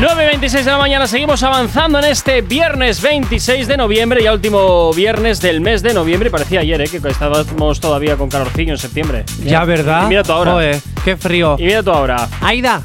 [0.00, 5.40] 9.26 de la mañana, seguimos avanzando en este viernes 26 de noviembre, ya último viernes
[5.40, 6.30] del mes de noviembre.
[6.30, 6.88] Parecía ayer, ¿eh?
[6.88, 9.24] que estábamos todavía con calorcillo en septiembre.
[9.42, 10.04] Ya, ¿verdad?
[10.04, 10.52] Y mira tú ahora.
[10.52, 11.56] Joder, qué frío.
[11.58, 12.28] Y mira tú ahora.
[12.40, 12.82] Aida,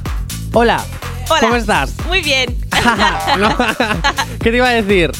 [0.53, 0.83] hola.
[1.29, 1.39] Hola.
[1.39, 1.93] ¿Cómo estás?
[2.07, 2.55] Muy bien.
[3.39, 3.55] No.
[4.41, 5.11] ¿Qué te iba a decir?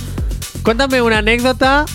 [0.64, 1.86] Cuéntame una anécdota.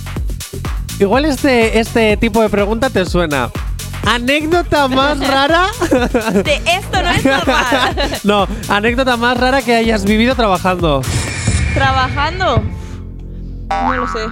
[0.98, 3.50] Igual este, este tipo de pregunta te suena.
[4.06, 5.66] ¿Anécdota más rara?
[6.42, 7.94] De esto no es normal.
[8.24, 11.02] no, anécdota más rara que hayas vivido trabajando.
[11.74, 12.62] ¿Trabajando?
[13.68, 14.26] No lo sé.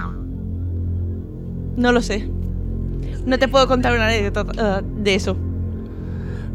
[1.75, 2.27] No lo sé.
[3.25, 5.37] No te puedo contar una anécdota uh, de eso.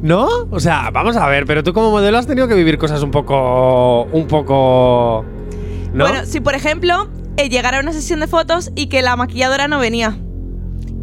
[0.02, 0.26] ¿No?
[0.50, 3.10] O sea, vamos a ver, pero tú como modelo has tenido que vivir cosas un
[3.12, 4.04] poco.
[4.12, 5.24] un poco.
[5.94, 6.04] ¿No?
[6.06, 9.68] Bueno, si por ejemplo eh, llegara a una sesión de fotos y que la maquilladora
[9.68, 10.18] no venía.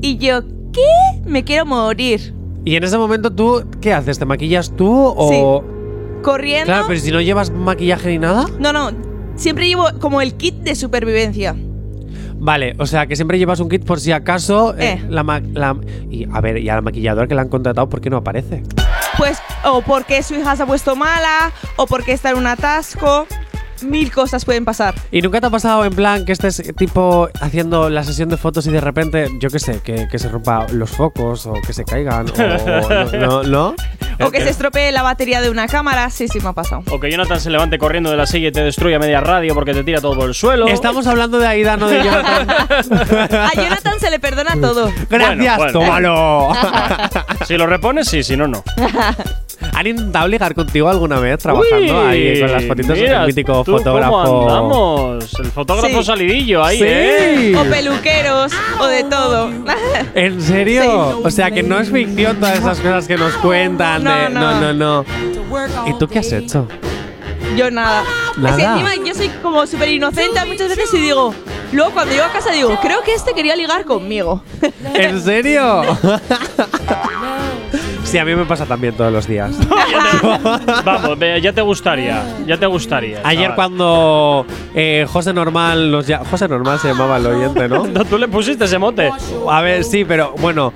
[0.02, 0.42] Y yo,
[0.74, 1.22] ¿qué?
[1.26, 2.34] Me quiero morir.
[2.66, 4.20] y en ese momento tú, ¿qué haces?
[4.20, 5.64] ¿Te maquillas tú o.?
[6.22, 6.66] Corriendo.
[6.66, 8.46] Claro, pero si no llevas maquillaje ni nada.
[8.60, 8.92] No, no.
[9.36, 11.56] Siempre llevo como el kit de supervivencia.
[12.42, 14.76] Vale, o sea que siempre llevas un kit por si acaso.
[14.78, 15.06] eh, Eh.
[15.10, 15.78] la-
[16.10, 18.64] y a ver, y a la maquilladora que la han contratado, ¿por qué no aparece?
[19.20, 23.28] Pues, o porque su hija se ha puesto mala, o porque está en un atasco.
[23.84, 24.96] Mil cosas pueden pasar.
[25.12, 28.68] ¿Y nunca te ha pasado en plan que estés tipo haciendo la sesión de fotos
[28.68, 31.84] y de repente, yo qué sé, que, que se rompa los focos o que se
[31.86, 33.76] caigan o no, no, ¿no?
[34.22, 36.10] O que se estropee la batería de una cámara.
[36.10, 36.84] Sí, sí, me ha pasado.
[36.92, 39.74] O que Jonathan se levante corriendo de la silla y te destruya media radio porque
[39.74, 40.68] te tira todo por el suelo.
[40.68, 42.50] Estamos hablando de Aida, no de Jonathan.
[43.32, 44.92] A Jonathan se le perdona todo.
[45.10, 45.72] Gracias, Bueno, bueno.
[45.72, 46.50] tómalo.
[47.48, 48.62] Si lo repones, sí, si no, no.
[49.74, 53.78] ¿Han intentado ligar contigo alguna vez trabajando ahí con las fotitos mira del mítico tú
[53.78, 54.24] fotógrafo?
[54.24, 55.40] ¿Cómo andamos?
[55.40, 56.04] El fotógrafo Sí.
[56.04, 56.84] salidillo ahí, Sí.
[56.88, 57.56] ¿eh?
[57.58, 59.50] O peluqueros, o de todo.
[60.16, 61.20] ¿En serio?
[61.24, 64.04] O sea, que no es ficción todas esas cosas que nos cuentan.
[64.04, 64.40] No, de, no.
[64.40, 65.06] no, no, no.
[65.88, 66.68] ¿Y tú qué has hecho?
[67.58, 68.04] Yo nada.
[68.38, 68.50] Nada.
[68.50, 71.34] Es que encima yo soy como súper inocente muchas veces y digo,
[71.72, 74.44] luego cuando llego a casa digo, creo que este quería ligar conmigo.
[74.94, 75.82] ¿En serio?
[78.10, 79.52] sí, a mí me pasa también todos los días.
[80.86, 82.24] Vamos, ya te gustaría.
[82.46, 83.22] Ya te gustaría.
[83.24, 83.56] Ayer chaval.
[83.56, 87.86] cuando eh, José Normal nos ya José Normal se llamaba el oyente, ¿no?
[87.88, 89.10] No, tú le pusiste ese mote.
[89.50, 90.74] A ver, sí, pero bueno.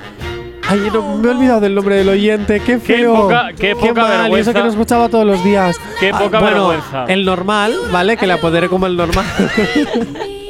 [0.68, 3.14] Ay, no, me he olvidado del nombre del oyente, qué feo.
[3.24, 4.54] poca- qué poca mal, y eso vergüenza.
[4.54, 5.76] que lo escuchaba todos los días.
[6.00, 7.06] Qué Ah, poca bueno, vergüenza.
[7.10, 8.16] El normal, ¿vale?
[8.16, 9.26] Que le apoderé como el normal.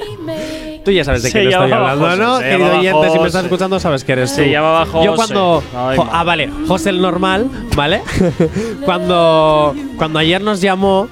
[0.84, 2.38] Tú ya sabes de Se quién estoy llamaba hablando, José, ¿no?
[2.40, 3.46] se Querido llamaba oyente, si me estás José.
[3.46, 4.50] escuchando sabes que eres Se tú.
[4.50, 5.16] llamaba Yo José.
[5.16, 5.64] cuando...
[5.76, 8.02] Ay, ah, vale, José el normal, ¿vale?
[8.86, 11.08] cuando, cuando ayer nos llamó...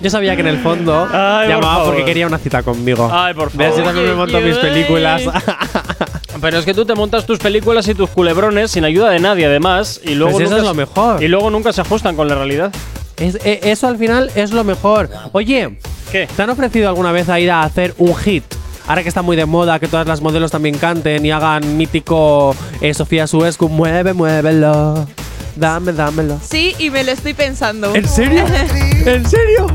[0.00, 1.86] Yo sabía que en el fondo Ay, por llamaba favor.
[1.90, 3.08] porque quería una cita conmigo.
[3.12, 3.52] Ay, por.
[3.52, 3.84] Yo favor.
[3.84, 5.22] también me monto mis películas.
[6.40, 9.46] Pero es que tú te montas tus películas y tus culebrones sin ayuda de nadie,
[9.46, 11.22] además, y luego Pues eso es lo se- mejor.
[11.22, 12.72] Y luego nunca se ajustan con la realidad.
[13.16, 15.08] Es- eh, eso al final es lo mejor.
[15.30, 15.78] Oye,
[16.10, 16.26] ¿Qué?
[16.34, 18.42] ¿te han ofrecido alguna vez a ir a hacer un hit?
[18.86, 22.54] Ahora que está muy de moda, que todas las modelos también canten y hagan mítico
[22.80, 25.06] eh, Sofía Suescu, mueve, muévelo.
[25.54, 26.38] Dame, dámelo.
[26.42, 27.94] Sí, y me lo estoy pensando.
[27.94, 28.44] ¿En serio?
[29.06, 29.66] ¿En serio?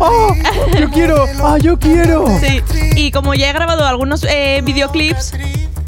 [0.00, 0.34] ¡Oh!
[0.78, 1.24] ¡Yo quiero!
[1.42, 2.26] ¡Ah, yo quiero!
[2.40, 2.60] Sí,
[2.96, 5.32] y como ya he grabado algunos eh, videoclips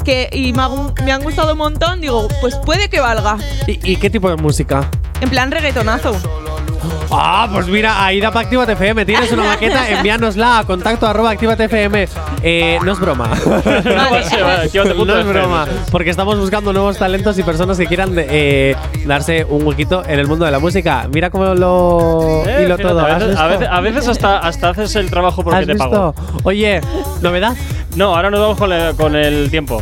[0.05, 3.37] que, y me, ha gu- me han gustado un montón, digo, pues puede que valga.
[3.67, 4.89] ¿Y, y qué tipo de música?
[5.19, 6.15] En plan reggaetonazo.
[7.11, 9.05] Ah, pues mira, Aida para Actívate FM.
[9.05, 12.07] Tienes una maqueta, envíanosla a contacto arroba Actívate FM.
[12.43, 13.29] Eh, no es broma.
[13.35, 14.15] No
[15.19, 15.65] es broma.
[15.91, 20.27] Porque estamos buscando nuevos talentos y personas que quieran eh, darse un huequito en el
[20.27, 21.07] mundo de la música.
[21.13, 22.99] Mira cómo lo Eh, hilo todo.
[22.99, 23.59] A ¿Has veces, a visto?
[23.59, 25.89] veces- a veces hasta, hasta haces el trabajo porque ¿Has te visto?
[25.89, 26.15] pago.
[26.43, 26.81] Oye,
[27.21, 27.55] ¿novedad?
[27.95, 28.57] No, ahora nos vamos
[28.97, 29.81] con el tiempo.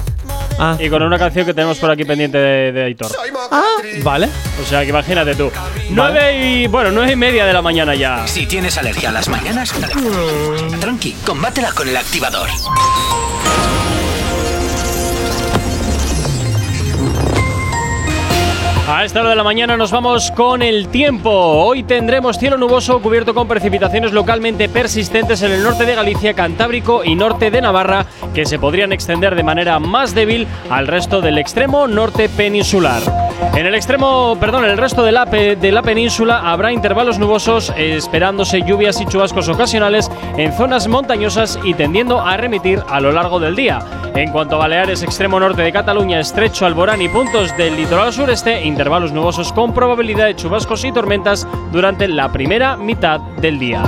[0.57, 0.77] Ah.
[0.80, 3.11] Y con una canción que tenemos por aquí pendiente de, de Aitor.
[3.52, 3.64] Ah,
[4.03, 4.30] vale.
[4.61, 5.52] O sea, que imagínate tú.
[5.90, 6.68] Nueve y.
[6.68, 8.26] Bueno, nueve y media de la mañana ya.
[8.27, 9.73] Si tienes alergia a las mañanas,
[10.80, 12.49] tranqui, combátela con el activador.
[18.88, 21.32] A esta hora de la mañana nos vamos con el tiempo.
[21.32, 27.03] Hoy tendremos cielo nuboso cubierto con precipitaciones localmente persistentes en el norte de Galicia, Cantábrico
[27.03, 28.06] y norte de Navarra,
[28.36, 33.02] que se podrían extender de manera más débil al resto del extremo norte peninsular.
[33.56, 38.62] En el extremo, perdón, el resto de la, de la península habrá intervalos nubosos, esperándose
[38.62, 43.56] lluvias y chubascos ocasionales en zonas montañosas y tendiendo a remitir a lo largo del
[43.56, 43.80] día.
[44.16, 48.64] En cuanto a Baleares, extremo norte de Cataluña, estrecho Alborán y puntos del litoral sureste,
[48.76, 53.84] intervalos nubosos con probabilidad de chubascos y tormentas durante la primera mitad del día.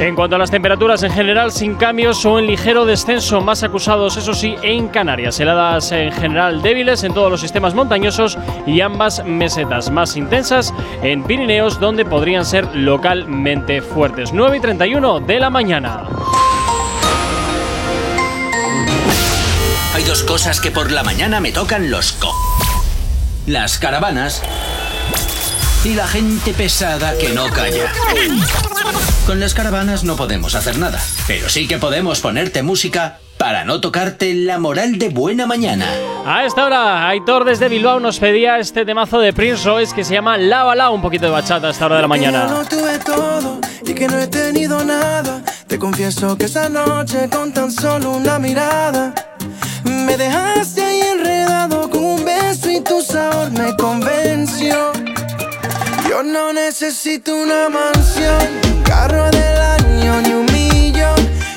[0.00, 4.16] En cuanto a las temperaturas en general, sin cambios o en ligero descenso, más acusados,
[4.16, 5.38] eso sí, en Canarias.
[5.38, 10.72] Heladas en general débiles en todos los sistemas montañosos y ambas mesetas más intensas
[11.02, 14.32] en Pirineos, donde podrían ser localmente fuertes.
[14.32, 16.04] 9 y 31 de la mañana.
[19.94, 22.32] Hay dos cosas que por la mañana me tocan los co.
[23.46, 24.42] Las caravanas
[25.84, 27.92] y la gente pesada que no calla.
[29.24, 33.80] Con las caravanas no podemos hacer nada, pero sí que podemos ponerte música para no
[33.80, 35.86] tocarte la moral de buena mañana.
[36.26, 40.14] A esta hora, Aitor desde Bilbao nos pedía este temazo de Prince Royce que se
[40.14, 42.46] llama Lávala, un poquito de bachata a esta hora de la mañana.
[42.46, 45.40] lo tuve todo y que no he tenido nada.
[45.68, 49.14] Te confieso que esa noche con tan solo una mirada
[49.84, 52.15] me dejaste ahí enredado con
[52.76, 54.92] y tu sabor me convenció.
[56.08, 58.40] Yo no necesito una mansión,
[58.72, 61.16] un carro del año ni un millón.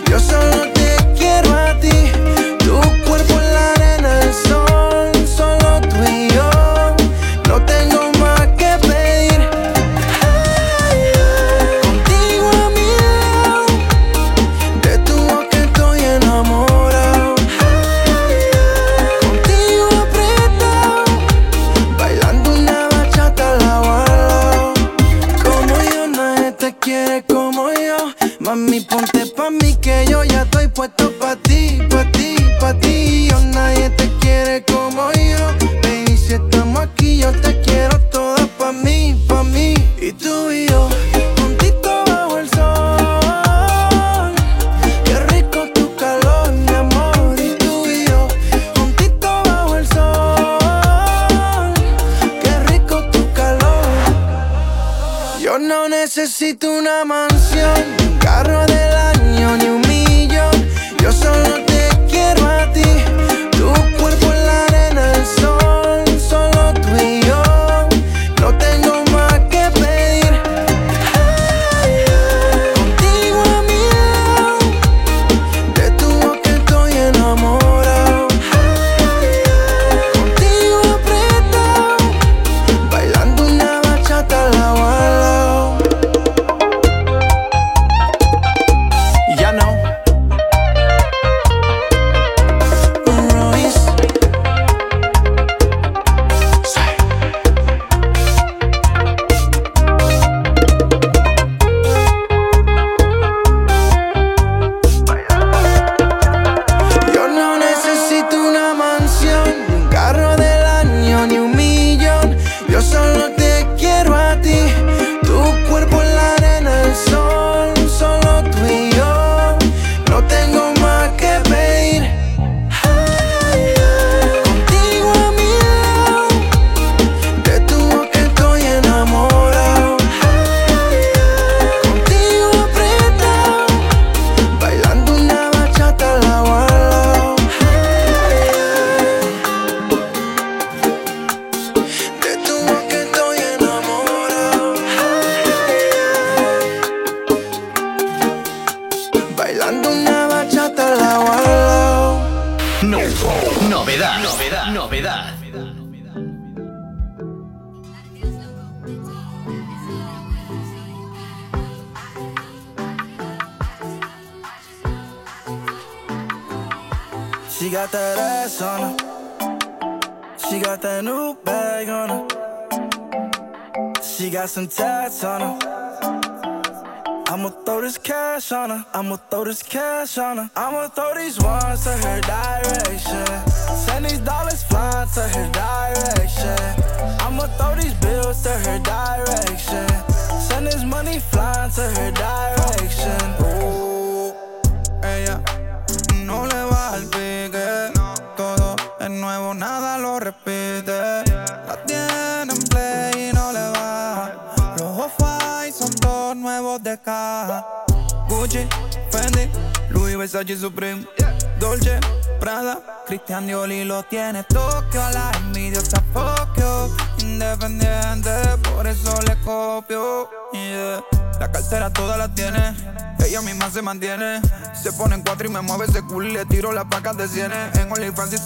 [0.09, 2.08] Yo solo te quiero a ti,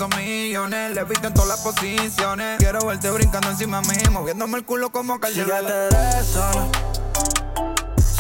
[0.10, 2.58] millones, le visten todas las posiciones.
[2.60, 6.54] Quiero verte brincando encima de mí, moviéndome el culo como She got that ass on
[6.54, 6.72] her.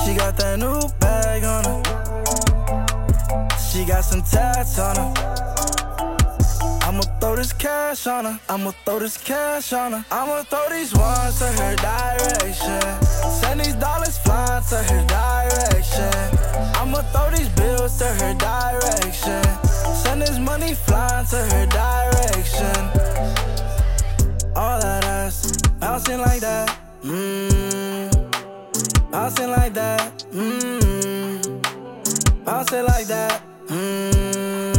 [0.03, 1.81] She got that new bag on her.
[3.57, 5.13] She got some tats on her.
[6.85, 8.39] I'ma throw this cash on her.
[8.49, 10.05] I'ma throw this cash on her.
[10.11, 12.81] I'ma throw these ones to her direction.
[13.41, 16.13] Send these dollars flying to her direction.
[16.75, 19.72] I'ma throw these bills to her direction.
[19.93, 22.75] Send this money flying to her direction.
[24.55, 26.77] All that ass bouncing like that.
[27.03, 28.11] Mmm.
[29.11, 30.25] Bouncing like that.
[30.31, 31.61] Mmm.
[32.43, 33.41] Bouncing like that.
[33.67, 34.72] Mmm.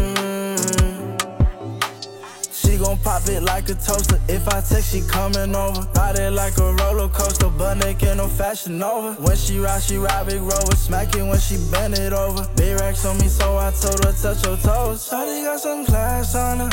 [3.14, 4.18] Pop it like a toaster.
[4.28, 5.86] If I text, she coming over.
[5.94, 9.12] Ride it like a roller coaster, but naked, no fashion over.
[9.22, 10.74] When she ride, she ride big rover.
[10.74, 12.48] Smack it when she bend it over.
[12.56, 15.08] Big racks on me, so I told her touch your toes.
[15.08, 16.70] Shawty got some class on her.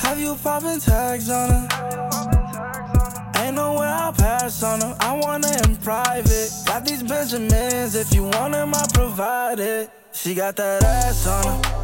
[0.00, 1.68] Have you popping tags on her?
[3.36, 4.96] Ain't nowhere I'll pass on her.
[4.98, 6.50] I want her in private.
[6.66, 7.94] Got these Benjamins.
[7.94, 9.90] If you want them, I provide it.
[10.12, 11.81] She got that ass on her.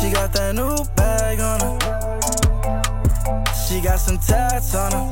[0.00, 1.78] She got that new bag on her.
[3.66, 5.08] She got some tats on her.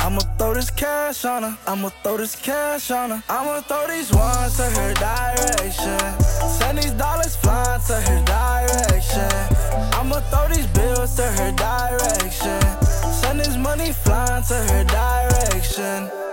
[0.00, 1.58] I'ma throw this cash on her.
[1.66, 3.22] I'ma throw this cash on her.
[3.28, 6.00] I'ma throw these ones to her direction.
[6.58, 9.30] Send these dollars flying to her direction.
[9.94, 12.60] I'ma throw these bills to her direction.
[13.12, 16.29] Send this money flying to her direction.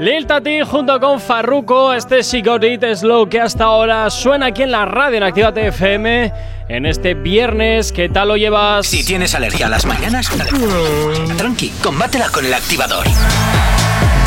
[0.00, 4.62] Lil Tati junto con Farruko, este She Got It Slow que hasta ahora suena aquí
[4.62, 6.32] en la radio en Actívate FM
[6.68, 7.92] en este viernes.
[7.92, 8.86] ¿Qué tal lo llevas?
[8.86, 10.30] Si tienes alergia a las mañanas,
[11.36, 13.06] tranqui, combátela con el activador.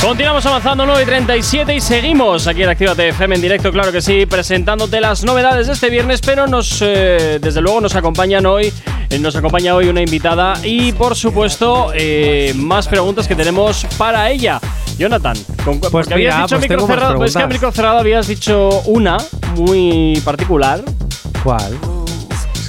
[0.01, 4.01] Continuamos avanzando 9 y 37 y seguimos aquí en Actívate FM en directo, claro que
[4.01, 8.71] sí, presentándote las novedades de este viernes, pero nos, eh, desde luego nos acompañan hoy,
[9.09, 14.31] eh, nos acompaña hoy una invitada y por supuesto eh, más preguntas que tenemos para
[14.31, 14.61] ella.
[14.97, 15.35] Jonathan,
[15.65, 17.55] con, porque habías dicho pues micro cerrado, pues es que a preguntas.
[17.57, 19.17] micro cerrado habías dicho una
[19.55, 20.81] muy particular.
[21.43, 21.77] ¿Cuál?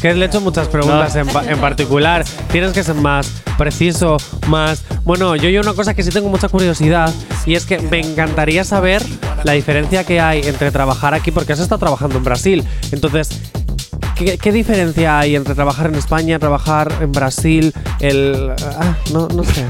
[0.01, 1.21] Que le he hecho muchas preguntas No.
[1.23, 2.25] en, pa- en particular.
[2.51, 4.17] Tienes que ser más preciso,
[4.49, 4.83] más.
[5.05, 7.13] Bueno, yo, yo una cosa que sí tengo mucha curiosidad
[7.45, 9.03] y es que me encantaría saber
[9.45, 12.65] la diferencia que hay entre trabajar aquí, porque has estado trabajando en Brasil.
[12.93, 13.29] Entonces,
[14.17, 17.75] ¿qué, qué diferencia hay entre trabajar en España, trabajar en Brasil?
[18.01, 18.53] El.
[18.79, 19.67] ah, no, no sé.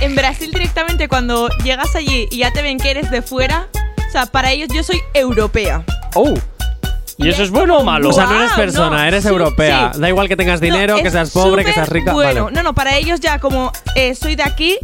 [0.00, 3.68] En Brasil directamente cuando llegas allí y ya te ven que eres de fuera,
[4.08, 5.84] o sea, para ellos yo soy europea.
[6.14, 6.34] Oh.
[7.18, 8.10] ¿Y eso es bueno o malo?
[8.10, 9.92] O sea, no eres persona, no, eres sí, europea.
[9.94, 10.00] sí.
[10.00, 12.12] Da igual que tengas dinero, No, que es seas pobre, que seas rica.
[12.12, 12.56] Bueno, Vale.
[12.56, 14.78] no, no, para ellos ya como eh, soy de aquí,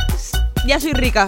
[0.66, 1.26] ya soy rica.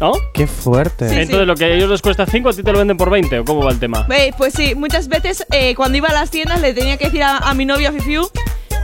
[0.00, 0.12] ¿No?
[0.34, 1.08] Qué fuerte.
[1.08, 1.46] Sí, Entonces sí.
[1.46, 3.44] lo que a ellos les cuesta 5 a ti te lo venden por 20 o
[3.44, 4.06] cómo va el tema.
[4.10, 7.22] Eh, pues sí, muchas veces eh, cuando iba a las tiendas le tenía que decir
[7.22, 8.28] a, a mi novio a Fifiu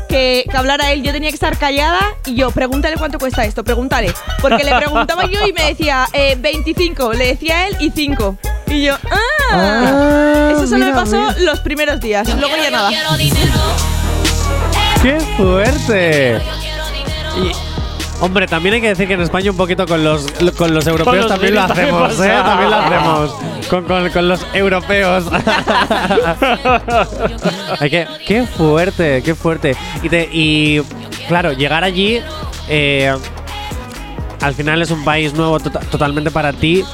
[0.08, 3.62] que, que hablara él, yo tenía que estar callada y yo, pregúntale cuánto cuesta esto,
[3.64, 4.12] pregúntale.
[4.40, 8.36] Porque le preguntaba yo y me decía eh, 25, le decía él y 5.
[8.68, 9.18] Y yo, ¡ah!
[9.50, 11.34] Ah, Eso solo me pasó mira.
[11.40, 12.90] los primeros días, luego ya nada.
[15.02, 16.40] ¡Qué fuerte!
[17.36, 17.52] Y,
[18.20, 20.26] hombre, también hay que decir que en España un poquito con los,
[20.56, 22.26] con los europeos los también lo también hacemos, pasa.
[22.26, 22.42] ¿eh?
[22.42, 23.34] También lo hacemos.
[23.68, 25.24] Con, con- con los europeos.
[27.80, 29.22] hay que, ¡Qué fuerte!
[29.22, 29.76] ¡Qué fuerte!
[30.02, 30.82] Y, te- y,
[31.28, 32.20] claro, llegar allí...
[32.68, 33.14] eh,
[34.40, 36.84] al final es un país nuevo tota- totalmente para ti.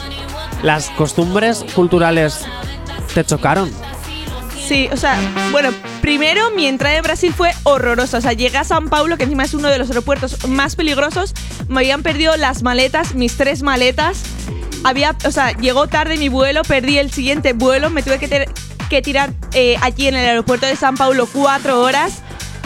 [0.63, 2.47] Las costumbres culturales
[3.13, 3.71] te chocaron.
[4.67, 5.19] Sí, o sea,
[5.53, 5.69] bueno,
[6.05, 8.19] primero mi entrada en Brasil fue horrorosa.
[8.19, 11.33] O sea, llegué a San Paulo, que encima es uno de los aeropuertos más peligrosos.
[11.69, 14.23] Me habían perdido las maletas, mis tres maletas.
[14.85, 18.51] había, o sea, llegó tarde mi vuelo, perdí el siguiente vuelo, me tuve que, ter-
[18.91, 22.21] que tirar eh, allí en el aeropuerto de San Paulo cuatro horas.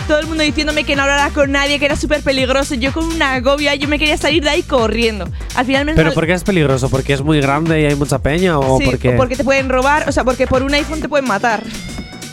[0.09, 2.75] Todo el mundo diciéndome que no hablara con nadie, que era súper peligroso.
[2.75, 5.29] Yo con una agobia, yo me quería salir de ahí corriendo.
[5.55, 6.89] Al final me ¿Pero por qué es peligroso?
[6.89, 9.11] ¿Porque es muy grande y hay mucha peña o Sí, porque...?
[9.11, 11.63] o porque te pueden robar, o sea, porque por un iPhone te pueden matar.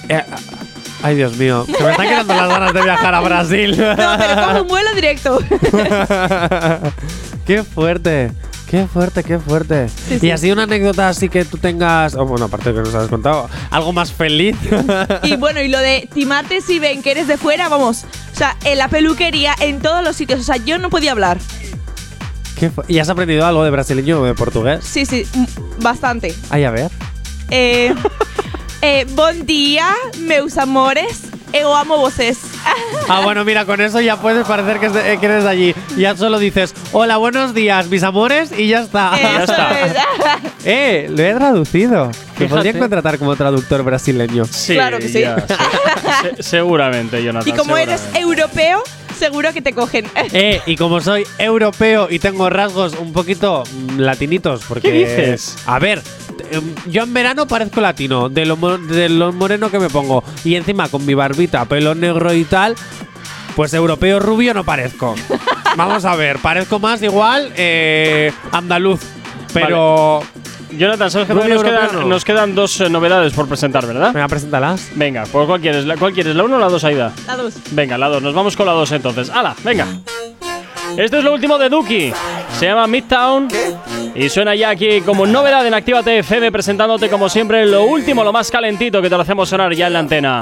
[0.08, 0.24] Eh,
[1.06, 1.66] ay, Dios mío.
[1.66, 3.72] Que me están quedando las ganas de viajar a Brasil.
[3.78, 5.40] No, pero coge un vuelo directo.
[7.46, 8.32] qué fuerte.
[8.70, 9.88] Qué fuerte, qué fuerte.
[9.90, 10.32] Sí, Y sí.
[10.32, 13.48] así una anécdota así que tú tengas, oh, bueno, aparte de que nos has contado,
[13.70, 14.58] algo más feliz.
[15.22, 18.06] Y bueno, y lo de timarte si ven que eres de fuera, vamos.
[18.34, 20.40] O sea, en la peluquería, en todos los sitios.
[20.40, 21.38] O sea, yo no podía hablar.
[22.60, 24.84] Qué ¿Y has aprendido algo de brasileño o de portugués?
[24.84, 25.28] Sí, sí,
[25.80, 26.34] bastante.
[26.50, 26.90] Ay, a ver.
[27.52, 27.94] Eh,
[28.86, 29.88] eh, bon día,
[30.20, 31.24] meus amores.
[31.54, 32.38] Eu amo vocês.
[33.08, 35.50] Ah, bueno, mira, con eso ya puedes parecer que, es de- eh, que eres de
[35.50, 35.76] allí.
[35.96, 39.12] Ya solo dices, hola, buenos días, mis amores, y ya está.
[39.22, 40.40] Ya está.
[40.66, 42.10] eh, lo he traducido.
[42.40, 44.46] Me podrían contratar como traductor brasileño.
[44.46, 45.22] Sí, Claro que sí.
[45.22, 47.48] ya, se- se- seguramente, Jonathan.
[47.54, 48.82] Y como eres europeo,
[49.20, 50.08] seguro que te cogen.
[50.34, 54.92] Eh, y como soy europeo y tengo rasgos un poquito mm, latinitos, porque.
[54.92, 55.58] ¿Qué dices?
[55.68, 56.02] A ver,
[56.88, 60.24] yo en verano parezco latino, de lo, mo- de lo moreno que me pongo.
[60.44, 62.76] Y encima con mi barbita, pelo negro y tal,
[63.56, 65.16] pues europeo rubio no parezco.
[65.78, 69.02] Vamos a ver, parezco más igual eh, andaluz.
[69.54, 70.22] Pero.
[70.78, 72.08] Jonathan, ¿sabes que nos europeo quedan, no.
[72.08, 74.12] nos quedan dos eh, novedades por presentar, ¿verdad?
[74.14, 74.90] Venga, preséntalas.
[74.96, 75.86] Venga, pues ¿cuál quieres?
[75.86, 76.36] ¿La, ¿Cuál quieres?
[76.36, 77.14] ¿La 1 o la 2, Aida?
[77.28, 77.54] La dos.
[77.72, 78.22] Venga, la 2.
[78.22, 79.30] Nos vamos con la 2 entonces.
[79.30, 79.56] ¡Hala!
[79.64, 79.88] Venga.
[80.98, 82.12] Esto es lo último de Duki.
[82.60, 83.48] Se llama Midtown.
[84.16, 88.32] Y suena ya aquí como novedad en Actívate FM, presentándote como siempre lo último, lo
[88.32, 90.42] más calentito que te lo hacemos sonar ya en la antena.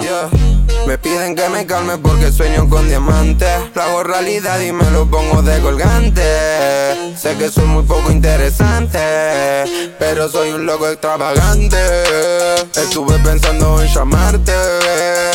[0.86, 3.50] Me piden que me calme porque sueño con diamantes.
[3.74, 6.22] Lo hago realidad y me lo pongo de colgante.
[7.16, 9.00] Sé que soy muy poco interesante,
[9.98, 11.78] pero soy un loco extravagante.
[12.76, 14.54] Estuve pensando en llamarte,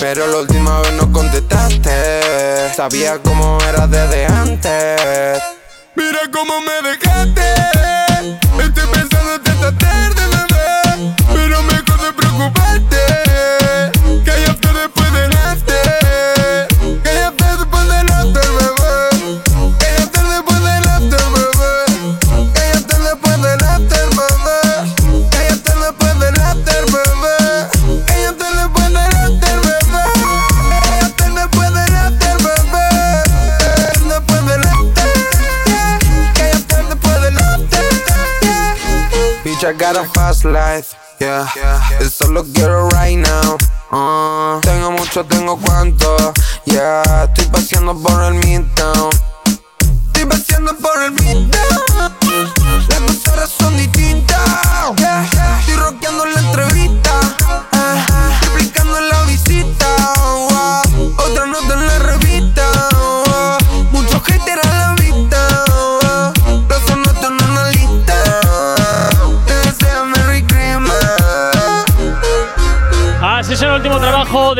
[0.00, 2.70] pero la última vez no contestaste.
[2.76, 5.57] Sabía cómo eras desde antes.
[5.98, 7.42] Mira cómo me dejaste.
[8.62, 11.14] Estoy pensando esta tarde, bebé.
[11.34, 13.27] Pero mejor de preocuparte.
[39.58, 41.48] Bitch, I got a fast life, yeah.
[41.98, 43.56] Yo solo quiero right now.
[43.90, 46.32] Uh, tengo mucho, tengo cuánto,
[46.66, 47.24] yeah.
[47.24, 49.10] Estoy paseando por el midtown.
[50.06, 52.12] Estoy paseando por el midtown.
[52.88, 54.38] Las dos horas son distintas,
[54.96, 55.26] yeah.
[55.58, 57.20] Estoy rockeando la entrevista,
[57.72, 59.87] ah, triplicando la visita.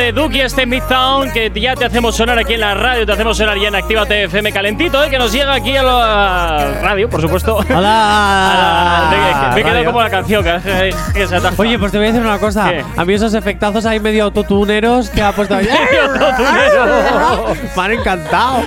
[0.09, 3.37] De Duki, este Midtown, que ya te hacemos sonar aquí en la radio, te hacemos
[3.37, 5.11] sonar ya en Actívate FM calentito, ¿eh?
[5.11, 7.59] que nos llega aquí a la radio, por supuesto.
[7.75, 9.09] ¡Hola!
[9.11, 11.55] Me- me he quedado como la canción que, que se ataja.
[11.59, 12.71] Oye, pues te voy a decir una cosa.
[12.71, 12.83] ¿Qué?
[12.97, 15.69] A mí esos efectazos ahí medio autotuneros que ha puesto ahí.
[17.77, 18.63] Me han encantado.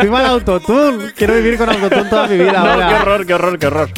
[0.00, 1.12] Viva el autotune.
[1.16, 2.52] Quiero vivir con autotune toda mi vida.
[2.52, 2.88] No, ahora.
[2.88, 3.90] qué horror, qué horror, qué horror.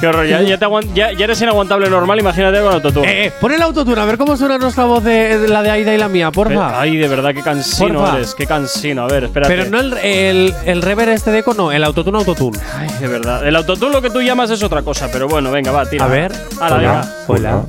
[0.00, 3.06] Qué horror, ya, ya te ya- ya eres inaguantable normal, imagínate con autotune.
[3.08, 5.70] Eh, eh, pon el autotune, a ver cómo suena nuestra voz de, de la de
[5.70, 6.78] Aida y la mía, porfa.
[6.80, 8.16] Ay, de verdad, qué cansino Porfa.
[8.16, 9.04] eres, qué cansino.
[9.04, 9.54] A ver, espérate.
[9.56, 12.58] Pero no el, el, el rever este de eco, no, el autotune autotune.
[12.76, 13.46] Ay, de verdad.
[13.46, 16.04] El autotune lo que tú llamas es otra cosa, pero bueno, venga, va, tira.
[16.04, 16.32] A ver.
[16.60, 17.08] Hala, venga.
[17.28, 17.62] Hola.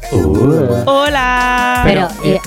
[0.86, 1.82] Hola.
[1.86, 2.40] Pero, eh,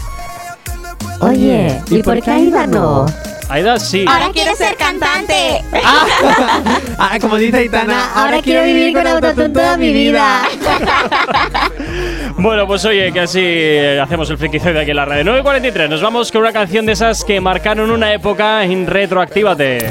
[1.21, 3.07] oye, ¿y por qué Aida no?
[3.49, 4.05] Aida sí.
[4.07, 5.65] Ahora quiero ser cantante.
[6.99, 10.43] Ah, como dice Aitana, Ahora quiero vivir con autotune toda mi vida.
[12.41, 15.25] Bueno, pues oye, que así eh, hacemos el frikizoide aquí en la radio.
[15.25, 19.91] 9.43, nos vamos con una canción de esas que marcaron una época en Retroactívate.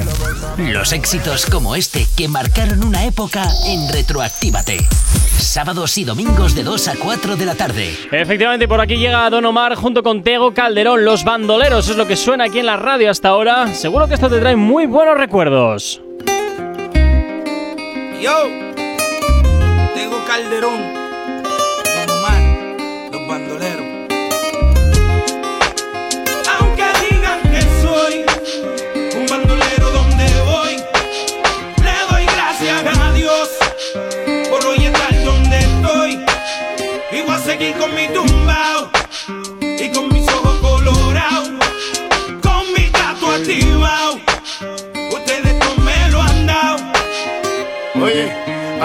[0.58, 4.78] Los éxitos como este que marcaron una época en Retroactívate.
[5.38, 7.94] Sábados y domingos de 2 a 4 de la tarde.
[8.12, 12.16] Efectivamente, por aquí llega Don Omar junto con Tego Calderón, Los Bandoleros, es lo que
[12.16, 16.02] suena aquí en la radio hasta ahora seguro que esto te trae muy buenos recuerdos.
[18.22, 18.44] Yo,
[19.96, 20.94] tengo Calderón,
[21.86, 22.42] Don Omar,
[23.10, 23.88] Los Bandoleros.
[26.60, 28.26] Aunque digan que soy
[29.18, 30.76] un bandolero donde voy,
[31.84, 33.50] le doy gracias a Dios
[34.50, 36.26] por hoy estar donde estoy
[37.14, 38.37] y voy a seguir con mi tumba.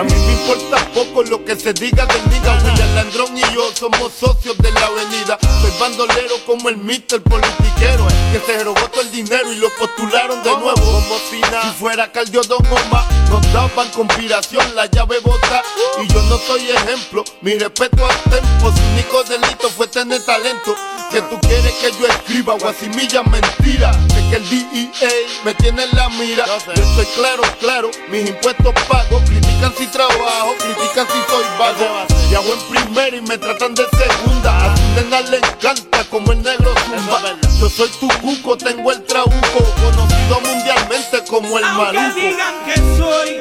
[0.01, 2.59] Importa poco lo que se diga del niga.
[2.64, 5.39] William Landrón y yo somos socios de la avenida.
[5.60, 8.06] Soy bandolero como el mister politiquero.
[8.32, 10.74] Que se robó todo el dinero y lo postularon de nuevo.
[10.74, 11.62] Como si nada.
[11.62, 15.62] Si fuera Caldiodón o más, nos daban conspiración, la llave bota.
[16.02, 17.24] Y yo no soy ejemplo.
[17.43, 18.73] Mi respeto al tempo.
[18.73, 20.74] Su único delito fue tener talento.
[21.10, 23.93] Que tú quieres que yo escriba guasimilla mentira.
[24.32, 25.10] Que el DEA
[25.44, 26.46] me tiene en la mira.
[26.46, 29.20] Yo estoy claro, claro, mis impuestos pago.
[29.26, 32.06] Critican si trabajo, critican si soy vago.
[32.30, 34.56] Y hago en primera y me tratan de segunda.
[34.56, 37.36] A tu nena le encanta como el negro zumba.
[37.60, 39.59] Yo soy tu cuco, tengo el trabuco.
[39.82, 42.14] Conocido mundialmente como el Aunque maluco.
[42.18, 43.40] digan que soy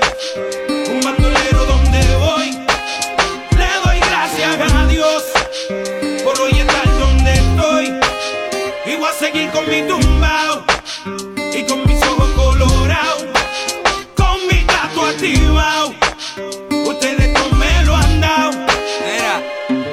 [0.94, 2.52] un bandolero donde voy,
[3.58, 5.24] le doy gracias a Dios
[6.26, 8.00] por hoy estar donde estoy.
[8.92, 10.71] Y voy a seguir con mi tumbao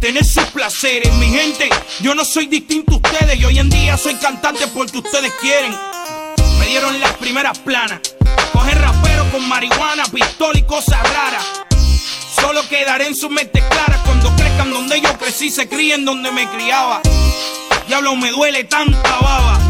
[0.00, 1.68] Tener sus placeres, mi gente,
[2.00, 5.76] yo no soy distinto a ustedes y hoy en día soy cantante porque ustedes quieren.
[6.58, 8.00] Me dieron las primeras planas.
[8.50, 11.44] Coger rapero con marihuana, pistola y cosas raras.
[12.34, 16.48] Solo quedaré en sus mentes claras cuando crezcan donde yo crecí, se críen donde me
[16.48, 17.02] criaba.
[17.86, 19.60] Diablo, me duele tanta baba.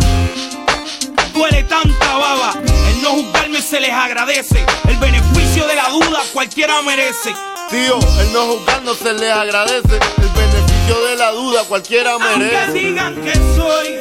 [1.34, 2.54] Duele tanta baba.
[2.88, 4.64] El no juzgarme se les agradece.
[4.88, 7.34] El beneficio de la duda cualquiera merece.
[7.70, 9.94] Tío, el no juzgar no se les agradece.
[9.94, 12.72] El beneficio de la duda cualquiera Aunque merece.
[12.72, 13.98] digan que soy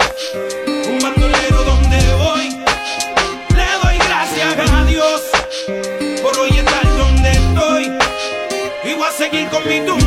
[0.87, 2.49] un bandolero donde voy,
[3.55, 5.21] le doy gracias a Dios
[6.23, 7.97] por hoy estar donde estoy.
[8.89, 9.98] Y voy a seguir con mi tumbao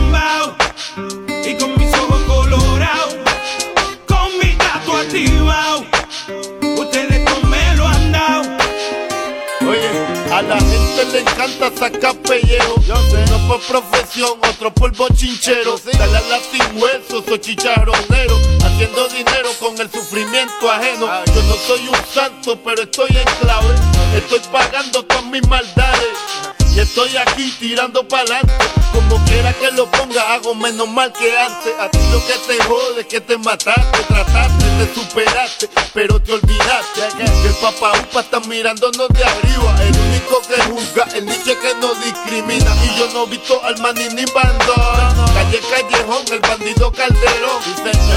[11.02, 12.80] gente le encanta sacar pellejo.
[12.86, 15.78] Yo sé, no por profesión, otro por bochinchero.
[15.98, 18.38] Dale a sin hueso, soy chicharronero.
[18.64, 21.06] Haciendo dinero con el sufrimiento ajeno.
[21.26, 23.74] Yo no soy un santo, pero estoy en clave.
[24.16, 26.51] Estoy pagando todas mis maldades.
[26.74, 28.52] Y estoy aquí tirando pa'lante.
[28.92, 31.72] Como quiera que lo ponga, hago menos mal que antes.
[31.78, 36.32] A ti lo que te jode es que te mataste, trataste, te superaste, pero te
[36.32, 37.00] olvidaste.
[37.16, 39.74] Que el papá upa está mirándonos de arriba.
[39.82, 42.70] El único que juzga, el niche que no discrimina.
[42.84, 45.26] Y yo no he visto al maní ni bandón.
[45.34, 47.62] Calle Callejón, el bandido Calderón.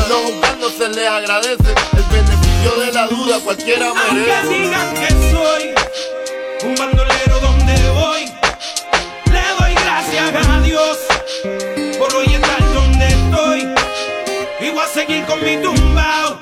[0.10, 1.74] No juzgar no se le agradece.
[1.98, 4.48] El beneficio de la duda cualquiera Aunque merece.
[4.50, 5.74] digan que soy
[6.64, 6.76] un
[11.98, 13.74] por hoy estar donde estoy.
[14.62, 16.40] Y voy a seguir con mi tumbao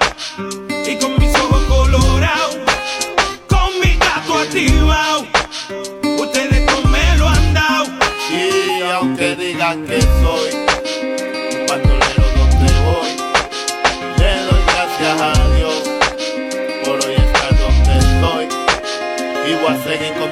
[0.85, 2.57] y con mis ojos colorados,
[3.47, 5.26] con mi gato activado.
[6.19, 7.85] Ustedes no me lo han dado.
[8.30, 13.11] Y aunque digan que soy un bandolero donde voy,
[14.18, 15.84] le doy gracias a Dios
[16.84, 18.47] por hoy estar donde estoy.
[19.49, 20.22] Y voy a seguir con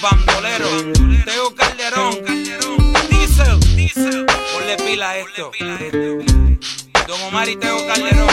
[0.00, 0.84] Los Bandoleros,
[1.26, 2.24] Teo Calderón,
[3.10, 5.50] Diesel, Diesel, ponle pila a esto.
[7.06, 8.28] Don Omar y Teo Calderón,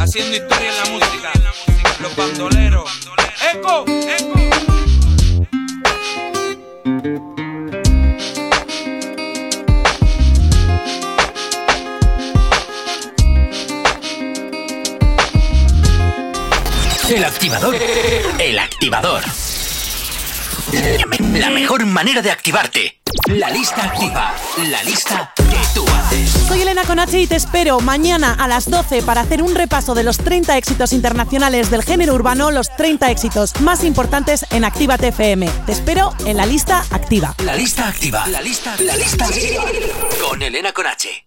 [0.00, 1.32] haciendo historia en la música.
[2.00, 2.90] Los Bandoleros,
[3.52, 4.40] Eco, Eco.
[17.08, 17.76] El activador.
[18.38, 19.22] El activador.
[20.72, 23.00] La mejor manera de activarte.
[23.26, 24.36] La lista activa.
[24.68, 26.30] La lista que tú haces.
[26.46, 30.04] Soy Elena Conache y te espero mañana a las 12 para hacer un repaso de
[30.04, 35.48] los 30 éxitos internacionales del género urbano, los 30 éxitos más importantes en Actívate FM.
[35.66, 37.34] Te espero en la lista activa.
[37.44, 38.28] La lista activa.
[38.28, 38.76] La lista.
[38.78, 39.64] La lista activa.
[40.28, 41.26] Con Elena Conache.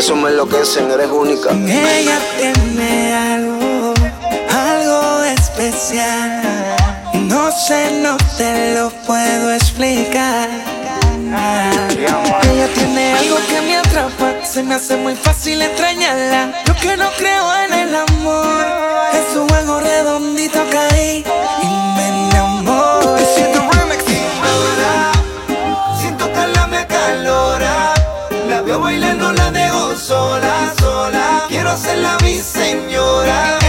[0.00, 1.50] Tu peso me enloquecen, eres única.
[1.50, 3.92] Ella tiene algo,
[4.48, 6.40] algo especial.
[7.28, 10.48] No sé, no te lo puedo explicar.
[12.50, 16.62] Ella tiene algo que me atrapa, se me hace muy fácil extrañarla.
[16.64, 18.64] Yo que no creo en el amor,
[19.12, 20.59] en su juego redondito
[31.70, 33.59] hacerla mi señora.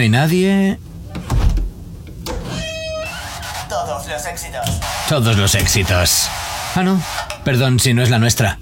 [0.00, 0.78] No hay nadie.
[3.68, 4.66] Todos los éxitos.
[5.10, 6.28] Todos los éxitos.
[6.74, 7.02] Ah, no.
[7.44, 8.58] Perdón si no es la nuestra.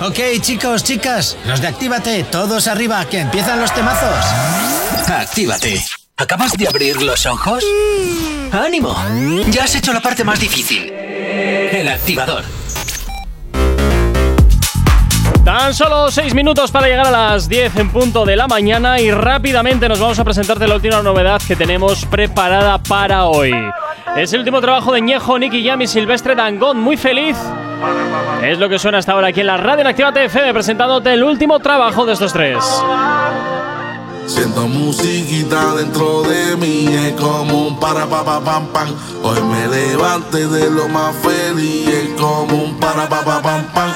[0.00, 4.24] Ok, chicos, chicas, los de Actívate, todos arriba, que empiezan los temazos.
[5.08, 5.84] Actívate.
[6.16, 7.64] ¿Acabas de abrir los ojos?
[8.52, 8.96] ¡Ánimo!
[9.48, 10.92] Ya has hecho la parte más difícil.
[10.92, 12.44] El activador.
[15.52, 19.10] Tan solo 6 minutos para llegar a las 10 en punto de la mañana y
[19.10, 23.52] rápidamente nos vamos a presentarte la última novedad que tenemos preparada para hoy.
[24.16, 26.80] Es el último trabajo de Ñejo, Nicky Jam y Silvestre Dangond.
[26.80, 27.36] Muy feliz.
[28.42, 31.22] Es lo que suena hasta ahora aquí en la radio en Activa FM presentándote el
[31.22, 32.56] último trabajo de estos tres.
[34.26, 38.88] Siento musiquita dentro de mí, es como un para pa pa pam pam.
[39.22, 43.92] Hoy me levante de lo más feliz, es como un para pa pa pam pam.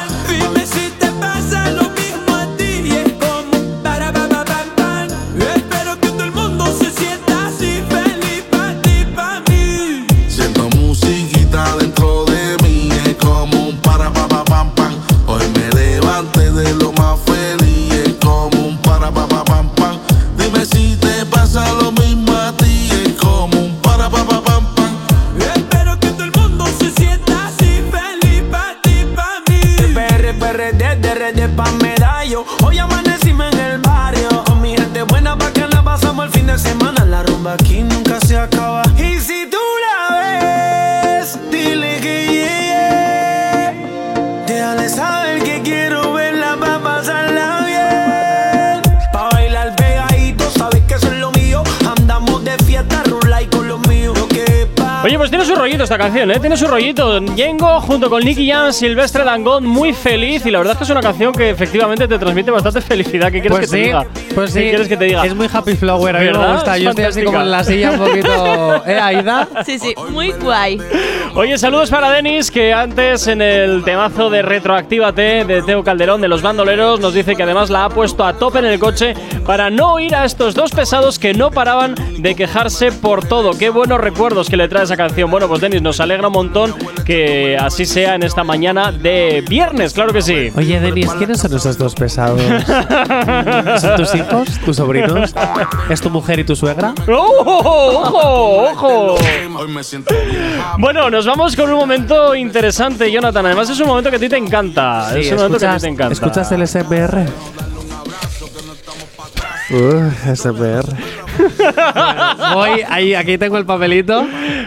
[55.87, 56.41] Esta canción, ¿eh?
[56.41, 57.21] Tiene su rollito.
[57.37, 60.45] Yengo junto con Nicky Jam, Silvestre Dangond, muy feliz.
[60.45, 63.31] Y la verdad es que es una canción que efectivamente te transmite bastante felicidad.
[63.31, 64.05] ¿Qué quieres Pues que te diga?
[64.35, 64.69] pues ¿Qué sí.
[64.69, 65.25] quieres que te diga?
[65.25, 66.77] Es muy happy flower, a mí me gusta.
[66.77, 68.83] Es Yo estoy así como en la silla un poquito.
[68.85, 69.49] ¿Eh, Aida?
[69.65, 70.81] Sí, sí, muy guay.
[71.39, 76.29] Oye, saludos para Denis, que antes en el temazo de Retroactívate de Teo Calderón de
[76.29, 79.13] los bandoleros nos dice que además la ha puesto a tope en el coche
[79.45, 83.51] para no oír a estos dos pesados que no paraban de quejarse por todo.
[83.51, 85.31] Qué buenos recuerdos que le trae esa canción.
[85.31, 89.93] Bueno, pues Denis, nos alegra un montón que así sea en esta mañana de viernes,
[89.93, 90.51] claro que sí.
[90.57, 92.41] Oye, Denis, ¿quiénes son esos dos pesados?
[93.81, 94.59] ¿Son tus hijos?
[94.65, 95.35] ¿Tus sobrinos?
[95.91, 96.95] ¿Es tu mujer y tu suegra?
[97.07, 97.45] ¡Ojo!
[97.45, 98.71] ¡Ojo!
[98.71, 99.17] ¡Ojo!
[100.79, 103.45] Bueno, nos vamos con un momento interesante, Jonathan.
[103.47, 105.11] Además, es un momento que a ti te encanta.
[105.13, 106.13] Sí, es un momento que a ti ¿escuchas, te encanta.
[106.13, 107.27] ¿Escuchas el SMR?
[109.69, 110.85] Uh, SMR.
[111.37, 114.25] Bueno, voy, ahí, aquí tengo el papelito.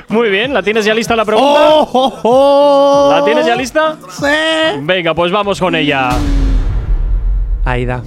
[0.10, 1.70] Muy bien, ¿la tienes ya lista la pregunta?
[1.70, 3.12] ¡Oh, oh, oh!
[3.16, 3.96] ¿La tienes ya lista?
[4.10, 4.26] Sí.
[4.82, 6.10] Venga, pues vamos con ella.
[7.66, 8.04] Aida.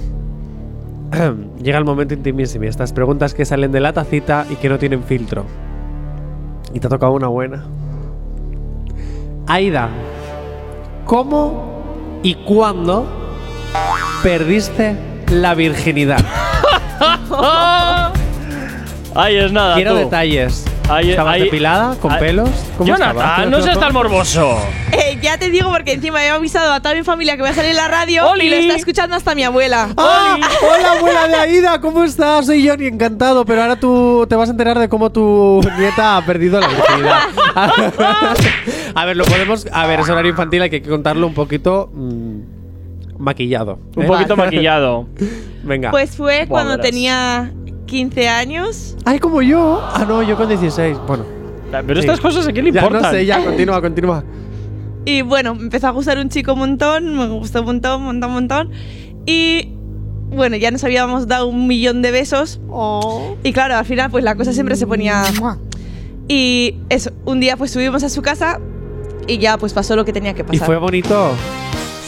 [1.61, 2.65] Llega el momento intimísimo.
[2.65, 5.45] Estas preguntas que salen de la tacita y que no tienen filtro.
[6.73, 7.63] Y te ha tocado una buena.
[9.47, 9.89] Aida,
[11.05, 13.05] ¿cómo y cuándo
[14.23, 14.95] perdiste
[15.31, 16.19] la virginidad?
[19.15, 19.75] Ahí es nada.
[19.75, 19.97] Quiero tú.
[19.99, 20.65] detalles.
[20.89, 21.95] Ahí- ¿Estabas ahí- depilada?
[22.01, 22.49] ¿Con ahí- pelos?
[22.77, 23.13] ¿Cómo estabas?
[23.15, 24.57] Jonathan, no seas tan morboso.
[24.93, 27.55] Eh, ya te digo porque encima he avisado a toda mi familia que voy a
[27.55, 28.45] salir en la radio ¡Oli!
[28.45, 29.89] y lo está escuchando hasta mi abuela.
[29.97, 30.37] ¡Ah!
[30.61, 32.45] Hola, abuela de Aida, ¿cómo estás?
[32.45, 33.43] Soy Johnny, encantado.
[33.43, 37.21] Pero ahora tú te vas a enterar de cómo tu nieta ha perdido la virginidad.
[38.95, 39.67] a ver, lo podemos.
[39.71, 42.39] A ver, es horario infantil, hay que contarlo un poquito mm,
[43.19, 43.79] maquillado.
[43.95, 44.07] Un ¿eh?
[44.07, 45.07] poquito maquillado.
[45.63, 45.91] Venga.
[45.91, 46.85] Pues fue Buah, cuando verás.
[46.85, 47.51] tenía
[47.85, 48.97] 15 años.
[49.05, 49.81] Ay, como yo.
[49.93, 50.97] Ah, no, yo con 16.
[51.07, 51.25] Bueno.
[51.87, 53.01] Pero estas cosas a quién le Ya importan.
[53.11, 54.23] no sé, ya, continúa, continúa.
[55.05, 58.05] Y bueno, me empezó a gustar un chico un montón, me gustó un montón, un
[58.05, 58.71] montón, un montón.
[59.25, 59.69] Y
[60.29, 62.59] bueno, ya nos habíamos dado un millón de besos.
[63.43, 65.23] Y claro, al final pues la cosa siempre se ponía...
[66.27, 68.59] Y eso, un día pues subimos a su casa
[69.27, 70.65] y ya pues pasó lo que tenía que ¿Y pasar.
[70.65, 71.31] fue bonito?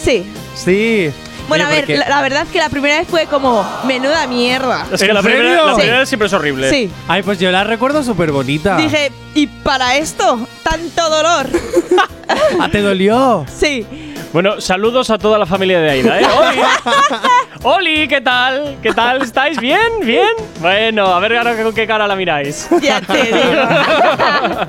[0.04, 0.26] Sí.
[0.56, 1.12] Sí.
[1.48, 4.26] Bueno, Oye, a ver, la, la verdad es que la primera vez fue como, menuda
[4.26, 4.86] mierda.
[4.92, 5.82] Es que la ¿En primera, la Sí.
[5.82, 6.70] primera siempre es horrible.
[6.72, 6.90] Sí.
[7.08, 8.78] Ay, pues yo la recuerdo súper bonita.
[8.78, 10.40] Dije, ¿y para esto?
[10.64, 11.48] ¿Tanto dolor?
[12.60, 13.46] ¿Ah, te dolió?
[13.48, 13.86] sí.
[14.34, 16.26] Bueno, saludos a toda la familia de Aida, ¿eh?
[17.68, 18.08] ¡Oli!
[18.08, 18.76] ¿Qué tal?
[18.84, 19.24] ¿Qué tal?
[19.24, 19.80] ¿Estáis bien?
[20.04, 20.30] ¿Bien?
[20.62, 22.68] Bueno, a ver ahora con qué cara la miráis.
[22.80, 23.40] Ya te digo.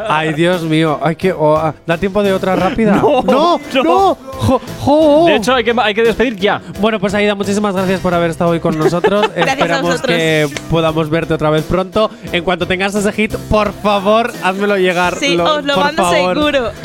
[0.09, 0.99] Ay, Dios mío.
[1.03, 2.93] Ay, que, oh, ah, ¿Da tiempo de otra rápida?
[2.97, 3.61] No, no.
[3.75, 3.83] no.
[3.85, 4.15] no.
[4.39, 5.25] Jo- jo.
[5.27, 6.63] De hecho, hay que, hay que despedir ya.
[6.81, 9.29] Bueno, pues Aida, muchísimas gracias por haber estado hoy con nosotros.
[9.37, 12.11] Gracias a Esperamos que podamos verte otra vez pronto.
[12.33, 15.17] En cuanto tengas ese hit, por favor, házmelo llegar.
[15.17, 16.35] Sí, Lo- os lo por mando favor.
[16.37, 16.71] seguro.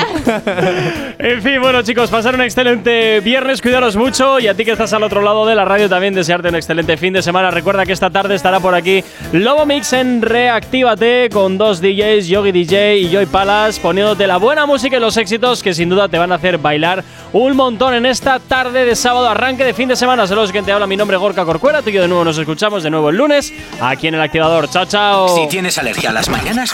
[1.23, 4.91] En fin, bueno chicos, pasar un excelente viernes, cuidaros mucho y a ti que estás
[4.93, 7.51] al otro lado de la radio también desearte un excelente fin de semana.
[7.51, 12.51] Recuerda que esta tarde estará por aquí Lobo Mix en Reactívate con dos DJs, Yogi
[12.51, 16.17] DJ y Joy Palas, poniéndote la buena música y los éxitos que sin duda te
[16.17, 17.03] van a hacer bailar
[17.33, 20.27] un montón en esta tarde de sábado, arranque de fin de semana.
[20.27, 20.87] Saludos, que te habla.
[20.87, 21.81] Mi nombre es Gorka Corcuera.
[21.81, 24.69] Tú y yo de nuevo nos escuchamos de nuevo el lunes aquí en el activador.
[24.69, 25.35] Chao, chao.
[25.35, 26.73] Si tienes alergia a las mañanas,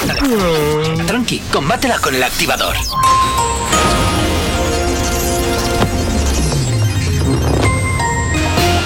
[1.06, 2.76] tranqui, combátela con el activador.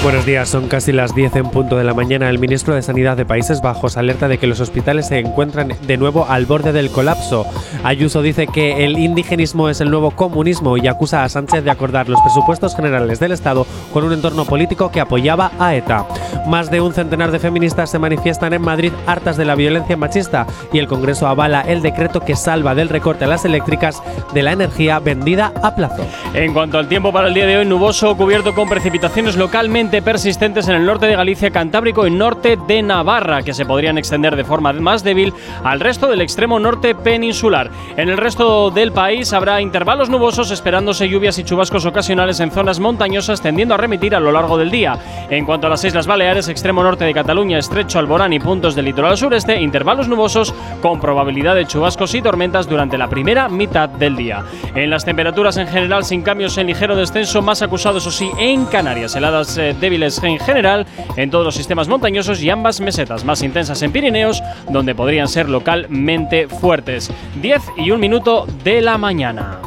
[0.03, 2.27] Buenos días, son casi las 10 en punto de la mañana.
[2.27, 5.97] El ministro de Sanidad de Países Bajos alerta de que los hospitales se encuentran de
[5.97, 7.45] nuevo al borde del colapso.
[7.83, 12.09] Ayuso dice que el indigenismo es el nuevo comunismo y acusa a Sánchez de acordar
[12.09, 16.07] los presupuestos generales del Estado con un entorno político que apoyaba a ETA.
[16.47, 20.47] Más de un centenar de feministas se manifiestan en Madrid hartas de la violencia machista
[20.73, 24.01] y el Congreso avala el decreto que salva del recorte a las eléctricas
[24.33, 26.03] de la energía vendida a plazo.
[26.33, 30.67] En cuanto al tiempo para el día de hoy, nuboso cubierto con precipitaciones localmente persistentes
[30.67, 34.43] en el norte de Galicia, Cantábrico y norte de Navarra, que se podrían extender de
[34.43, 37.71] forma más débil al resto del extremo norte peninsular.
[37.97, 42.79] En el resto del país habrá intervalos nubosos esperándose lluvias y chubascos ocasionales en zonas
[42.79, 44.97] montañosas tendiendo a remitir a lo largo del día.
[45.29, 48.85] En cuanto a las Islas Baleares, extremo norte de Cataluña, estrecho Alborán y puntos del
[48.85, 54.15] litoral sureste, intervalos nubosos con probabilidad de chubascos y tormentas durante la primera mitad del
[54.15, 54.43] día.
[54.75, 58.65] En las temperaturas en general sin cambios en ligero descenso, más acusado eso sí en
[58.65, 60.85] Canarias, heladas eh, débiles en general
[61.17, 65.49] en todos los sistemas montañosos y ambas mesetas más intensas en Pirineos, donde podrían ser
[65.49, 67.11] localmente fuertes.
[67.41, 69.59] 10 y un minuto de la mañana.